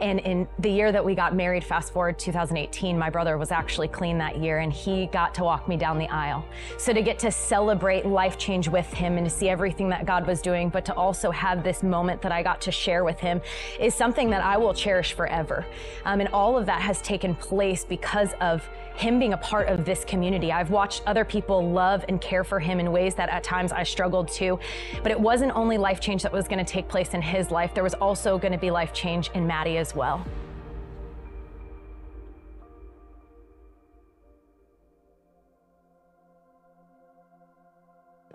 And 0.00 0.20
in 0.20 0.46
the 0.60 0.70
year 0.70 0.92
that 0.92 1.04
we 1.04 1.14
got 1.14 1.34
married, 1.34 1.64
fast 1.64 1.92
forward 1.92 2.18
2018, 2.18 2.96
my 2.96 3.10
brother 3.10 3.36
was 3.36 3.50
actually 3.50 3.88
clean 3.88 4.18
that 4.18 4.38
year 4.38 4.58
and 4.58 4.72
he 4.72 5.06
got 5.06 5.34
to 5.34 5.44
walk 5.44 5.68
me 5.68 5.76
down 5.76 5.98
the 5.98 6.08
aisle. 6.08 6.44
So 6.78 6.92
to 6.92 7.02
get 7.02 7.18
to 7.20 7.32
celebrate 7.32 8.06
life 8.06 8.38
change 8.38 8.68
with 8.68 8.86
him 8.92 9.16
and 9.16 9.26
to 9.26 9.30
see 9.30 9.48
everything 9.48 9.88
that 9.88 10.06
God 10.06 10.26
was 10.26 10.40
doing, 10.40 10.68
but 10.68 10.84
to 10.84 10.94
also 10.94 11.30
have 11.32 11.64
this 11.64 11.82
moment 11.82 12.22
that 12.22 12.30
I 12.30 12.42
got 12.42 12.60
to 12.62 12.70
share 12.70 13.02
with 13.02 13.18
him 13.18 13.40
is 13.80 13.94
something 13.94 14.30
that 14.30 14.42
I 14.42 14.56
will 14.56 14.74
cherish 14.74 15.14
forever. 15.14 15.66
Um, 16.04 16.20
and 16.20 16.28
all 16.28 16.56
of 16.56 16.66
that 16.66 16.80
has 16.80 17.02
taken 17.02 17.34
place 17.34 17.84
because 17.84 18.34
of 18.40 18.68
him 18.98 19.18
being 19.18 19.32
a 19.32 19.38
part 19.38 19.68
of 19.68 19.84
this 19.84 20.04
community. 20.04 20.50
I've 20.50 20.70
watched 20.70 21.02
other 21.06 21.24
people 21.24 21.70
love 21.70 22.04
and 22.08 22.20
care 22.20 22.42
for 22.42 22.58
him 22.58 22.80
in 22.80 22.90
ways 22.90 23.14
that 23.14 23.28
at 23.28 23.44
times 23.44 23.70
I 23.70 23.84
struggled 23.84 24.28
to. 24.32 24.58
But 25.02 25.12
it 25.12 25.20
wasn't 25.20 25.52
only 25.54 25.78
life 25.78 26.00
change 26.00 26.22
that 26.24 26.32
was 26.32 26.48
going 26.48 26.64
to 26.64 26.70
take 26.70 26.88
place 26.88 27.14
in 27.14 27.22
his 27.22 27.50
life, 27.50 27.74
there 27.74 27.84
was 27.84 27.94
also 27.94 28.38
going 28.38 28.52
to 28.52 28.58
be 28.58 28.70
life 28.70 28.92
change 28.92 29.30
in 29.34 29.46
Maddie 29.46 29.78
as 29.78 29.94
well. 29.94 30.26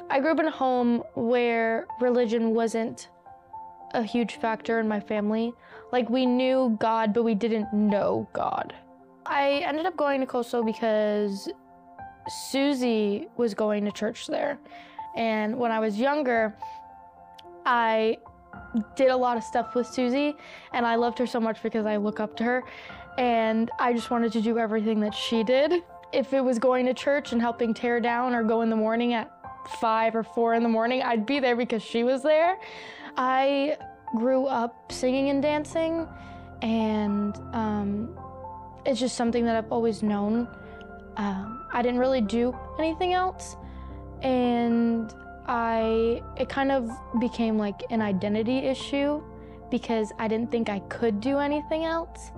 I 0.09 0.19
grew 0.19 0.31
up 0.31 0.39
in 0.39 0.45
a 0.45 0.51
home 0.51 1.03
where 1.15 1.87
religion 1.99 2.53
wasn't 2.53 3.09
a 3.93 4.03
huge 4.03 4.35
factor 4.35 4.79
in 4.79 4.87
my 4.87 4.99
family. 4.99 5.53
Like, 5.91 6.09
we 6.09 6.25
knew 6.25 6.77
God, 6.79 7.13
but 7.13 7.23
we 7.23 7.35
didn't 7.35 7.73
know 7.73 8.27
God. 8.31 8.73
I 9.25 9.63
ended 9.65 9.85
up 9.85 9.95
going 9.95 10.19
to 10.21 10.25
Coastal 10.25 10.63
because 10.63 11.49
Susie 12.49 13.27
was 13.37 13.53
going 13.53 13.85
to 13.85 13.91
church 13.91 14.27
there. 14.27 14.57
And 15.15 15.57
when 15.57 15.71
I 15.71 15.79
was 15.79 15.99
younger, 15.99 16.55
I 17.65 18.17
did 18.95 19.09
a 19.09 19.17
lot 19.17 19.37
of 19.37 19.43
stuff 19.43 19.75
with 19.75 19.87
Susie, 19.87 20.35
and 20.73 20.85
I 20.85 20.95
loved 20.95 21.19
her 21.19 21.27
so 21.27 21.39
much 21.39 21.61
because 21.61 21.85
I 21.85 21.97
look 21.97 22.19
up 22.19 22.35
to 22.37 22.43
her. 22.43 22.63
And 23.17 23.69
I 23.79 23.93
just 23.93 24.09
wanted 24.09 24.31
to 24.33 24.41
do 24.41 24.57
everything 24.57 24.99
that 25.01 25.13
she 25.13 25.43
did. 25.43 25.83
If 26.11 26.33
it 26.33 26.41
was 26.41 26.59
going 26.59 26.85
to 26.87 26.93
church 26.93 27.31
and 27.31 27.41
helping 27.41 27.73
tear 27.73 27.99
down 27.99 28.33
or 28.33 28.43
go 28.43 28.61
in 28.61 28.69
the 28.69 28.75
morning 28.75 29.13
at 29.13 29.31
five 29.79 30.15
or 30.15 30.23
four 30.23 30.55
in 30.55 30.63
the 30.63 30.69
morning, 30.69 31.01
I'd 31.03 31.25
be 31.25 31.39
there 31.39 31.55
because 31.55 31.83
she 31.83 32.03
was 32.03 32.23
there. 32.23 32.57
I 33.17 33.77
grew 34.17 34.45
up 34.45 34.91
singing 34.91 35.29
and 35.29 35.41
dancing, 35.41 36.07
and 36.61 37.35
um, 37.53 38.17
it's 38.85 38.99
just 38.99 39.15
something 39.15 39.45
that 39.45 39.55
I've 39.55 39.71
always 39.71 40.03
known. 40.03 40.47
Um, 41.17 41.65
I 41.71 41.81
didn't 41.81 41.99
really 41.99 42.21
do 42.21 42.55
anything 42.79 43.13
else, 43.13 43.55
and 44.21 45.13
I 45.47 46.21
it 46.37 46.49
kind 46.49 46.71
of 46.71 46.89
became 47.19 47.57
like 47.57 47.83
an 47.89 48.01
identity 48.01 48.57
issue 48.59 49.21
because 49.69 50.11
I 50.19 50.27
didn't 50.27 50.51
think 50.51 50.69
I 50.69 50.79
could 50.79 51.19
do 51.19 51.39
anything 51.39 51.85
else. 51.85 52.31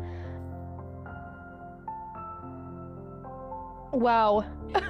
Wow. 3.91 4.45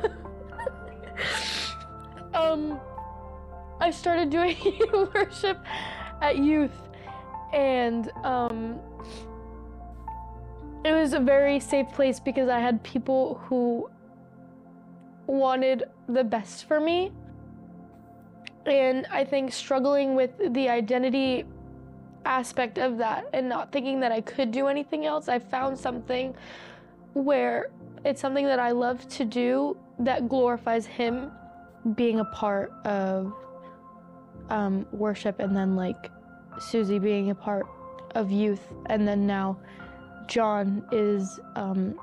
um, 2.33 2.79
I 3.79 3.91
started 3.91 4.29
doing 4.29 4.57
worship 5.13 5.59
at 6.21 6.37
youth, 6.37 6.89
and 7.53 8.11
um, 8.23 8.79
it 10.85 10.93
was 10.93 11.13
a 11.13 11.19
very 11.19 11.59
safe 11.59 11.87
place 11.93 12.19
because 12.19 12.47
I 12.47 12.59
had 12.59 12.83
people 12.83 13.41
who 13.45 13.89
wanted 15.25 15.85
the 16.07 16.23
best 16.23 16.67
for 16.67 16.79
me. 16.79 17.11
And 18.67 19.07
I 19.11 19.25
think 19.25 19.51
struggling 19.51 20.13
with 20.13 20.31
the 20.53 20.69
identity 20.69 21.45
aspect 22.23 22.77
of 22.77 22.99
that 22.99 23.27
and 23.33 23.49
not 23.49 23.71
thinking 23.71 23.99
that 24.01 24.11
I 24.11 24.21
could 24.21 24.51
do 24.51 24.67
anything 24.67 25.07
else, 25.07 25.27
I 25.27 25.39
found 25.39 25.77
something 25.77 26.35
where 27.13 27.71
it's 28.03 28.21
something 28.21 28.45
that 28.45 28.59
I 28.59 28.69
love 28.69 29.07
to 29.09 29.25
do 29.25 29.75
that 29.97 30.29
glorifies 30.29 30.85
Him 30.85 31.31
being 31.95 32.19
a 32.19 32.25
part 32.25 32.71
of 32.85 33.33
um, 34.49 34.85
worship 34.91 35.39
and 35.39 35.55
then 35.55 35.75
like 35.75 36.11
Susie 36.59 36.99
being 36.99 37.31
a 37.31 37.35
part 37.35 37.65
of 38.13 38.31
youth 38.31 38.71
and 38.85 39.07
then 39.07 39.25
now 39.25 39.57
John 40.27 40.85
is 40.91 41.39
um, 41.55 41.99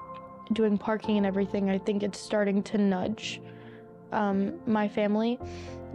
doing 0.52 0.78
parking 0.78 1.16
and 1.16 1.26
everything. 1.26 1.70
I 1.70 1.78
think 1.78 2.02
it's 2.02 2.18
starting 2.18 2.62
to 2.64 2.78
nudge 2.78 3.40
um, 4.12 4.60
my 4.66 4.88
family 4.88 5.38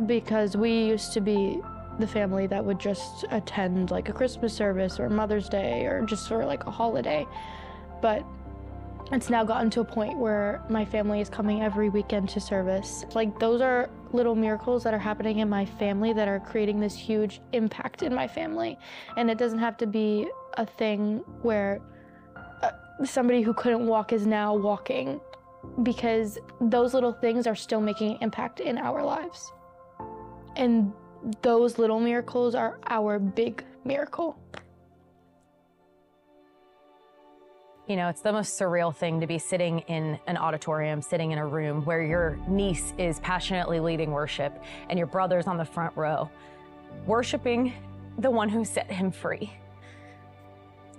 because 0.05 0.55
we 0.57 0.85
used 0.85 1.13
to 1.13 1.21
be 1.21 1.59
the 1.99 2.07
family 2.07 2.45
that 2.47 2.63
would 2.63 2.79
just 2.79 3.25
attend 3.31 3.91
like 3.91 4.09
a 4.09 4.13
Christmas 4.13 4.53
service 4.53 4.99
or 4.99 5.09
Mother's 5.09 5.49
Day 5.49 5.85
or 5.85 6.05
just 6.05 6.27
for 6.27 6.45
like 6.45 6.65
a 6.65 6.71
holiday. 6.71 7.25
But 8.01 8.23
it's 9.11 9.29
now 9.29 9.43
gotten 9.43 9.69
to 9.71 9.79
a 9.79 9.85
point 9.85 10.17
where 10.17 10.61
my 10.69 10.83
family 10.83 11.21
is 11.21 11.29
coming 11.29 11.61
every 11.63 11.89
weekend 11.89 12.27
to 12.29 12.41
service. 12.41 13.05
Like, 13.15 13.39
those 13.39 13.61
are 13.61 13.89
little 14.11 14.35
miracles 14.35 14.83
that 14.83 14.93
are 14.93 14.99
happening 14.99 15.39
in 15.39 15.49
my 15.49 15.65
family 15.65 16.11
that 16.13 16.27
are 16.27 16.39
creating 16.41 16.79
this 16.79 16.93
huge 16.93 17.39
impact 17.53 18.03
in 18.03 18.13
my 18.13 18.27
family. 18.27 18.77
And 19.15 19.31
it 19.31 19.37
doesn't 19.37 19.59
have 19.59 19.77
to 19.77 19.87
be 19.87 20.27
a 20.57 20.65
thing 20.65 21.23
where 21.41 21.79
uh, 22.61 22.71
somebody 23.05 23.41
who 23.41 23.53
couldn't 23.53 23.85
walk 23.85 24.13
is 24.13 24.25
now 24.25 24.55
walking, 24.55 25.19
because 25.83 26.37
those 26.61 26.93
little 26.93 27.11
things 27.11 27.47
are 27.47 27.55
still 27.55 27.81
making 27.81 28.13
an 28.13 28.17
impact 28.21 28.59
in 28.59 28.77
our 28.77 29.03
lives. 29.03 29.51
And 30.55 30.93
those 31.41 31.77
little 31.77 31.99
miracles 31.99 32.55
are 32.55 32.79
our 32.87 33.19
big 33.19 33.63
miracle. 33.83 34.39
You 37.87 37.95
know, 37.95 38.09
it's 38.09 38.21
the 38.21 38.33
most 38.33 38.59
surreal 38.59 38.93
thing 38.93 39.21
to 39.21 39.27
be 39.27 39.37
sitting 39.37 39.79
in 39.79 40.19
an 40.27 40.35
auditorium, 40.35 41.01
sitting 41.01 41.31
in 41.31 41.37
a 41.37 41.45
room 41.45 41.85
where 41.85 42.03
your 42.03 42.37
niece 42.47 42.93
is 42.97 43.19
passionately 43.21 43.79
leading 43.79 44.11
worship 44.11 44.61
and 44.89 44.97
your 44.97 45.07
brother's 45.07 45.47
on 45.47 45.57
the 45.57 45.65
front 45.65 45.95
row, 45.95 46.29
worshiping 47.05 47.73
the 48.17 48.29
one 48.29 48.49
who 48.49 48.65
set 48.65 48.91
him 48.91 49.11
free. 49.11 49.53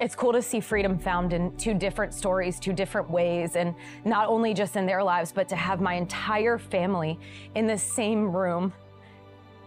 It's 0.00 0.14
cool 0.14 0.32
to 0.32 0.42
see 0.42 0.60
freedom 0.60 0.96
found 0.96 1.32
in 1.32 1.56
two 1.56 1.74
different 1.74 2.14
stories, 2.14 2.60
two 2.60 2.72
different 2.72 3.10
ways, 3.10 3.56
and 3.56 3.74
not 4.04 4.28
only 4.28 4.54
just 4.54 4.76
in 4.76 4.86
their 4.86 5.02
lives, 5.02 5.32
but 5.32 5.48
to 5.48 5.56
have 5.56 5.80
my 5.80 5.94
entire 5.94 6.56
family 6.56 7.18
in 7.56 7.66
the 7.66 7.76
same 7.76 8.30
room 8.30 8.72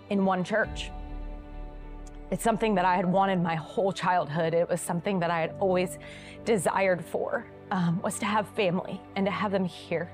in 0.09 0.23
one 0.23 0.45
church. 0.45 0.89
It's 2.31 2.43
something 2.43 2.75
that 2.75 2.85
I 2.85 2.95
had 2.95 3.05
wanted 3.05 3.41
my 3.41 3.55
whole 3.55 3.91
childhood. 3.91 4.53
It 4.53 4.69
was 4.69 4.79
something 4.79 5.19
that 5.19 5.29
I 5.29 5.41
had 5.41 5.53
always 5.59 5.99
desired 6.45 7.03
for, 7.03 7.45
um, 7.69 8.01
was 8.01 8.17
to 8.19 8.25
have 8.25 8.47
family 8.49 9.01
and 9.17 9.25
to 9.25 9.31
have 9.31 9.51
them 9.51 9.65
here. 9.65 10.09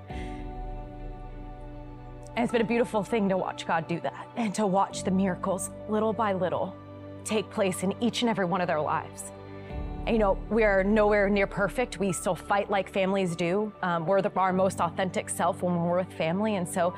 And 2.35 2.43
it's 2.43 2.51
been 2.51 2.61
a 2.61 2.65
beautiful 2.65 3.03
thing 3.03 3.29
to 3.29 3.37
watch 3.37 3.67
God 3.67 3.87
do 3.87 3.99
that 3.99 4.27
and 4.35 4.53
to 4.55 4.65
watch 4.65 5.03
the 5.03 5.11
miracles 5.11 5.69
little 5.87 6.13
by 6.13 6.33
little 6.33 6.75
take 7.23 7.47
place 7.51 7.83
in 7.83 7.93
each 8.01 8.21
and 8.21 8.29
every 8.29 8.45
one 8.45 8.61
of 8.61 8.67
their 8.67 8.81
lives. 8.81 9.31
You 10.09 10.19
know, 10.19 10.37
we 10.49 10.63
are 10.63 10.85
nowhere 10.85 11.29
near 11.29 11.47
perfect. 11.47 11.99
We 11.99 12.13
still 12.13 12.35
fight 12.35 12.69
like 12.69 12.89
families 12.89 13.35
do. 13.35 13.73
Um, 13.81 14.05
we're 14.05 14.21
the, 14.21 14.31
our 14.37 14.53
most 14.53 14.79
authentic 14.79 15.29
self 15.29 15.61
when 15.61 15.75
we're 15.75 15.97
with 15.97 16.13
family. 16.13 16.55
And 16.55 16.67
so 16.67 16.93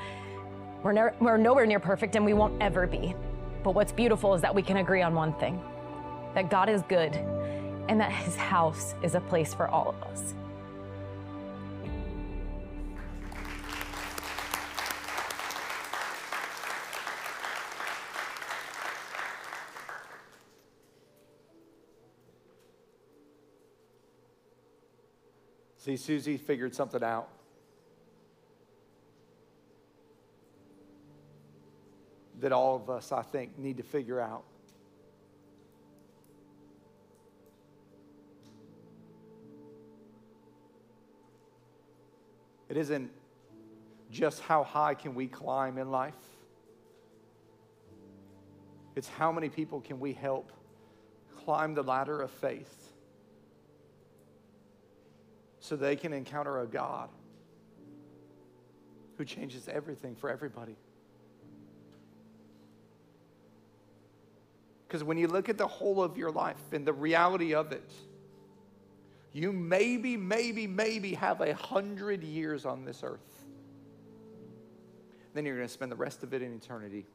we're, 0.84 0.92
ne- 0.92 1.16
we're 1.18 1.36
nowhere 1.36 1.66
near 1.66 1.80
perfect 1.80 2.14
and 2.14 2.24
we 2.24 2.34
won't 2.34 2.62
ever 2.62 2.86
be. 2.86 3.14
But 3.64 3.74
what's 3.74 3.90
beautiful 3.90 4.32
is 4.34 4.42
that 4.42 4.54
we 4.54 4.62
can 4.62 4.76
agree 4.76 5.02
on 5.02 5.14
one 5.14 5.34
thing 5.34 5.60
that 6.34 6.50
God 6.50 6.68
is 6.68 6.82
good 6.82 7.16
and 7.88 8.00
that 8.00 8.12
his 8.12 8.36
house 8.36 8.94
is 9.02 9.16
a 9.16 9.20
place 9.20 9.52
for 9.52 9.66
all 9.66 9.88
of 9.88 10.00
us. 10.04 10.34
See, 25.80 25.96
Susie 25.96 26.36
figured 26.36 26.74
something 26.74 27.02
out. 27.02 27.28
that 32.40 32.52
all 32.52 32.76
of 32.76 32.88
us, 32.88 33.12
I 33.12 33.20
think, 33.20 33.58
need 33.58 33.76
to 33.76 33.82
figure 33.82 34.18
out. 34.18 34.44
It 42.70 42.78
isn't 42.78 43.10
just 44.10 44.40
how 44.40 44.64
high 44.64 44.94
can 44.94 45.14
we 45.14 45.26
climb 45.26 45.76
in 45.76 45.90
life. 45.90 46.14
It's 48.96 49.08
how 49.08 49.30
many 49.30 49.50
people 49.50 49.82
can 49.82 50.00
we 50.00 50.14
help 50.14 50.50
climb 51.44 51.74
the 51.74 51.82
ladder 51.82 52.22
of 52.22 52.30
faith 52.30 52.89
so 55.70 55.76
they 55.76 55.94
can 55.94 56.12
encounter 56.12 56.62
a 56.62 56.66
God 56.66 57.08
who 59.16 59.24
changes 59.24 59.68
everything 59.68 60.16
for 60.16 60.28
everybody. 60.28 60.74
Because 64.88 65.04
when 65.04 65.16
you 65.16 65.28
look 65.28 65.48
at 65.48 65.56
the 65.58 65.68
whole 65.68 66.02
of 66.02 66.18
your 66.18 66.32
life 66.32 66.56
and 66.72 66.84
the 66.84 66.92
reality 66.92 67.54
of 67.54 67.70
it, 67.70 67.88
you 69.32 69.52
maybe, 69.52 70.16
maybe, 70.16 70.66
maybe 70.66 71.14
have 71.14 71.40
a 71.40 71.54
hundred 71.54 72.24
years 72.24 72.66
on 72.66 72.84
this 72.84 73.04
earth. 73.04 73.20
Then 75.34 75.46
you're 75.46 75.54
going 75.54 75.68
to 75.68 75.72
spend 75.72 75.92
the 75.92 75.96
rest 75.96 76.24
of 76.24 76.34
it 76.34 76.42
in 76.42 76.52
eternity. 76.52 77.06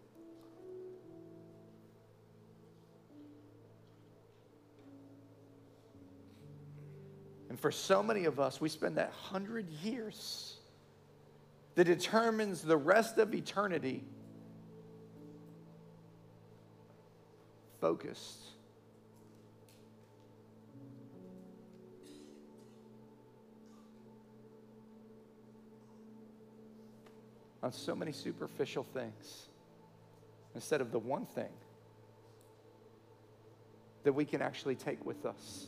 And 7.56 7.60
for 7.62 7.72
so 7.72 8.04
many 8.04 8.26
of 8.26 8.38
us, 8.38 8.60
we 8.60 8.68
spend 8.68 8.98
that 8.98 9.14
hundred 9.14 9.70
years 9.82 10.58
that 11.76 11.86
determines 11.86 12.62
the 12.62 12.76
rest 12.76 13.18
of 13.18 13.34
eternity 13.34 14.04
focused. 17.80 18.42
On 27.64 27.72
so 27.72 27.96
many 27.96 28.12
superficial 28.12 28.84
things 28.94 29.48
instead 30.56 30.82
of 30.82 30.92
the 30.92 31.00
one 31.00 31.26
thing 31.26 31.54
that 34.04 34.12
we 34.12 34.26
can 34.26 34.42
actually 34.42 34.76
take 34.76 35.06
with 35.06 35.26
us. 35.26 35.68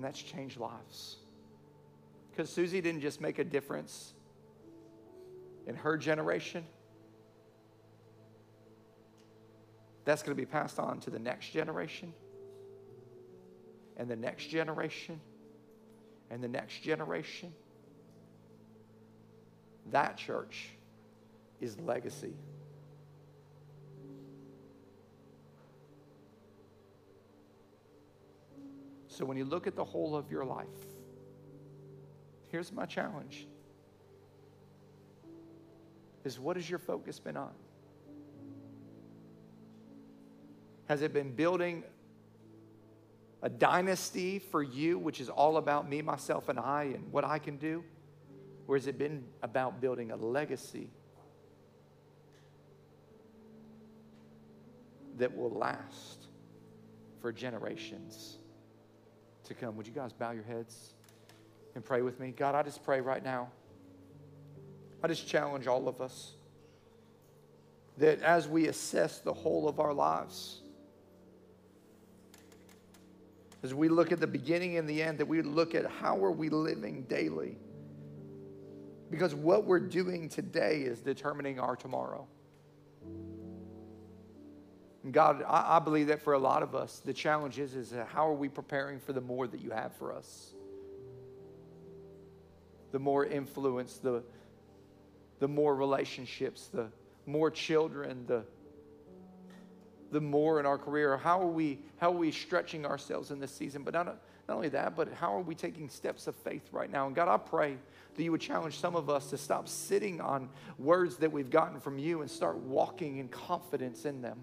And 0.00 0.04
that's 0.06 0.22
changed 0.22 0.58
lives. 0.58 1.16
Because 2.30 2.48
Susie 2.48 2.80
didn't 2.80 3.02
just 3.02 3.20
make 3.20 3.38
a 3.38 3.44
difference 3.44 4.14
in 5.66 5.74
her 5.74 5.98
generation. 5.98 6.64
That's 10.06 10.22
going 10.22 10.34
to 10.34 10.40
be 10.40 10.46
passed 10.46 10.78
on 10.78 11.00
to 11.00 11.10
the 11.10 11.18
next 11.18 11.50
generation, 11.50 12.14
and 13.98 14.08
the 14.08 14.16
next 14.16 14.46
generation, 14.46 15.20
and 16.30 16.42
the 16.42 16.48
next 16.48 16.82
generation. 16.82 17.52
That 19.90 20.16
church 20.16 20.70
is 21.60 21.78
legacy. 21.78 22.32
So 29.20 29.26
when 29.26 29.36
you 29.36 29.44
look 29.44 29.66
at 29.66 29.76
the 29.76 29.84
whole 29.84 30.16
of 30.16 30.30
your 30.30 30.46
life, 30.46 30.66
here's 32.48 32.72
my 32.72 32.86
challenge 32.86 33.46
is 36.24 36.40
what 36.40 36.56
has 36.56 36.68
your 36.68 36.78
focus 36.78 37.20
been 37.20 37.36
on? 37.36 37.52
Has 40.86 41.02
it 41.02 41.12
been 41.12 41.34
building 41.34 41.84
a 43.42 43.50
dynasty 43.50 44.38
for 44.38 44.62
you, 44.62 44.98
which 44.98 45.20
is 45.20 45.28
all 45.28 45.58
about 45.58 45.86
me, 45.86 46.00
myself, 46.00 46.48
and 46.48 46.58
I 46.58 46.84
and 46.84 47.12
what 47.12 47.22
I 47.22 47.38
can 47.38 47.58
do? 47.58 47.84
Or 48.66 48.76
has 48.76 48.86
it 48.86 48.96
been 48.96 49.24
about 49.42 49.82
building 49.82 50.12
a 50.12 50.16
legacy 50.16 50.88
that 55.18 55.36
will 55.36 55.50
last 55.50 56.24
for 57.20 57.32
generations 57.32 58.39
to 59.50 59.54
come? 59.54 59.76
Would 59.76 59.86
you 59.86 59.92
guys 59.92 60.12
bow 60.12 60.30
your 60.30 60.44
heads 60.44 60.94
and 61.74 61.84
pray 61.84 62.02
with 62.02 62.18
me? 62.20 62.30
God, 62.30 62.54
I 62.54 62.62
just 62.62 62.84
pray 62.84 63.00
right 63.00 63.22
now. 63.22 63.48
I 65.02 65.08
just 65.08 65.26
challenge 65.26 65.66
all 65.66 65.88
of 65.88 66.00
us 66.00 66.34
that 67.98 68.22
as 68.22 68.46
we 68.46 68.68
assess 68.68 69.18
the 69.18 69.32
whole 69.32 69.68
of 69.68 69.80
our 69.80 69.92
lives, 69.92 70.60
as 73.62 73.74
we 73.74 73.88
look 73.88 74.12
at 74.12 74.20
the 74.20 74.26
beginning 74.26 74.78
and 74.78 74.88
the 74.88 75.02
end, 75.02 75.18
that 75.18 75.26
we 75.26 75.42
look 75.42 75.74
at 75.74 75.84
how 75.90 76.24
are 76.24 76.30
we 76.30 76.48
living 76.48 77.02
daily. 77.02 77.58
Because 79.10 79.34
what 79.34 79.64
we're 79.64 79.80
doing 79.80 80.28
today 80.28 80.82
is 80.82 81.00
determining 81.00 81.58
our 81.58 81.74
tomorrow. 81.74 82.26
And 85.04 85.12
God, 85.12 85.42
I, 85.46 85.76
I, 85.76 85.78
believe 85.78 86.08
that 86.08 86.22
for 86.22 86.34
a 86.34 86.38
lot 86.38 86.62
of 86.62 86.74
us, 86.74 87.00
the 87.04 87.12
challenge 87.12 87.58
is, 87.58 87.74
is 87.74 87.94
how 88.08 88.28
are 88.28 88.34
we 88.34 88.48
preparing 88.48 89.00
for 89.00 89.12
the 89.12 89.20
more 89.20 89.46
that 89.46 89.60
you 89.60 89.70
have 89.70 89.94
for 89.96 90.12
us? 90.12 90.52
The 92.92 92.98
more 92.98 93.24
influence, 93.24 93.96
the, 93.96 94.22
the 95.38 95.48
more 95.48 95.74
relationships, 95.74 96.68
the 96.72 96.88
more 97.24 97.50
children, 97.50 98.24
the, 98.26 98.44
the 100.10 100.20
more 100.20 100.60
in 100.60 100.66
our 100.66 100.76
career. 100.76 101.16
How 101.16 101.40
are 101.40 101.46
we, 101.46 101.78
how 101.98 102.10
are 102.10 102.18
we 102.18 102.30
stretching 102.30 102.84
ourselves 102.84 103.30
in 103.30 103.38
this 103.38 103.52
season? 103.52 103.82
But 103.84 103.94
not, 103.94 104.06
not 104.06 104.54
only 104.54 104.68
that, 104.70 104.96
but 104.96 105.12
how 105.14 105.34
are 105.34 105.40
we 105.40 105.54
taking 105.54 105.88
steps 105.88 106.26
of 106.26 106.34
faith 106.36 106.68
right 106.72 106.90
now? 106.90 107.06
And 107.06 107.14
God, 107.14 107.28
I 107.28 107.36
pray 107.38 107.76
that 108.16 108.22
you 108.22 108.32
would 108.32 108.40
challenge 108.40 108.78
some 108.78 108.96
of 108.96 109.08
us 109.08 109.30
to 109.30 109.38
stop 109.38 109.68
sitting 109.68 110.20
on 110.20 110.50
words 110.78 111.16
that 111.18 111.32
we've 111.32 111.50
gotten 111.50 111.80
from 111.80 111.98
you 111.98 112.20
and 112.20 112.30
start 112.30 112.56
walking 112.56 113.18
in 113.18 113.28
confidence 113.28 114.04
in 114.04 114.20
them. 114.20 114.40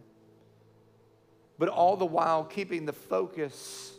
But 1.60 1.70
all 1.70 1.98
the 1.98 2.06
while 2.06 2.44
keeping 2.44 2.86
the 2.86 2.94
focus 2.94 3.94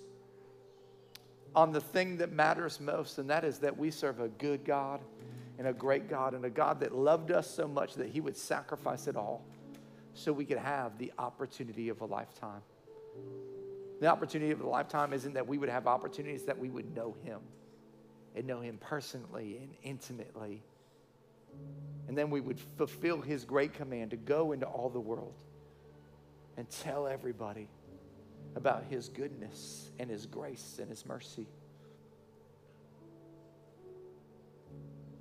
on 1.55 1.73
the 1.73 1.81
thing 1.81 2.19
that 2.19 2.33
matters 2.33 2.79
most, 2.81 3.19
and 3.19 3.29
that 3.31 3.45
is 3.45 3.59
that 3.59 3.77
we 3.77 3.91
serve 3.91 4.21
a 4.21 4.29
good 4.29 4.65
God 4.65 5.01
and 5.59 5.67
a 5.67 5.73
great 5.73 6.09
God 6.09 6.35
and 6.35 6.45
a 6.45 6.51
God 6.51 6.81
that 6.81 6.95
loved 6.95 7.33
us 7.33 7.51
so 7.51 7.67
much 7.67 7.95
that 7.95 8.09
he 8.09 8.21
would 8.21 8.37
sacrifice 8.37 9.09
it 9.09 9.17
all 9.17 9.45
so 10.15 10.33
we 10.33 10.45
could 10.45 10.59
have 10.59 10.97
the 10.99 11.13
opportunity 11.19 11.89
of 11.89 12.01
a 12.01 12.05
lifetime. 12.05 12.63
The 14.01 14.07
opportunity 14.07 14.53
of 14.53 14.61
a 14.61 14.69
lifetime 14.69 15.13
isn't 15.13 15.35
that 15.35 15.47
we 15.47 15.59
would 15.59 15.69
have 15.69 15.89
opportunities, 15.89 16.45
that 16.45 16.59
we 16.59 16.71
would 16.71 16.95
know 16.95 17.17
him 17.25 17.41
and 18.37 18.47
know 18.47 18.61
him 18.61 18.79
personally 18.79 19.59
and 19.61 19.75
intimately. 19.83 20.63
And 22.07 22.17
then 22.17 22.31
we 22.31 22.41
would 22.41 22.61
fulfill 22.77 23.21
his 23.21 23.45
great 23.45 23.75
command 23.75 24.11
to 24.13 24.17
go 24.17 24.53
into 24.53 24.67
all 24.67 24.89
the 24.89 25.01
world 25.01 25.35
and 26.59 26.69
tell 26.69 27.07
everybody 27.07 27.69
about 28.57 28.83
his 28.91 29.09
goodness 29.09 29.91
and 30.01 30.11
his 30.11 30.27
grace 30.27 30.79
and 30.81 30.91
his 30.91 31.07
mercy. 31.07 31.47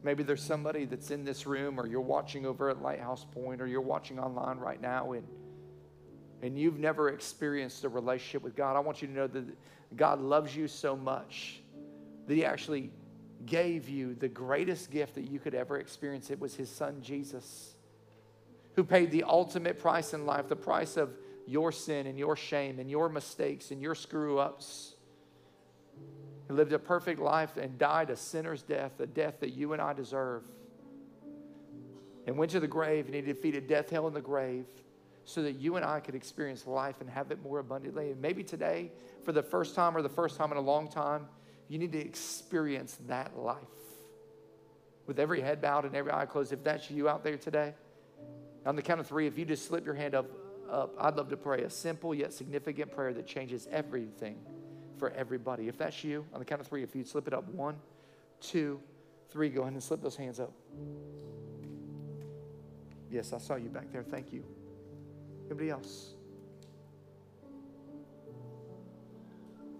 Maybe 0.02 0.24
there's 0.24 0.42
somebody 0.42 0.86
that's 0.86 1.12
in 1.12 1.24
this 1.24 1.46
room, 1.46 1.80
or 1.80 1.86
you're 1.86 2.02
watching 2.02 2.48
over 2.48 2.72
at 2.72 2.82
Lighthouse 2.82 3.24
Point, 3.24 3.62
or 3.62 3.68
you're 3.68 3.82
watching 3.82 4.20
online 4.20 4.58
right 4.58 4.82
now, 4.82 5.12
and, 5.12 5.28
and 6.42 6.58
you've 6.58 6.80
never 6.80 7.10
experienced 7.10 7.84
a 7.84 7.90
relationship 7.90 8.42
with 8.42 8.56
God. 8.56 8.76
I 8.76 8.80
want 8.80 9.04
you 9.04 9.08
to 9.08 9.14
know 9.14 9.28
that 9.28 9.46
God 9.96 10.20
loves 10.20 10.56
you 10.56 10.68
so 10.68 10.96
much 10.96 11.62
that 12.26 12.34
He 12.34 12.46
actually 12.46 12.90
gave 13.46 13.90
you 13.90 14.16
the 14.16 14.28
greatest 14.28 14.90
gift 14.90 15.16
that 15.16 15.30
you 15.30 15.38
could 15.38 15.54
ever 15.54 15.78
experience. 15.78 16.32
It 16.32 16.40
was 16.40 16.56
His 16.56 16.70
Son, 16.70 17.00
Jesus, 17.04 17.76
who 18.76 18.84
paid 18.84 19.12
the 19.12 19.24
ultimate 19.24 19.78
price 19.78 20.16
in 20.16 20.26
life, 20.26 20.48
the 20.48 20.56
price 20.56 20.98
of 20.98 21.12
your 21.48 21.72
sin 21.72 22.08
and 22.08 22.20
your 22.20 22.36
shame 22.36 22.80
and 22.80 22.90
your 22.90 23.10
mistakes 23.10 23.72
and 23.72 23.82
your 23.82 23.96
screw 23.96 24.38
ups. 24.38 24.96
He 26.48 26.54
lived 26.54 26.74
a 26.74 26.80
perfect 26.80 27.20
life 27.20 27.58
and 27.58 27.78
died 27.78 28.10
a 28.10 28.16
sinner's 28.16 28.62
death, 28.62 29.00
a 29.00 29.08
death 29.08 29.40
that 29.40 29.54
you 29.54 29.74
and 29.74 29.82
I 29.82 29.94
deserve. 29.94 30.44
And 32.26 32.38
went 32.38 32.52
to 32.52 32.60
the 32.60 32.68
grave 32.68 33.06
and 33.06 33.16
he 33.16 33.22
defeated 33.22 33.68
death, 33.68 33.90
hell, 33.90 34.08
and 34.08 34.16
the 34.16 34.22
grave 34.22 34.66
so 35.24 35.42
that 35.44 35.54
you 35.54 35.76
and 35.76 35.86
I 35.86 36.00
could 36.00 36.16
experience 36.16 36.68
life 36.68 36.96
and 37.02 37.10
have 37.10 37.32
it 37.32 37.42
more 37.42 37.60
abundantly. 37.60 38.12
And 38.12 38.22
maybe 38.22 38.44
today, 38.44 38.92
for 39.24 39.32
the 39.32 39.44
first 39.44 39.76
time 39.76 39.96
or 39.96 40.02
the 40.02 40.10
first 40.10 40.38
time 40.38 40.52
in 40.52 40.58
a 40.58 40.62
long 40.62 40.90
time, 40.90 41.28
you 41.68 41.78
need 41.78 41.92
to 41.94 42.00
experience 42.00 42.98
that 43.08 43.38
life. 43.38 43.58
With 45.06 45.20
every 45.20 45.42
head 45.42 45.62
bowed 45.62 45.86
and 45.86 45.96
every 45.96 46.12
eye 46.12 46.26
closed, 46.26 46.54
if 46.54 46.64
that's 46.64 46.90
you 46.90 47.10
out 47.10 47.24
there 47.24 47.38
today, 47.38 47.74
on 48.66 48.76
the 48.76 48.82
count 48.82 49.00
of 49.00 49.08
three, 49.08 49.28
if 49.28 49.38
you 49.38 49.46
just 49.46 49.66
slip 49.66 49.86
your 49.86 49.96
hand 49.96 50.16
up, 50.16 50.28
up, 50.70 50.96
I'd 51.00 51.16
love 51.16 51.30
to 51.30 51.38
pray 51.38 51.62
a 51.64 51.70
simple 51.70 52.14
yet 52.14 52.34
significant 52.34 52.92
prayer 52.92 53.14
that 53.14 53.28
changes 53.28 53.68
everything 53.72 54.38
for 54.98 55.12
everybody. 55.12 55.68
If 55.68 55.78
that's 55.78 56.04
you, 56.04 56.26
on 56.34 56.40
the 56.40 56.46
count 56.46 56.62
of 56.62 56.68
three, 56.68 56.84
if 56.84 56.96
you'd 56.96 57.08
slip 57.08 57.28
it 57.28 57.34
up 57.34 57.48
one, 57.50 57.76
two, 58.42 58.80
three, 59.30 59.50
go 59.50 59.62
ahead 59.62 59.74
and 59.74 59.84
slip 59.84 60.02
those 60.02 60.16
hands 60.16 60.40
up. 60.40 60.52
Yes, 63.10 63.34
I 63.34 63.38
saw 63.38 63.56
you 63.56 63.70
back 63.70 63.92
there. 63.92 64.04
Thank 64.04 64.34
you. 64.34 64.44
Anybody 65.46 65.70
else? 65.70 66.14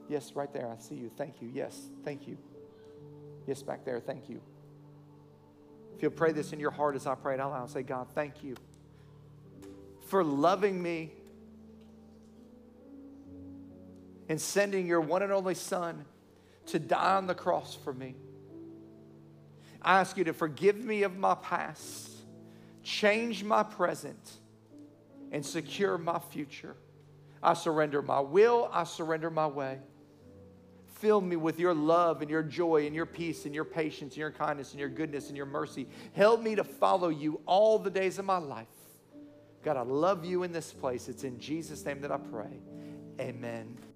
Yes, 0.08 0.34
right 0.34 0.52
there. 0.54 0.70
I 0.70 0.82
see 0.82 0.96
you. 0.96 1.12
Thank 1.18 1.42
you. 1.42 1.50
Yes, 1.54 1.90
thank 2.06 2.28
you. 2.28 2.38
Yes, 3.46 3.62
back 3.62 3.84
there. 3.84 4.00
Thank 4.00 4.30
you. 4.30 4.42
If 5.96 6.02
you'll 6.02 6.12
pray 6.12 6.32
this 6.32 6.54
in 6.54 6.60
your 6.60 6.72
heart 6.72 6.96
as 6.96 7.08
I 7.08 7.16
pray 7.16 7.34
it 7.34 7.40
out 7.40 7.52
loud, 7.52 7.70
say, 7.70 7.84
God, 7.84 8.08
thank 8.14 8.44
you 8.44 8.56
for 10.08 10.24
loving 10.24 10.82
me 10.82 11.12
and 14.30 14.40
sending 14.40 14.88
your 14.88 15.02
one 15.02 15.22
and 15.22 15.32
only 15.32 15.54
Son 15.54 16.06
to 16.68 16.80
die 16.80 17.16
on 17.16 17.28
the 17.28 17.36
cross 17.36 17.76
for 17.76 17.94
me. 17.94 18.16
I 19.82 20.00
ask 20.00 20.18
you 20.18 20.24
to 20.26 20.34
forgive 20.34 20.78
me 20.78 21.04
of 21.04 21.18
my 21.18 21.36
past, 21.36 22.10
change 22.84 23.44
my 23.44 23.64
present, 23.64 24.32
and 25.32 25.46
secure 25.46 25.98
my 25.98 26.20
future. 26.20 26.76
I 27.42 27.54
surrender 27.54 28.02
my 28.02 28.20
will, 28.20 28.70
I 28.74 28.84
surrender 28.84 29.30
my 29.30 29.48
way. 29.48 29.80
Fill 30.96 31.22
me 31.22 31.36
with 31.36 31.60
your 31.60 31.76
love 31.76 32.22
and 32.22 32.30
your 32.30 32.42
joy 32.42 32.88
and 32.88 32.96
your 32.96 33.06
peace 33.06 33.46
and 33.46 33.54
your 33.54 33.66
patience 33.66 34.14
and 34.14 34.18
your 34.18 34.32
kindness 34.32 34.72
and 34.72 34.80
your 34.80 34.90
goodness 34.90 35.28
and 35.28 35.38
your 35.38 35.46
mercy. 35.46 35.88
Help 36.14 36.42
me 36.42 36.56
to 36.56 36.64
follow 36.64 37.10
you 37.10 37.40
all 37.46 37.78
the 37.78 37.92
days 37.92 38.18
of 38.18 38.26
my 38.26 38.40
life. 38.40 38.68
God, 39.64 39.78
I 39.78 39.82
love 39.82 40.26
you 40.26 40.44
in 40.44 40.52
this 40.52 40.72
place. 40.72 41.10
It's 41.10 41.24
in 41.24 41.40
Jesus' 41.40 41.84
name 41.86 42.02
that 42.02 42.12
I 42.12 42.18
pray. 42.18 42.60
Amen. 43.20 43.78